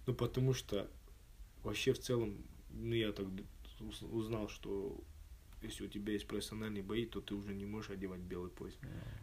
[0.07, 0.89] Ну, потому что
[1.63, 2.37] вообще в целом,
[2.71, 3.27] ну, я так
[3.81, 4.99] уз- узнал, что
[5.63, 8.75] если у тебя есть профессиональные бои, то ты уже не можешь одевать белый пояс.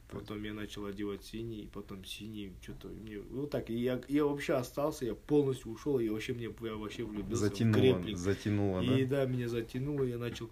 [0.09, 3.19] Потом я начал одевать синий, и потом синий, что-то мне...
[3.19, 7.03] Вот так, и я, я вообще остался, я полностью ушел, и вообще мне, я вообще
[7.03, 8.17] влюбился в Затянуло, грэпплинг.
[8.17, 9.25] затянуло, И да?
[9.25, 10.49] да, меня затянуло, я начал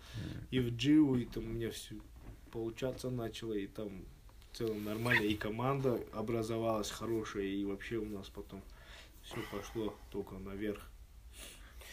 [0.51, 1.95] и в джиу, и там у меня все
[2.51, 4.05] получаться начало, и там
[4.51, 8.61] в целом нормально, и команда образовалась хорошая, и вообще у нас потом
[9.23, 10.81] все пошло только наверх.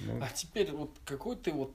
[0.00, 1.72] Ну, А теперь вот какой ты вот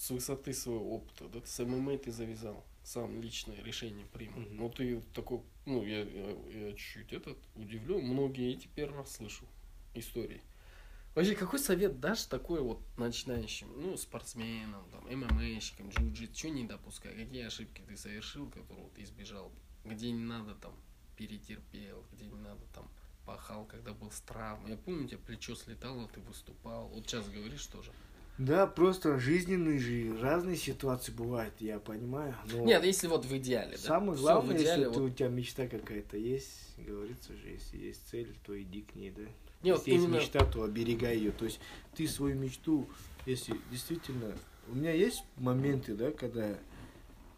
[0.00, 4.38] с высоты своего опыта, да, с ММА ты завязал, сам личное решение принял.
[4.38, 4.56] Мгм.
[4.56, 6.30] Ну ты такой, ну я, я,
[6.68, 9.44] я чуть-чуть этот удивлен, многие эти первый раз слышу
[9.94, 10.40] истории.
[11.14, 17.14] Вообще, какой совет дашь такой вот начинающим, ну, спортсменам, там, ММАщикам, джиу-джитсу, что не допускай,
[17.14, 19.52] какие ошибки ты совершил, которые вот избежал,
[19.84, 20.74] где не надо там
[21.18, 22.88] перетерпел, где не надо там
[23.26, 24.70] пахал, когда был с травмой.
[24.70, 26.88] Я помню, у тебя плечо слетало, ты выступал.
[26.88, 27.92] Вот сейчас говоришь тоже.
[28.40, 32.34] Да, просто жизненные же разные ситуации бывают, я понимаю.
[32.50, 33.78] Но Нет, если вот в идеале, да.
[33.78, 36.48] самое главное, идеале, если ты- вот- у тебя мечта какая-то есть,
[36.78, 39.24] говорится же, если есть цель, то иди к ней, да.
[39.62, 41.32] Не, вот если есть именно- мечта, то оберегай ее.
[41.32, 41.60] То есть
[41.94, 42.88] ты свою мечту,
[43.26, 44.34] если действительно...
[44.68, 46.56] У меня есть моменты, да, когда,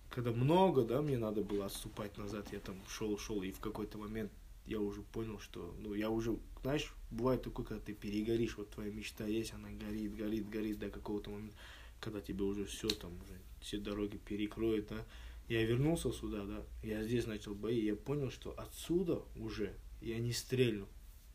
[0.09, 3.99] когда много, да, мне надо было отступать назад, я там шел, шел, и в какой-то
[3.99, 4.31] момент
[4.67, 8.91] я уже понял, что, ну, я уже, знаешь, бывает такое, когда ты перегоришь, вот твоя
[8.91, 11.57] мечта есть, она горит, горит, горит до какого-то момента,
[12.01, 15.05] когда тебе уже все там, уже все дороги перекроют, да.
[15.49, 20.33] Я вернулся сюда, да, я здесь начал бои, я понял, что отсюда уже я не
[20.33, 20.89] стрельну.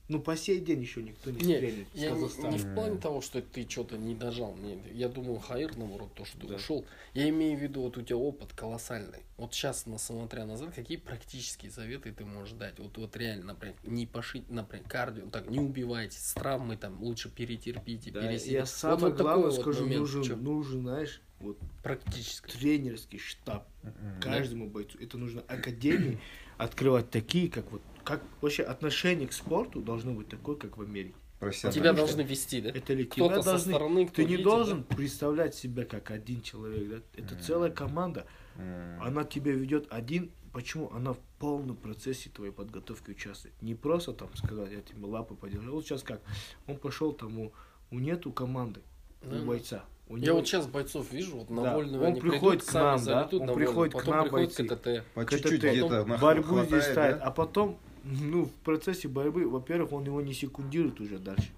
[0.09, 2.97] Ну, по сей день еще никто не Не, стрельнет я в не, не в плане
[2.97, 4.55] того, что ты что-то не дожал.
[4.55, 6.55] Не, я думаю, Хаир, наоборот, то, что ты Да.
[6.55, 6.85] ушел.
[7.13, 9.19] Я имею в виду, вот у тебя опыт колоссальный.
[9.35, 12.79] Вот сейчас, смотря назад, какие практические советы ты можешь дать?
[12.79, 17.29] Вот, вот реально, например, не пошить, например, кардио, так, не убивайтесь, с травмой там лучше
[17.29, 18.53] перетерпите, Да, пересидите.
[18.53, 19.99] я Вот- самое вот такой главное вот скажу, момент.
[19.99, 20.35] нужен, Чё?
[20.37, 22.51] нужен, знаешь, вот Практически.
[22.51, 24.21] тренерский штаб Мгм.
[24.21, 24.97] каждому бойцу.
[24.99, 26.19] Это нужно академии
[26.57, 31.15] открывать такие, как вот, как вообще отношение к спорту должно быть такое, как в Америке.
[31.39, 31.81] Профессионально.
[31.81, 32.69] Тебя должны вести, да?
[32.69, 34.95] Это ли Кто-то тебя со должны, стороны, кто ты не видит, должен да?
[34.95, 36.95] представлять себя как один человек, да?
[37.21, 37.43] Это Мгм.
[37.43, 38.25] целая команда.
[38.55, 38.99] М.
[39.03, 40.31] Она тебя ведет один.
[40.51, 40.91] Почему?
[40.91, 43.53] Она в полном процессе твоей подготовки участвует.
[43.61, 45.75] Не просто там сказать, я тебе лапы подержал.
[45.75, 46.21] Вот сейчас как?
[46.65, 47.53] Он пошел там, у,
[47.91, 48.81] у нету команды,
[49.21, 49.39] Да.
[49.39, 49.85] у бойца.
[50.09, 52.63] У Я него- вот сейчас бойцов вижу, вот на Да, вольную он они приходит придут,
[52.63, 54.63] к сами нам, да, он на приходит вольную, к нам приходит бойцы.
[54.63, 55.05] КТТ.
[55.13, 57.23] По КТТ, чуть-чуть где-то борьбу хватает, здесь ставит, да?
[57.25, 61.49] а потом, ну, в процессе борьбы, во-первых, он его не секундирует уже дальше.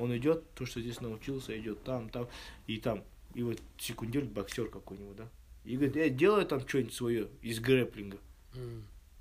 [0.00, 2.26] Он идет, то, что здесь научился, идет там, там,
[2.66, 3.04] и там.
[3.34, 5.28] И вот секундирует боксер какой-нибудь, да.
[5.64, 8.18] И говорит, э, делай там что-нибудь свое из грэплинга.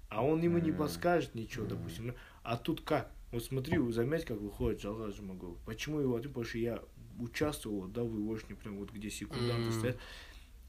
[0.10, 2.14] А он ему не подскажет ничего, допустим.
[2.44, 3.12] А тут как?
[3.32, 5.58] Вот смотри, вы заметь, как выходит Жалгаз Жумагулов.
[5.66, 6.18] Почему его?
[6.18, 6.82] Потому что я
[7.22, 9.72] участвовал, да, в егошне, прям вот где секунданты М.
[9.74, 9.98] стоят.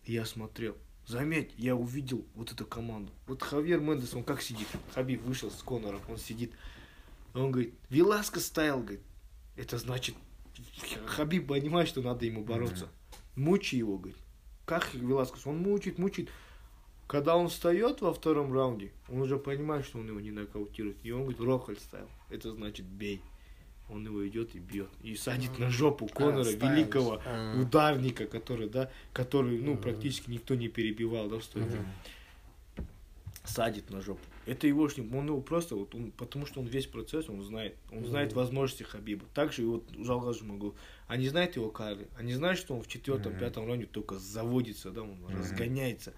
[0.05, 0.77] Я смотрел.
[1.07, 3.13] Заметь, я увидел вот эту команду.
[3.27, 4.69] Вот Хавьер Мендес, он как сидит?
[4.95, 6.53] Хабиб вышел с Конором, он сидит.
[7.35, 9.01] Он говорит, Веласко ставил, говорит.
[9.57, 10.15] Это значит,
[11.07, 12.89] Хабиб понимает, что надо ему бороться.
[13.35, 14.19] Мучи его, говорит.
[14.65, 15.47] Как Веласкес?
[15.47, 16.31] Он мучит, мучит.
[17.09, 20.97] Когда он встает во втором раунде, он уже понимает, что он его не нокаутирует.
[21.03, 22.09] И он говорит, Рохаль ставил.
[22.31, 23.21] Это значит бей.
[23.89, 24.89] Он его идет и бьет.
[25.03, 26.79] И садит на жопу Конора, ставишь.
[26.79, 27.61] великого А.
[27.61, 31.85] ударника, который, да, который, ну, практически никто не перебивал, да, в стойке.
[33.45, 34.21] Садит на жопу.
[34.47, 37.77] Это его он его просто, вот он, потому что он весь процесс, он знает.
[37.91, 39.25] Он знает возможности Хабиба.
[39.35, 40.75] Также и вот Жалгаз могу.
[41.07, 42.09] Они знают его кары.
[42.17, 46.15] Они знают, что он в четвертом, пятом раунде только заводится, да, он разгоняется.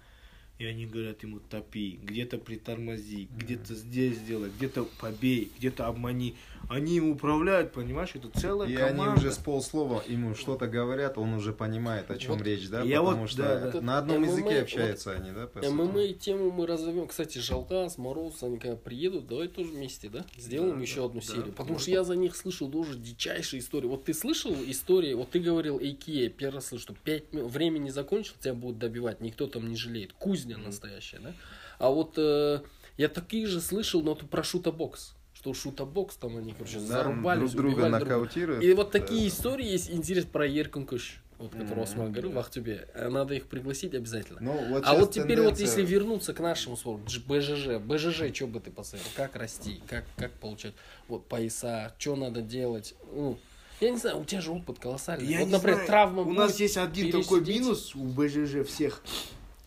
[0.57, 6.35] И они говорят ему топи, где-то притормози, где-то здесь сделай, где-то побей, где-то обмани.
[6.69, 9.03] Они им управляют, понимаешь, это целая И команда.
[9.03, 12.81] они уже с полслова ему что-то говорят, он уже понимает, о чем Вот речь, да?
[12.83, 13.81] я Потому вот, что да, да.
[13.81, 15.47] на одном ММА, языке вот общаются они, да?
[15.47, 15.73] по сути?
[15.73, 17.07] ММА тему мы разовьем.
[17.07, 20.25] Кстати, Жалкас, Мороз, они когда приедут, давай тоже вместе, да?
[20.37, 21.51] Сделаем Да, еще да, одну да, серию.
[21.51, 21.81] Потому можно.
[21.81, 23.87] что я за них слышал тоже дичайшие истории.
[23.87, 27.89] Вот ты слышал истории, вот ты говорил Эйкия, первый раз слышал, что 5 минут, времени
[27.89, 30.13] закончил, тебя будут добивать, никто там не жалеет.
[30.45, 31.33] Кузня настоящая, да?
[31.79, 32.61] А вот э,
[32.97, 35.13] я такие же слышал, но про шута-бокс.
[35.33, 38.63] Что шута-бокс там они, короче, Да, зарубались, друг друга убивали друг нокаутируют.
[38.63, 38.99] И вот да.
[38.99, 42.37] такие истории есть интерес про Еркин Куш, вот, которого Осман говорил да.
[42.37, 42.87] в Ахтюбе.
[42.93, 44.39] Э, Надо их пригласить обязательно.
[44.41, 48.47] Ну, вот а вот теперь вот тенденция- если вернуться к нашему спорту, БЖЖ, БЖЖ, что
[48.47, 49.13] бы ты посоветовал?
[49.15, 50.73] Как расти, как, как получать
[51.07, 52.95] вот пояса, что надо делать?
[53.13, 53.37] Ну,
[53.81, 55.27] я не знаю, у тебя же опыт колоссальный.
[55.27, 57.61] Я вот, например, знаю, травма У нас есть один такой пересидеть.
[57.61, 59.03] минус у БЖЖ всех.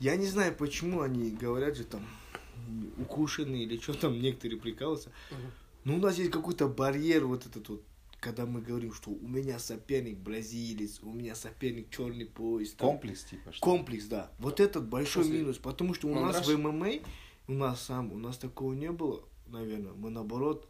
[0.00, 2.06] Я не знаю, почему они говорят же там
[2.98, 5.10] укушенные или что там некоторые прикалываются.
[5.84, 7.82] Но у нас есть какой-то барьер вот этот вот,
[8.20, 12.72] когда мы говорим, что у меня соперник бразилец, у меня соперник черный пояс.
[12.72, 12.88] там.
[12.88, 14.30] Комплекс, типа, что Комплекс, да.
[14.38, 16.46] Вот этот большой После минус, потому что у нас мандраж?
[16.46, 16.90] в ММА,
[17.46, 19.92] у нас сам, у нас такого не было, наверное.
[19.92, 20.68] Мы наоборот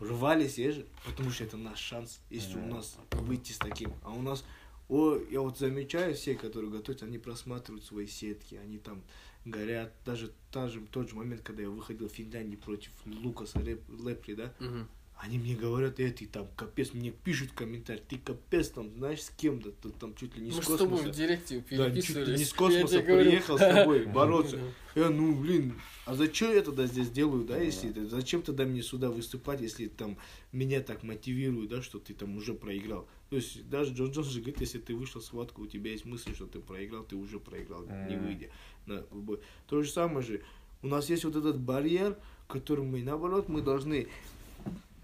[0.00, 3.92] рвались же, потому что это наш шанс, если у нас выйти с таким.
[4.02, 4.44] А у нас,
[4.90, 9.02] о, я вот замечаю, все, которые готовятся, они просматривают свои сетки, они там
[9.44, 9.92] горят.
[10.04, 14.34] Даже та же, тот же момент, когда я выходил в Финляндии против Лукаса Леп- Лепри,
[14.34, 14.88] да, Мгм.
[15.22, 19.22] Они мне говорят, эй, ты там капец, мне пишут в комментариях, ты капец там, знаешь,
[19.22, 21.12] с кем-то, ты там чуть ли не Мы с с тобой космоса.
[21.12, 23.30] в директе Да, чуть ли не с космоса говорю.
[23.30, 24.58] приехал с тобой бороться.
[24.94, 25.74] Я, ну, блин,
[26.06, 29.88] а зачем я тогда здесь делаю, да, если это, зачем тогда мне сюда выступать, если
[29.88, 30.16] там
[30.52, 33.06] меня так мотивируют, да, что ты там уже проиграл.
[33.28, 36.06] То есть даже Джон Джонс же говорит, если ты вышел в схватку, у тебя есть
[36.06, 38.48] мысль, что ты проиграл, ты уже проиграл, не выйдя
[38.86, 39.38] на бой.
[39.68, 40.40] То же самое же,
[40.82, 42.16] у нас есть вот этот барьер,
[42.48, 44.08] которым мы, наоборот, мы должны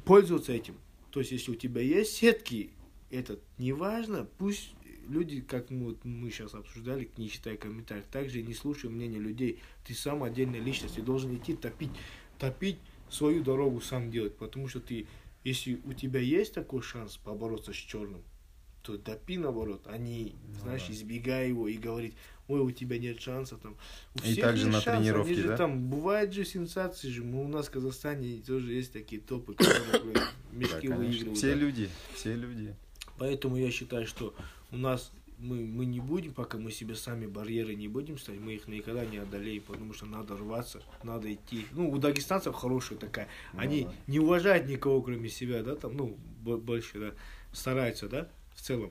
[0.07, 0.77] пользоваться этим.
[1.11, 2.71] То есть, если у тебя есть сетки,
[3.11, 4.75] этот, неважно, пусть
[5.09, 9.61] люди, как мы, вот мы сейчас обсуждали, не читая комментариев, также не слушай мнения людей.
[9.85, 11.91] Ты сам отдельная личность, ты должен идти топить,
[12.39, 12.79] топить
[13.11, 15.07] свою дорогу сам делать, потому что ты,
[15.45, 18.23] если у тебя есть такой шанс побороться с черным,
[18.87, 20.95] то топи наоборот, а не, знаешь, да.
[20.95, 22.15] избегай его и говорить,
[22.47, 23.77] ой, у тебя нет шанса там.
[24.15, 25.57] У И всех также на шанс, тренировке, они же да?
[25.57, 30.15] там, бывают же сенсации же, мы у нас в Казахстане тоже есть такие топы, которые
[30.15, 30.97] Да, мешки конечно.
[30.97, 31.39] выигрывают.
[31.39, 31.61] Все да.
[31.61, 32.75] люди, все люди.
[33.19, 34.35] Поэтому я считаю, что
[34.71, 38.55] у нас мы, мы не будем, пока мы себе сами барьеры не будем ставить, мы
[38.55, 41.67] их никогда не одолеем, потому что надо рваться, надо идти.
[41.73, 43.29] Ну, у дагестанцев хорошая такая.
[43.53, 43.93] Ну Они да.
[44.07, 47.11] не уважают никого, кроме себя, да, там, ну, бо- больше, да,
[47.53, 48.91] стараются, да, в целом.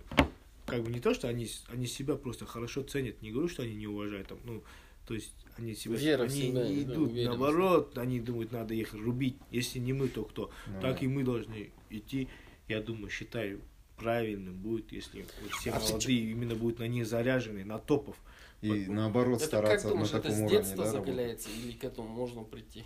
[0.65, 3.63] Как бы не то, что они, с- они себя просто хорошо ценят, не говорю, что
[3.63, 4.63] они не уважают, там, ну,
[5.05, 7.39] то есть они себя, Вера они себя, не да, идут, уверенность.
[7.39, 10.49] наоборот, они думают, надо их рубить, если не мы, то кто?
[10.67, 11.05] Ну так да.
[11.05, 12.29] и мы должны идти,
[12.67, 13.61] я думаю, считаю,
[13.97, 18.17] правильным будет, если вот все А молодые именно будут на них заряжены, на топов.
[18.61, 18.87] И Вот.
[18.87, 21.13] наоборот Это как стараться думаешь, на это таком с уровне, детства да, работать.
[21.15, 22.83] закаляется или к этому можно прийти?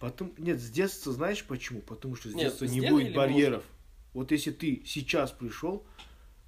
[0.00, 1.80] Потом, нет, с детства знаешь почему?
[1.82, 3.64] Потому что с Нет, детства с не будет барьеров.
[4.14, 5.84] Вот если ты сейчас пришел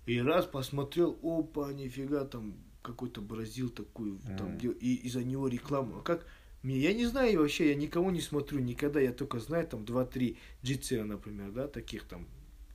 [0.07, 4.59] и раз посмотрел, опа, нифига, там какой-то бразил такой, там, Мгм.
[4.59, 5.99] дел- и из-за него реклама.
[5.99, 6.27] А как
[6.63, 10.39] мне, я не знаю вообще, я никого не смотрю никогда, я только знаю там 2-3
[10.65, 12.27] джитсера, например, да, таких там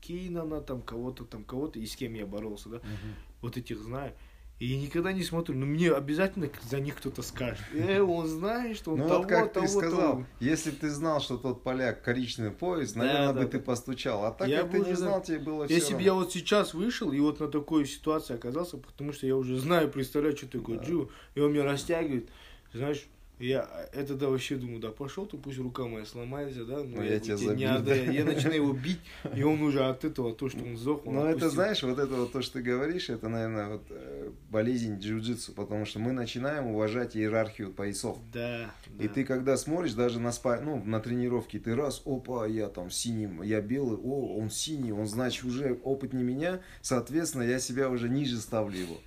[0.02, 3.16] Кинана, там кого-то, там кого-то, и с кем я боролся, да, Мгм.
[3.42, 4.14] вот этих знаю.
[4.57, 7.60] И я никогда не смотрю, но мне обязательно за них кто-то скажет.
[7.73, 10.26] Э, он знает, что он Ну того, вот как ты того, сказал, того.
[10.40, 13.48] если ты знал, что тот поляк коричневый пояс, Да, наверное, да, бы да.
[13.48, 14.23] ты постучал.
[14.23, 16.73] А так Я как ты не знал, тебе было все Если бы я вот сейчас
[16.73, 20.77] вышел и вот на такой ситуации оказался, потому что я уже знаю, представляю, что такое
[20.77, 20.86] Да.
[20.86, 22.30] джиу, и он меня растягивает,
[22.73, 23.06] знаешь,
[23.40, 27.03] я это да вообще думаю, да пошел ты, пусть рука моя сломается, да, но Ну,
[27.03, 28.06] я тебя тебе не забил, отдаю.
[28.06, 28.12] да.
[28.12, 28.99] я начинаю его бить,
[29.36, 32.14] и он уже от этого, то, что он сдох, он Ну, это, знаешь, вот это
[32.16, 36.68] вот то, что ты говоришь, это, наверное, вот э, болезнь джиу-джитсу, потому что мы начинаем
[36.68, 38.18] уважать иерархию поясов.
[38.32, 39.14] Да, И да.
[39.14, 43.41] ты когда смотришь даже на спа, ну, на тренировке, ты раз, опа, я там синим,
[43.41, 48.38] я белый, о, он синий, он, значит, уже опытнее меня, соответственно, я себя уже ниже
[48.38, 48.98] ставлю его.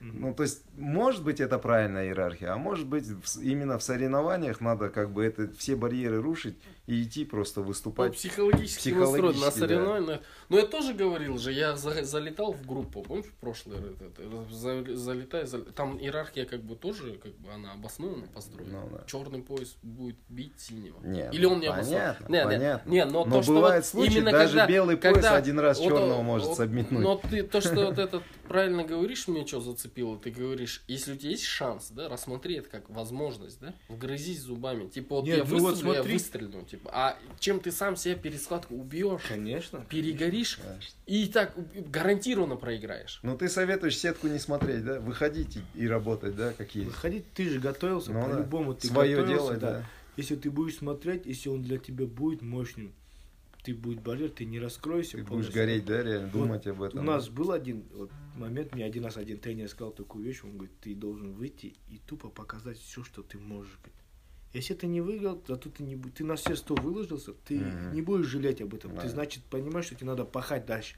[0.00, 3.06] Ну, то есть, может быть, это правильная иерархия, а может быть,
[3.42, 6.58] именно в соревнованиях надо как бы это все барьеры рушить
[6.90, 8.14] и идти просто Ну, выступать.
[8.14, 9.50] психологически, Психологически, настроен на да.
[9.52, 10.20] соревнования.
[10.48, 14.44] Но я тоже говорил же, я за- залетал в группу, помнишь, в прошлый раз, это,
[14.52, 18.80] за- залетай, зал- там иерархия как бы тоже, как бы она обоснованно построена.
[18.82, 19.04] Ну, да.
[19.06, 20.98] Черный пояс будет бить синего.
[21.04, 22.16] Нет, Или он не обоснован.
[22.18, 22.90] понятно, Не, не, понятно.
[22.90, 25.58] Не, но, Но то, что бывают вот случаи, именно даже когда, белый пояс когда один
[25.60, 26.90] раз вот, черного э, может вот.
[26.90, 30.18] Но ты то, что вот этот правильно говоришь, мне что зацепило.
[30.18, 34.88] Ты говоришь, если у тебя есть шанс, да, рассмотри это как возможность, да, вгрызись зубами.
[34.88, 36.12] Типа, вот Нет, я ну вот выстрелю, я смотри.
[36.14, 36.79] выстрелю, типа.
[36.86, 39.84] А чем ты сам себя перед схваткой убьешь, Конечно.
[39.88, 40.94] перегоришь, Конечно.
[41.06, 41.54] и так
[41.90, 43.20] гарантированно проиграешь.
[43.22, 44.98] Ну ты советуешь сетку не смотреть, да?
[45.00, 46.88] Выходить и, и работать, да, как есть.
[46.88, 48.34] Выходить, ты же готовился, Ну да.
[48.34, 49.70] по-любому ты Свое готовился, делать, да.
[49.80, 49.86] да.
[50.16, 52.92] Если ты будешь смотреть, если он для тебя будет мощным,
[53.62, 55.12] ты будешь болеть, ты не раскроешься.
[55.12, 55.54] Ты будешь полностью.
[55.54, 57.00] гореть, да, реально, Вот думать об этом.
[57.00, 60.52] У нас был один вот, момент, мне один раз один тренер сказал такую вещь, он
[60.54, 63.72] говорит, ты должен выйти и тупо показать все, что ты можешь.
[63.76, 63.94] говорит.
[64.52, 67.94] Если ты не выиграл, зато ты не ты на все сто выложился, ты Мгм.
[67.94, 68.94] не будешь жалеть об этом.
[68.94, 69.02] Да.
[69.02, 70.96] Ты значит понимаешь, что тебе надо пахать дальше.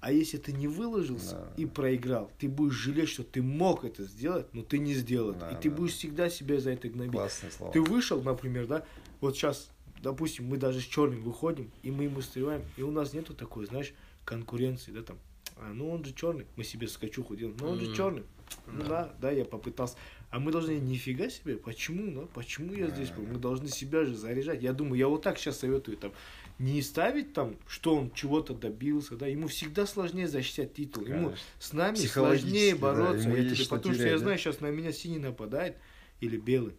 [0.00, 1.52] А если ты не выложился Да.
[1.56, 5.30] и проиграл, ты будешь жалеть, что ты мог это сделать, но ты не сделал.
[5.32, 5.40] это.
[5.40, 5.76] Да, и ты да.
[5.76, 7.12] будешь всегда себя за это гнобить.
[7.12, 7.72] Классные слова.
[7.72, 8.84] Ты вышел, например, да,
[9.20, 9.68] вот сейчас,
[10.00, 13.66] допустим, мы даже с черным выходим, и мы ему стреляем, и у нас нету такой,
[13.66, 13.92] знаешь,
[14.24, 15.18] конкуренции, да, там,
[15.56, 17.94] а, ну он же черный, мы себе скачуху делаем, ну он же Мгм.
[17.94, 18.22] черный,
[18.66, 19.96] ну да, да, я попытался.
[20.30, 23.24] А мы должны, нифига себе, почему, да, почему я здесь, был?
[23.26, 24.62] мы должны себя же заряжать.
[24.62, 26.12] Я думаю, я вот так сейчас советую, там,
[26.60, 31.72] не ставить там, что он чего-то добился, да, ему всегда сложнее защищать титул, ему с
[31.72, 34.24] нами сложнее да, бороться, ему я тебе- что потому что терять, я да?
[34.24, 35.76] знаю, сейчас на меня синий нападает
[36.20, 36.74] или белый.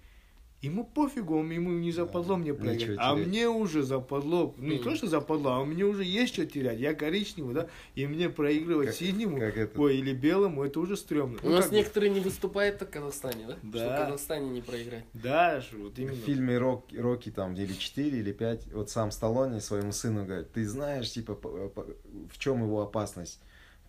[0.62, 4.54] Ему пофигу, он ему не западло мне нечего А мне уже западло.
[4.58, 6.80] Ну, не то, что западло, а мне уже есть что терять.
[6.80, 9.82] Я коричневый, да, и мне проигрывать Как- синему, как это?
[9.82, 11.40] ой, или белому, это уже стрёмно.
[11.42, 13.54] У Ну, нас бы- некоторые не выступают в Казахстане, да?
[13.58, 14.04] Что в Да.
[14.06, 15.04] Казахстане не проиграть.
[15.14, 16.14] Да, ж, вот именно.
[16.14, 20.52] В фильме Рок, Рокки там или 4, или 5, вот сам Сталлоне своему сыну говорит,
[20.52, 23.40] ты знаешь, типа, в чем его опасность?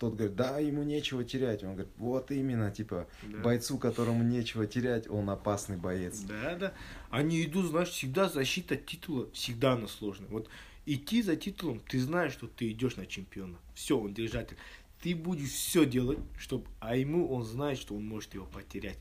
[0.03, 1.63] Тот говорит, да, ему нечего терять.
[1.63, 3.39] Он говорит, вот именно, типа, Да.
[3.39, 6.19] бойцу, которому нечего терять, он опасный боец.
[6.23, 6.75] Да, да.
[7.11, 10.29] Они идут, знаешь, всегда защита титула, всегда она сложная.
[10.29, 10.49] Вот
[10.87, 13.57] идти за титулом, ты знаешь, что ты идешь на чемпиона.
[13.77, 14.57] Все, он держатель.
[15.01, 18.99] Ты будешь все делать, чтобы, а ему он знает, что он может его потерять.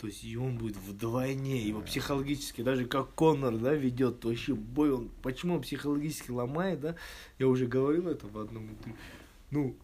[0.00, 4.90] То есть и он будет вдвойне, его психологически, даже как Коннор, да, ведет вообще бой,
[4.90, 6.96] он, почему он психологически ломает, да,
[7.38, 8.96] я уже говорил это в одном интервью.
[9.52, 9.76] Ну,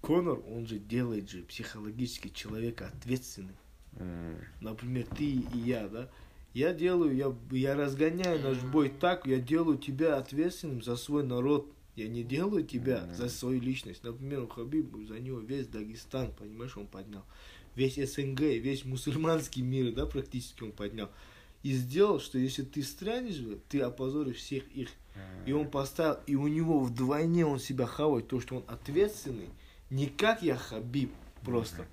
[0.00, 3.56] Коннор, он же делает же психологически человека ответственным.
[3.96, 6.08] М, Например, ты и я, да?
[6.54, 11.70] Я делаю, я, я разгоняю наш бой так, я делаю тебя ответственным за свой народ.
[11.96, 13.14] Я не делаю тебя Мгм.
[13.14, 14.02] за свою личность.
[14.04, 17.24] Например, у Хабиба, за него весь Дагестан, понимаешь, он поднял.
[17.76, 21.08] Весь СНГ, весь мусульманский мир, да, практически он поднял.
[21.62, 24.88] И сделал, что если ты странишь, ты опозоришь всех их.
[25.46, 29.48] И он поставил, и у него вдвойне он себя хавает, то, что он ответственный.
[29.90, 31.10] Не как я Хабиб
[31.44, 31.86] просто,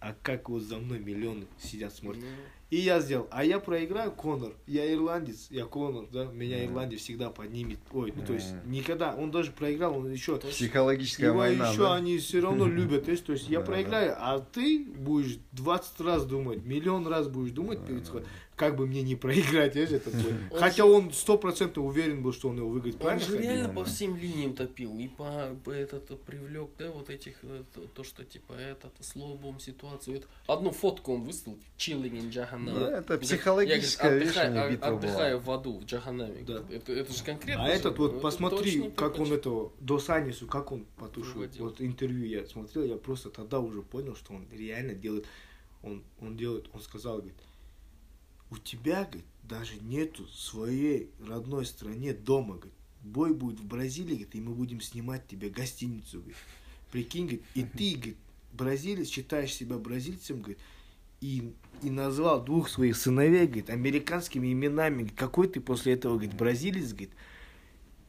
[0.00, 2.22] а как вот за мной миллионы сидят, смотрят.
[2.22, 2.28] Ну,
[2.70, 3.26] И я сделал.
[3.30, 4.52] А я проиграю Конор.
[4.66, 6.26] Я ирландец, я Конор, да.
[6.26, 6.64] Меня.
[6.64, 7.78] Ирландия всегда поднимет.
[7.92, 9.14] Ой, ну то есть никогда.
[9.16, 10.36] Он даже проиграл, он еще.
[10.36, 11.94] Психологическая Его война, еще да?
[11.94, 13.06] они все равно любят.
[13.06, 17.28] То есть, то есть я Да, проиграю, а ты будешь 20 раз думать, миллион раз
[17.28, 18.28] будешь думать перед сходом,
[18.58, 20.34] как бы мне не проиграть, этот бой.
[20.50, 23.02] Он Хотя же- он сто процентов уверен был, что он его выиграет.
[23.02, 24.98] Он же реально по всем линиям топил.
[24.98, 29.14] И по, по этот привлек, да, вот этих, э, то, то, что типа этот, с
[29.14, 30.16] лобом ситуацию.
[30.18, 32.74] Это, одну фотку он выставил, chilling in Джаханам.
[32.78, 35.46] Да, это Я, психологическая, говорит, видишь, у отдыхаю, была.
[35.46, 36.42] в аду, в Джаханаме.
[36.42, 36.64] Да.
[36.70, 37.64] Это, это же конкретно.
[37.64, 41.34] А же, этот вот, это посмотри, как он этого, до Санису, как он потушил.
[41.34, 41.64] Выводил.
[41.64, 45.26] Вот интервью я смотрел, я просто тогда уже понял, что он реально делает,
[45.84, 47.36] он, он делает, он сказал, говорит,
[48.50, 54.34] у тебя, говорит, даже нету своей родной стране дома, говорит, бой будет в Бразилии, говорит,
[54.34, 56.36] и мы будем снимать тебе гостиницу, говорит.
[56.90, 58.16] Прикинь, говорит, и ты, говорит,
[58.52, 60.58] бразилец, считаешь себя бразильцем, говорит,
[61.20, 61.52] и,
[61.82, 64.98] и назвал двух своих сыновей, говорит, американскими именами.
[64.98, 67.10] Говорит, Какой ты после этого, говорит, бразилец, говорит.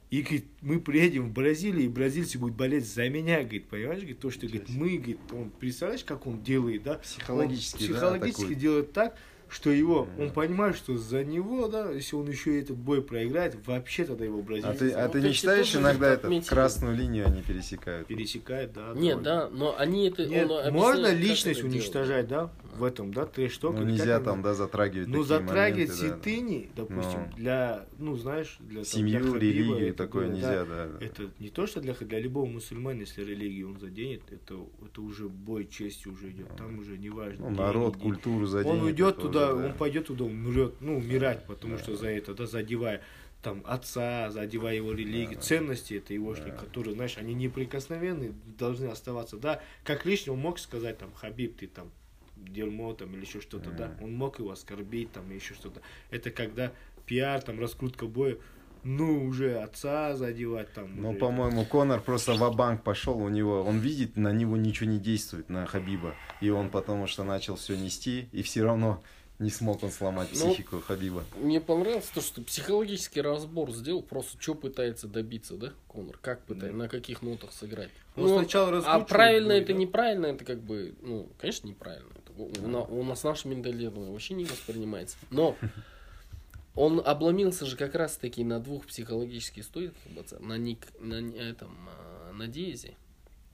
[0.09, 4.19] И, говорит, мы приедем в Бразилию, и бразильцы будут болеть за меня, говорит, понимаешь, говорит,
[4.19, 6.95] то, что, говорит, мы, говорит, он, представляешь, как он делает, да?
[6.95, 8.59] Психологически, он да, психологически атакует.
[8.59, 9.17] делает так,
[9.49, 13.55] что его, он понимает, что за него, да, если он еще и этот бой проиграет,
[13.67, 17.41] вообще тогда его А бразильцы ты, а ты не считаешь, иногда это красную линию они
[17.41, 18.07] пересекают?
[18.07, 18.93] пересекает, да.
[18.95, 19.23] Нет, довольно.
[19.23, 20.25] да, но они это...
[20.25, 23.75] Нет, он можно личность уничтожать, да, в этом, да, трэш-ток.
[23.75, 26.15] Ну нельзя там, да, затрагивать Ну, затрагивать моменты, да.
[26.15, 27.35] святыни, допустим, Ну.
[27.37, 30.87] для, ну, знаешь, для там, для Семью, Хабиба религию, это такое было, нельзя, да.
[30.87, 30.97] да.
[30.99, 31.05] да.
[31.05, 35.27] Это не то, что для, для любого мусульманина, если религию он заденет, это, это уже
[35.29, 36.55] бой чести уже идет.
[36.57, 37.49] Там уже не важно.
[37.49, 38.11] Ну, народ, не день.
[38.11, 38.77] культуру заденет.
[38.79, 39.65] Он уйдет туда, уже, да.
[39.69, 41.83] он пойдет туда, умрет, ну, умирать, потому Да.
[41.83, 43.01] что за это, да, задевая
[43.41, 45.41] там отца, задевая его религию, Да.
[45.41, 46.41] ценности это его, Да.
[46.51, 49.37] которые, знаешь, они неприкосновенны, должны оставаться.
[49.37, 51.89] Да, как лишний он мог сказать, там, Хабиб, ты там
[52.47, 55.81] дерьмо там или еще что-то, да, он мог его оскорбить там и еще что-то.
[56.11, 56.71] Это когда
[57.05, 58.37] пиар, там, раскрутка боя,
[58.83, 61.01] ну, уже отца задевать там.
[61.01, 64.99] Ну, по-моему, Конор просто в банк пошел, у него, он видит, на него ничего не
[64.99, 66.15] действует, на Хабиба.
[66.39, 69.01] И он потому что начал все нести, и все равно
[69.39, 71.23] не смог он сломать Ну, психику Хабиба.
[71.41, 76.17] Мне понравилось то, что психологический разбор сделал, просто что пытается добиться, да, Конор?
[76.21, 77.89] Как пытается, на каких нотах сыграть?
[78.15, 79.79] Он Ну, сначала а правильно бой, это, да?
[79.79, 82.09] неправильно, это как бы, ну, конечно, неправильно.
[82.43, 85.17] У, на- у нас наш менталитет вообще не воспринимается.
[85.31, 85.55] Но
[86.75, 89.95] он обломился же как раз таки на двух психологических стойках,
[90.39, 92.93] на ник, на этом, а, на Диезе,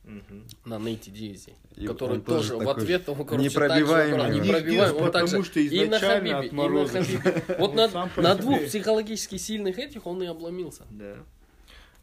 [0.04, 0.46] Мгм.
[0.66, 4.20] на Нейте Диезе, И который тоже тоже в ответ он, короче, непробиваемый.
[4.20, 6.88] так же, непробиваемый, он так потому же что и на изначально Хабибе, от и на.
[6.92, 7.56] Хабибе.
[7.58, 7.88] Вот на,
[8.22, 10.84] на двух психологически сильных этих он и обломился.
[10.92, 11.16] Да.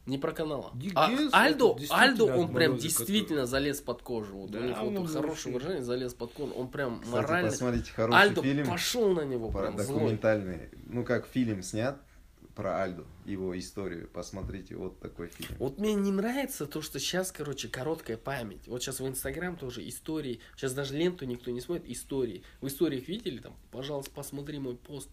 [0.04, 0.72] Не про канала.
[0.94, 4.36] А Альдо, Альдо, он прям действительно залез под кожу.
[4.36, 6.52] Вот Да, у них вот хорошее выражение, залез под кожу.
[6.54, 7.50] Он прям Кстати, морально...
[7.50, 9.86] посмотрите хороший Альдо фильм, пошел на него про прям злой.
[10.00, 12.00] документальный, ну как фильм снят
[12.54, 14.08] про Альду, его историю.
[14.12, 15.56] Посмотрите, вот такой фильм.
[15.58, 18.66] Вот мне не нравится то, что сейчас, короче, короткая память.
[18.68, 20.40] Вот сейчас в Инстаграм тоже истории.
[20.56, 21.88] Сейчас даже ленту никто не смотрит.
[21.88, 22.42] Истории.
[22.60, 23.54] В историях видели там?
[23.70, 25.08] Пожалуйста, посмотри мой пост.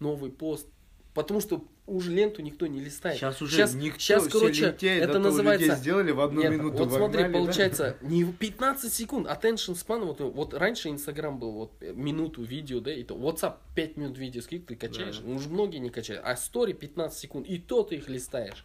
[0.00, 0.66] Новый пост.
[1.14, 3.16] Потому что уже ленту никто не листает.
[3.18, 6.76] Сейчас уже Щас- никто, все короче, лентяи, это да называется- сделали в одну Нет, минуту
[6.78, 7.38] вот смотри, вогнали, да?
[7.38, 12.42] получается, не в 15 секунд, attention span, вот, вот раньше Инстаграм был вот э, минуту
[12.42, 15.30] видео, да, и то WhatsApp 5 минут видео скид, ты качаешь, Да.
[15.30, 18.64] уже многие не качают, а стори 15 секунд, и то ты их листаешь.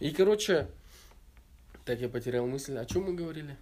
[0.00, 0.66] И, короче,
[1.84, 3.56] так я потерял мысль, о чем мы говорили?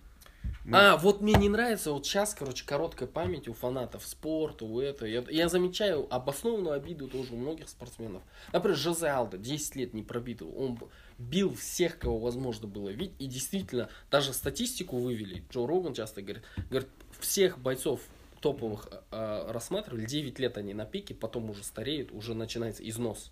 [0.69, 4.81] Мы- А, вот мне не нравится, вот сейчас, короче, короткая память у фанатов спорта, у
[4.81, 5.09] этого.
[5.09, 8.23] Я, я замечаю обоснованную обиду тоже у многих спортсменов.
[8.53, 10.51] Например, Жозе Алдо 10 лет не пробитого.
[10.55, 10.79] Он
[11.17, 13.15] бил всех, кого возможно было видеть.
[13.19, 15.43] И действительно, даже статистику вывели.
[15.51, 16.89] Джо Роган часто говорит, говорит,
[17.19, 18.03] всех бойцов
[18.43, 23.31] топовых а, рассматривали, 9 лет они на пике, потом уже стареют, уже начинается износ.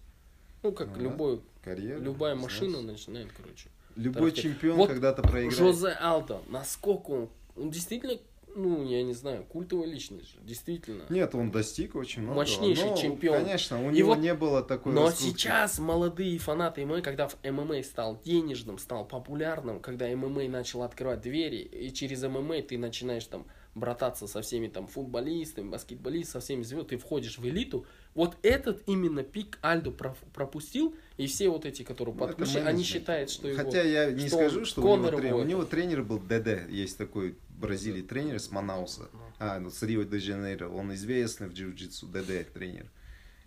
[0.63, 1.01] Ну, как Ну да.
[1.03, 2.45] любой, Карьера, любая износ.
[2.51, 3.69] машина начинает, короче.
[3.97, 4.43] Любой Тарахтеть.
[4.45, 5.55] чемпион Вот когда-то проиграет.
[5.57, 8.15] Жозе Алдо, насколько он, он действительно,
[8.55, 11.05] ну, я не знаю, культовая личность же, действительно.
[11.09, 12.37] Нет, он достиг очень много.
[12.41, 13.45] Мощнейший но, чемпион.
[13.45, 15.33] Конечно, у И него вот- не было такой Но раскрутки.
[15.39, 21.23] сейчас молодые фанаты ММА, когда в ММА стал денежным, стал популярным, когда ММА начал открывать
[21.23, 26.63] двери, и через ММА ты начинаешь там брататься со всеми там футболистами, баскетболистами, со всеми
[26.63, 27.85] звездами, ты входишь в элиту.
[28.15, 33.31] Вот этот именно пик Альдо пропустил, и все вот эти, которые Ну, под они считают,
[33.31, 33.57] что его...
[33.57, 36.19] Хотя я не что скажу, что у него, Конор тренер, его у него тренер был
[36.19, 42.07] ДД, есть такой Бразилии тренер с Манауса, а, ну, с Рио-де-Жанейро, он известный в джиу-джитсу,
[42.07, 42.91] ДД тренер.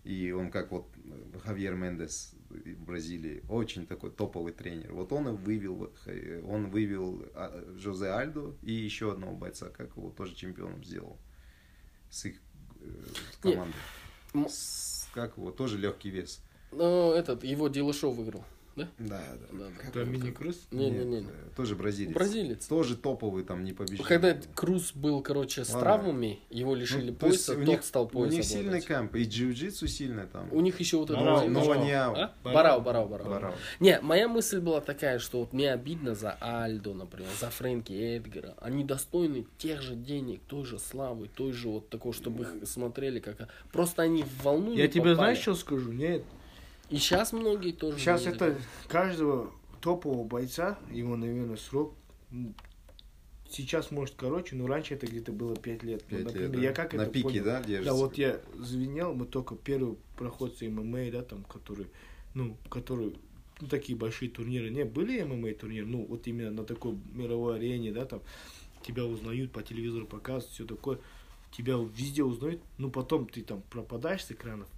[0.02, 4.94] И он как вот э, Хавьер Мендес в Бразилии, очень такой топовый тренер.
[4.94, 9.96] Вот он и вывел, э, он вывел а, Жозе Альдо и еще одного бойца, как
[9.96, 11.18] его тоже чемпионом сделал
[12.08, 12.40] с их
[12.80, 12.88] э,
[13.42, 13.74] командой.
[14.48, 16.40] С- как его, тоже легкий вес.
[16.72, 18.44] Ну, этот, его Дилышов выиграл,
[18.76, 18.88] да?
[18.98, 19.46] Да, да.
[19.58, 19.88] Да, да.
[19.88, 20.68] Это его, мини-кросс?
[20.70, 21.20] Не-не-не.
[21.22, 22.14] Нет, э, тоже бразилец.
[22.14, 22.66] Бразилец.
[22.68, 24.04] Тоже топовый, там, не побежден.
[24.04, 25.80] Когда Круз был, короче, с Ладно.
[25.80, 28.64] травмами, его Ну, лишили то есть пояса, у тот них, стал у пояс них сильный
[28.66, 28.86] обладать.
[28.86, 30.48] камп, и джиу-джитсу сильный там.
[30.52, 31.18] У них еще вот это...
[31.18, 32.14] Барау, вот- но- Нованьяо.
[32.16, 32.34] А?
[32.44, 32.80] Барау.
[32.80, 33.28] Барау, барау, барау.
[33.28, 33.54] Барау.
[33.80, 38.54] Не, моя мысль была такая, что вот мне обидно за Альдо, например, за Фрэнки Эдгара.
[38.60, 43.18] Они достойны тех же денег, той же славы, той же вот такого, чтобы их смотрели
[43.18, 43.48] как...
[43.72, 45.14] Просто они в волну Я не тебе попали.
[45.16, 45.90] знаешь, что скажу?
[45.92, 46.22] Нет.
[46.90, 47.98] И сейчас многие тоже...
[47.98, 48.58] Сейчас это
[48.88, 51.94] каждого топового бойца, его, наверное, срок
[53.50, 56.04] сейчас может короче, но раньше это где-то было 5 лет.
[56.04, 56.60] Пять Вот, лет, например, да.
[56.60, 57.44] я как На это пике, понял?
[57.44, 57.92] да, держится?
[57.92, 61.86] Да, вот я звенел, мы только первый проход с ММА, да, там, который,
[62.34, 63.16] ну, который,
[63.60, 64.70] ну, такие большие турниры.
[64.70, 68.22] Не, были ММА турниры, ну, вот именно на такой мировой арене, да, там,
[68.82, 70.98] тебя узнают, по телевизору показывают, все такое,
[71.50, 74.68] тебя везде узнают, ну, потом ты там пропадаешь с экранов,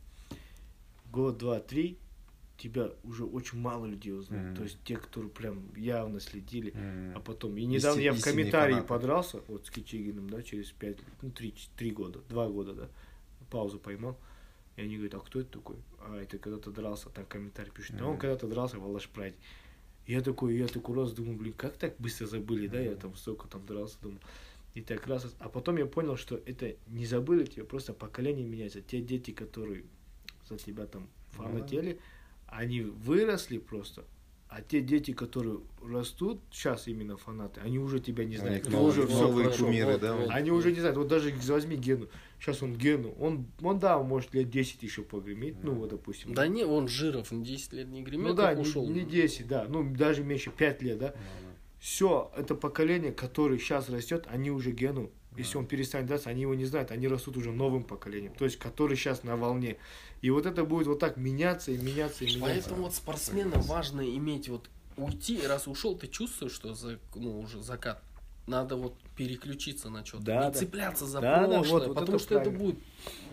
[1.10, 1.98] год, два, три,
[2.62, 4.46] тебя уже очень мало людей узнают.
[4.48, 4.56] Мгм.
[4.56, 6.72] То есть те, которые прям явно следили.
[6.74, 7.16] М.
[7.16, 8.88] А потом, и недавно я в комментарии фанаты.
[8.88, 12.88] подрался, вот с Кичигиным, да, через пять, ну, три, три года, два года, да,
[13.50, 14.16] паузу поймал.
[14.76, 15.76] И они говорят, а кто это такой?
[16.00, 18.20] А, это когда-то дрался, там комментарий пишет, а он Мгм.
[18.20, 19.36] когда-то дрался в Алашпраде.
[20.06, 23.48] Я такой, я такой раз думаю, блин, как так быстро забыли, да, я там столько
[23.48, 24.20] там дрался, думаю.
[24.74, 28.80] И так раз, а потом я понял, что это не забыли тебя, просто поколение меняется.
[28.80, 29.84] Те дети, которые
[30.48, 31.08] за тебя там Ну
[31.44, 31.98] фанатели,
[32.52, 34.04] они выросли просто,
[34.48, 38.68] а те дети, которые растут, сейчас именно фанаты, они уже тебя не знают.
[38.68, 39.66] новые- уже новые прошёл.
[39.66, 40.14] кумиры, вот, да?
[40.14, 40.28] вот.
[40.30, 40.98] Они уже не знают.
[40.98, 42.08] Вот даже возьми Гену.
[42.38, 43.14] Сейчас он Гену.
[43.18, 45.56] Он, он да, он может лет 10 еще погреметь.
[45.62, 46.34] Ну, вот, допустим.
[46.34, 48.86] Да не, он Жиров, он 10 лет не гремел, ну да, как не, ушел.
[48.86, 49.64] не 10, да.
[49.66, 51.14] Ну, даже меньше, 5 лет, да.
[51.78, 56.54] Все, это поколение, которое сейчас растет, они уже Гену Если он перестанет драться, они его
[56.54, 59.76] не знают, они растут уже новым поколением, то есть который сейчас на волне.
[60.20, 62.40] И вот это будет вот так меняться и меняться и меняться.
[62.40, 67.62] Поэтому вот спортсменам важно иметь вот уйти, раз ушел, ты чувствуешь, что за, ну, уже
[67.62, 68.02] закат.
[68.46, 70.58] Надо вот переключиться на что-то, Да, не да.
[70.58, 72.64] цепляться за Да, да, прошлое, вот- вот потому это что это правильно.
[72.64, 72.80] будет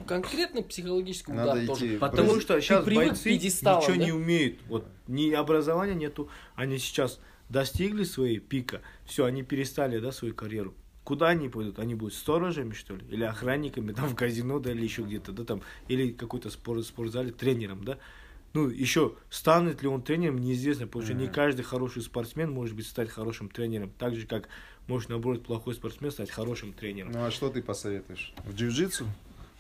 [0.06, 1.98] конкретный психологический Надо удар идти тоже.
[1.98, 3.96] в Потому Ты что сейчас бойцы ничего да?
[3.98, 4.60] не умеют.
[4.68, 7.20] Вот ни образования нету, они сейчас
[7.50, 10.74] достигли своей пика, все, они перестали, да, свою карьеру.
[11.10, 11.80] Куда они пойдут?
[11.80, 13.03] Они будут сторожами, что ли?
[13.10, 17.31] Или охранниками там в казино, да, или еще где-то, да, там, или какой-то спорт, спортзале
[17.31, 17.98] тренером, да?
[18.53, 22.86] Ну, еще станет ли он тренером, неизвестно, потому что не каждый хороший спортсмен может быть
[22.86, 23.91] стать хорошим тренером.
[23.98, 24.49] Так же, как
[24.86, 27.11] может, наоборот, плохой спортсмен стать хорошим тренером.
[27.11, 28.31] Ну а что ты посоветуешь?
[28.45, 29.07] В джиу-джитсу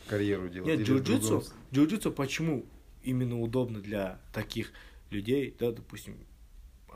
[0.07, 0.67] карьеру делать?
[0.67, 2.63] Нет, джиу-джитсу, джиу-джитсу почему
[3.01, 4.71] именно удобно для таких
[5.09, 6.15] людей, да, допустим,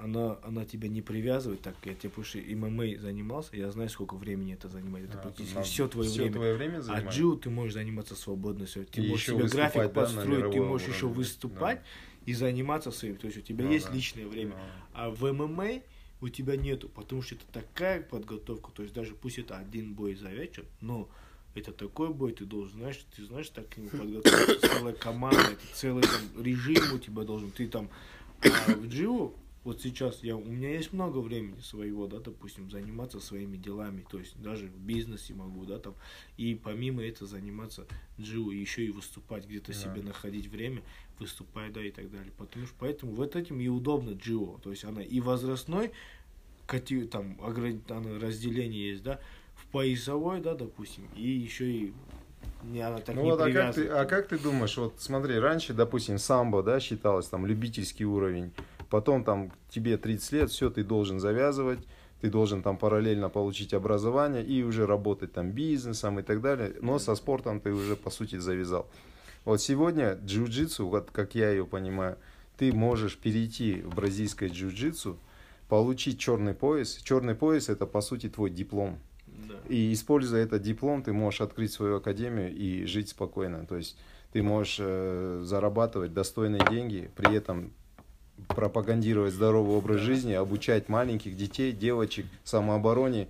[0.03, 4.53] она, она тебя не привязывает, так я тебе, что ММА занимался, я знаю, сколько времени
[4.53, 6.35] это занимает, это А, практически все твое всё время.
[6.35, 8.83] твое время А джиу ты можешь заниматься свободно, всё.
[8.83, 11.81] ты И можешь еще себе график да, построить, ты можешь еще уровне, выступать
[12.25, 13.93] и заниматься своим, то есть у тебя Ну есть да.
[13.93, 14.51] личное время.
[14.51, 14.61] Ну.
[14.93, 15.81] А в ММА
[16.21, 20.15] у тебя нету, потому что это такая подготовка, то есть даже пусть это один бой
[20.15, 21.09] за вечер, но
[21.55, 25.61] это такой бой, ты должен, знаешь, ты знаешь, так к нему подготовиться, целая команда, это
[25.75, 27.89] целый там режим у тебя должен, ты там,
[28.41, 29.33] а в джиу,
[29.63, 34.19] вот сейчас я, у меня есть много времени своего, да, допустим, заниматься своими делами, то
[34.19, 35.95] есть даже в бизнесе могу, да, там,
[36.37, 37.87] и помимо этого заниматься
[38.19, 39.77] джиу, еще и выступать, где-то Да.
[39.77, 40.81] себе находить время,
[41.19, 42.31] выступать, да, и так далее.
[42.37, 45.91] Потому что поэтому вот этим и удобно джио, то есть она и возрастной,
[47.11, 47.37] там,
[48.19, 49.19] разделение есть, да,
[49.55, 51.93] в поясовой, да, допустим, и еще и
[52.63, 55.37] не она так Ну не вот, а как, ты, а как ты думаешь, вот смотри,
[55.37, 58.51] раньше, допустим, самбо, да, считалось там любительский уровень,
[58.93, 61.79] потом там тебе 30 лет, все, ты должен завязывать,
[62.21, 66.99] ты должен там параллельно получить образование и уже работать там бизнесом и так далее, но
[66.99, 68.85] со спортом ты уже, по сути, завязал.
[69.45, 72.17] Вот сегодня джиу-джитсу, вот как я ее понимаю,
[72.55, 75.17] ты можешь перейти в бразильское джиу-джитсу,
[75.69, 76.97] получить черный пояс.
[76.97, 78.99] Черный пояс это, по сути, твой диплом.
[79.25, 79.55] Да.
[79.69, 83.65] И используя этот диплом, ты можешь открыть свою академию и жить спокойно.
[83.65, 83.97] То есть
[84.33, 87.73] ты можешь э, зарабатывать достойные деньги, при этом
[88.47, 93.27] пропагандировать здоровый образ жизни, обучать маленьких детей, девочек самообороне.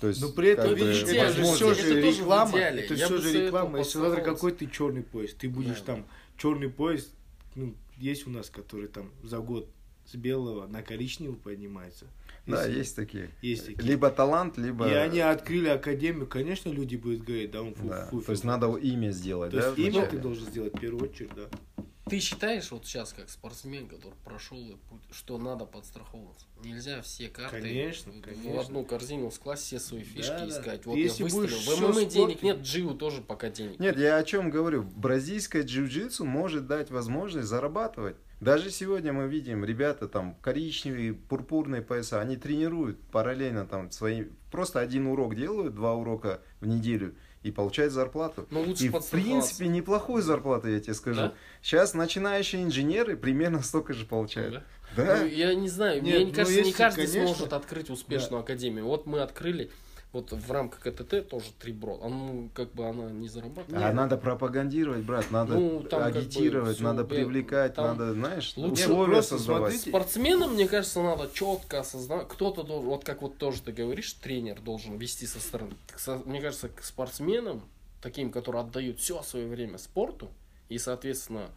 [0.00, 1.54] То есть, Но при этом, как бы, видишь, это возможно.
[1.56, 2.58] все это же реклама.
[2.58, 3.78] Это все же реклама.
[3.78, 4.34] Если смотри, подстраховаться.
[4.34, 5.84] какой ты черный пояс, ты будешь Да.
[5.94, 6.06] там
[6.36, 7.10] черный пояс,
[7.56, 9.68] ну, есть у нас, который там за год
[10.06, 12.06] с белого на коричневый поднимается.
[12.46, 13.28] Да, Если- есть такие.
[13.42, 13.82] Есть такие.
[13.82, 14.88] Либо талант, либо...
[14.88, 18.42] И они открыли академию, конечно, люди будут говорить, да, он фу, Да, фу, То есть
[18.42, 18.48] фу.
[18.48, 19.66] надо имя сделать, То да?
[19.66, 21.82] есть имя ты должен сделать в первую очередь, да.
[22.08, 24.58] Ты считаешь, вот сейчас, как спортсмен, который прошел,
[24.88, 26.46] путь, что надо подстраховываться?
[26.64, 28.60] Нельзя все карты Конечно, в- в конечно.
[28.60, 30.48] одну корзину скласть, все свои фишки Да, да.
[30.48, 30.82] искать.
[30.82, 31.76] Ты Вот если я выстрелил.
[31.76, 34.82] В ММА в денег спорте- нет, джиу тоже пока денег Нет, я о чем говорю.
[34.82, 38.16] Бразильское джиу-джитсу может дать возможность зарабатывать.
[38.40, 44.78] Даже сегодня мы видим, ребята там коричневые, пурпурные пояса, они тренируют параллельно там свои, просто
[44.78, 48.46] один урок делают, два урока в неделю и получают зарплату.
[48.50, 51.20] Но лучше и в принципе неплохую зарплату, я тебе скажу.
[51.20, 51.34] Да?
[51.62, 54.54] Сейчас начинающие инженеры примерно столько же получают.
[54.54, 54.64] Да?
[54.96, 55.18] Да?
[55.18, 58.40] Ну, я не знаю, Нет, мне ну, кажется, не если, каждый конечно, сможет открыть успешную
[58.40, 58.86] академию.
[58.86, 59.70] Вот мы открыли,
[60.12, 62.00] вот в рамках КТТ тоже три брод.
[62.02, 63.82] А ну, как бы она не зарабатывает.
[63.82, 68.54] А надо пропагандировать, брат, надо Ну, там как бы агитировать, надо привлекать, там надо, знаешь,
[68.56, 69.72] лучше условия создавать.
[69.72, 72.28] смотрите, Спортсменам, мне кажется, надо четко осознавать.
[72.28, 75.74] Кто-то должен, вот как вот тоже ты говоришь, тренер должен вести со стороны.
[75.88, 77.62] К со- Мне кажется, к спортсменам,
[78.00, 80.30] таким, которые отдают все свое время спорту,
[80.70, 81.50] и, соответственно,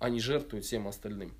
[0.00, 1.32] они жертвуют всем остальным.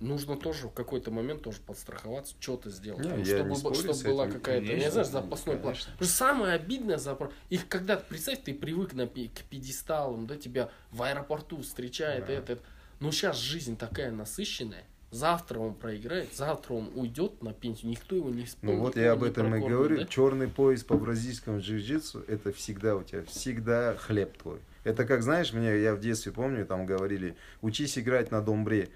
[0.00, 3.04] Нужно тоже в какой-то момент тоже подстраховаться, что-то сделать.
[3.04, 4.34] Не, Ну, я чтобы, не спорю чтобы с была этим.
[4.40, 5.74] какая-то, не знаю, запасной план.
[5.74, 5.92] конечно.
[5.92, 7.16] Потому что самое обидное за
[7.50, 12.32] их когда представь, ты привык на, к пьедесталам, да, тебя в аэропорту встречает Да.
[12.32, 12.62] это, это.
[12.98, 14.84] Но сейчас жизнь такая насыщенная.
[15.12, 18.76] Завтра он проиграет, завтра он уйдет на пенсию, никто его не вспомнит.
[18.76, 19.98] Ну вот я об этом и говорю.
[19.98, 20.06] да?
[20.06, 24.58] Черный пояс по бразильскому джиу-джитсу это всегда у тебя, всегда хлеб твой.
[24.84, 28.88] Это как, знаешь, мне, я в детстве помню, там говорили, учись играть на домбре.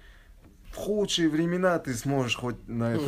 [0.71, 3.03] В худшие времена ты сможешь хоть на, это,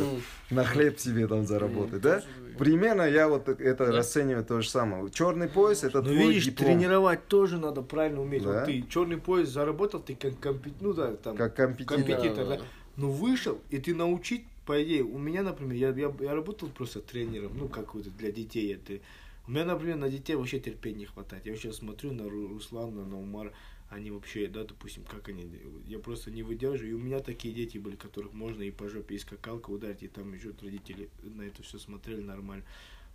[0.50, 2.22] на хлеб себе там заработать, да?
[2.58, 3.92] Примерно я вот это Да.
[3.92, 5.08] расцениваю то же самое.
[5.10, 6.66] Черный пояс это Но твой Ну, видишь, диплом.
[6.66, 8.42] тренировать тоже надо правильно уметь.
[8.42, 8.52] Да.
[8.60, 11.96] Вот ты черный пояс заработал, ты как компи- ну да, там, Как компетитор.
[11.98, 12.62] компетитор, Да, да.
[12.96, 17.00] Ну вышел, и ты научить, по идее, у меня, например, я, я, я работал просто
[17.00, 19.00] тренером, ну какой-то для детей это.
[19.46, 21.46] У меня, например, на детей вообще терпения не хватает.
[21.46, 23.52] Я сейчас смотрю на Ру- Руслана, на Умара,
[23.90, 25.50] они вообще, да, допустим, как они,
[25.86, 26.92] я просто не выдерживаю.
[26.92, 30.08] И у меня такие дети были, которых можно и по жопе, и скакалка ударить, и
[30.08, 32.64] там еще родители на это все смотрели нормально.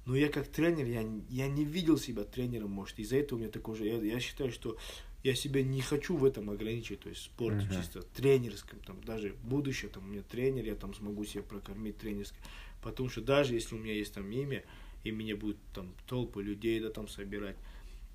[0.05, 3.51] Но я как тренер, я, я не видел себя тренером, может, из-за этого у меня
[3.51, 4.77] такое же, я, я считаю, что
[5.23, 7.73] я себя не хочу в этом ограничивать, то есть спорте Мгм.
[7.73, 12.37] чисто тренерском, там даже будущее, там у меня тренер, я там смогу себя прокормить тренерски,
[12.83, 14.63] потому что даже если у меня есть там имя,
[15.03, 17.55] и меня будут там толпы людей, да, там собирать,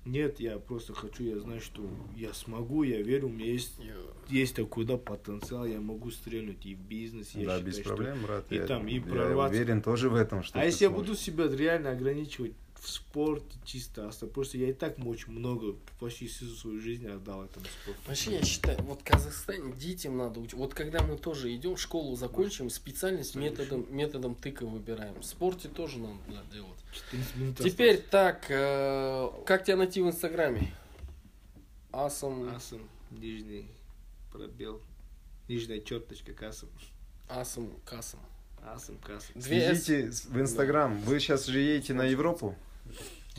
[0.05, 3.79] нет, я просто хочу, я знаю, что я смогу, я верю, у меня есть,
[4.29, 7.83] есть такой, да, потенциал, я могу стрельнуть и в бизнесе, я да, считаю, без что-
[7.89, 8.45] проблем, брат.
[8.51, 9.55] и я, там, и я прорваться.
[9.55, 11.07] уверен тоже в этом, что а если я сможешь.
[11.07, 16.27] буду себя реально ограничивать в спорте чисто, а просто я и так очень много, почти
[16.27, 18.01] всю свою жизнь отдал этому спорту.
[18.07, 20.55] Вообще, я считаю, вот в Казахстане детям надо учить.
[20.55, 25.13] Вот когда мы тоже идем, школу закончим, специальность методом, методом тыка выбираем.
[25.21, 26.17] В спорте тоже надо
[26.51, 26.79] делать.
[26.91, 30.73] 14 минут Теперь так, э, как тебя найти в Инстаграме?
[31.91, 32.63] Асом, осталось.
[32.63, 33.67] Асом, нижний
[34.31, 34.81] пробел,
[35.47, 36.69] нижняя черточка кассом.
[37.29, 38.19] Асом, Касом.
[38.63, 39.33] Асом, кассом.
[39.35, 39.75] Две.
[39.75, 40.99] Следите в Инстаграм.
[41.01, 42.55] Вы сейчас же едете на Европу?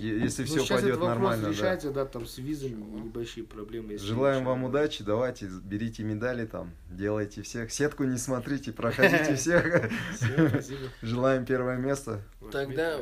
[0.09, 1.51] Если Ну, все пойдет нормально, да.
[1.51, 2.05] решается, да.
[2.05, 3.93] там с визами небольшие проблемы.
[3.93, 7.71] если Желаем вам удачи, давайте, берите медали там, делайте всех.
[7.73, 9.91] Сетку не смотрите, проходите всех.
[11.03, 12.23] Желаем первое место.
[12.51, 13.01] Тогда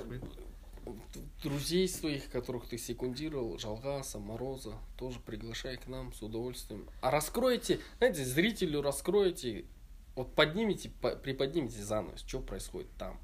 [1.43, 6.87] друзей своих, которых ты секундировал, Жалгаса, Мороза, тоже приглашай к нам с удовольствием.
[7.01, 9.65] А раскройте, знаете, зрителю раскройте,
[10.17, 13.19] вот поднимите, по- приподнимите занавес, что происходит там.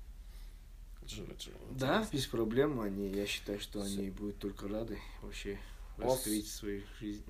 [1.70, 2.80] Да, без проблем.
[2.80, 5.58] Они, я считаю, что они будут только рады вообще
[5.98, 7.22] Ос- раскрыть свою жизнь.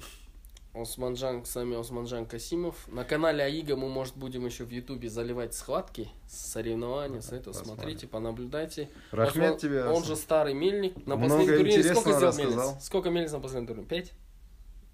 [0.74, 2.86] Османджан, с вами Османджан Касимов.
[2.88, 7.76] На канале Аига мы, может, будем еще в Ютубе заливать схватки, соревнования, с этого посмотрим.
[7.76, 8.90] смотрите, понаблюдайте.
[9.10, 9.84] Рахмет Осман- тебе.
[9.86, 10.94] Он же старый мельник.
[11.06, 12.54] На последнем турнире сколько сделал мельниц?
[12.56, 12.80] рассказал.
[12.82, 13.88] Сколько мельниц на последнем турнире?
[13.88, 14.12] Пять?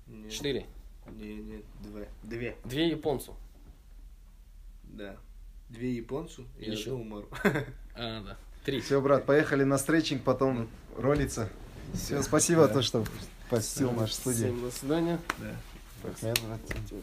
[0.06, 0.66] Не, Четыре?
[1.10, 2.00] Не, не, два.
[2.22, 2.56] Две.
[2.64, 3.34] Две японцу.
[4.84, 5.16] Да.
[5.68, 6.90] Две японцу и Еще.
[6.92, 7.28] одну умару.
[7.94, 8.38] А, да.
[8.64, 8.80] Три.
[8.80, 11.48] Все, брат, поехали на стретчинг, потом ролиться.
[11.94, 12.74] Все, спасибо, да.
[12.74, 13.04] то, что
[13.50, 14.02] посетил да.
[14.02, 14.52] наш студию.
[14.52, 15.18] Всем до свидания.
[15.38, 15.56] Да.
[16.20, 16.60] Привет, брат.
[16.66, 17.02] Тебе.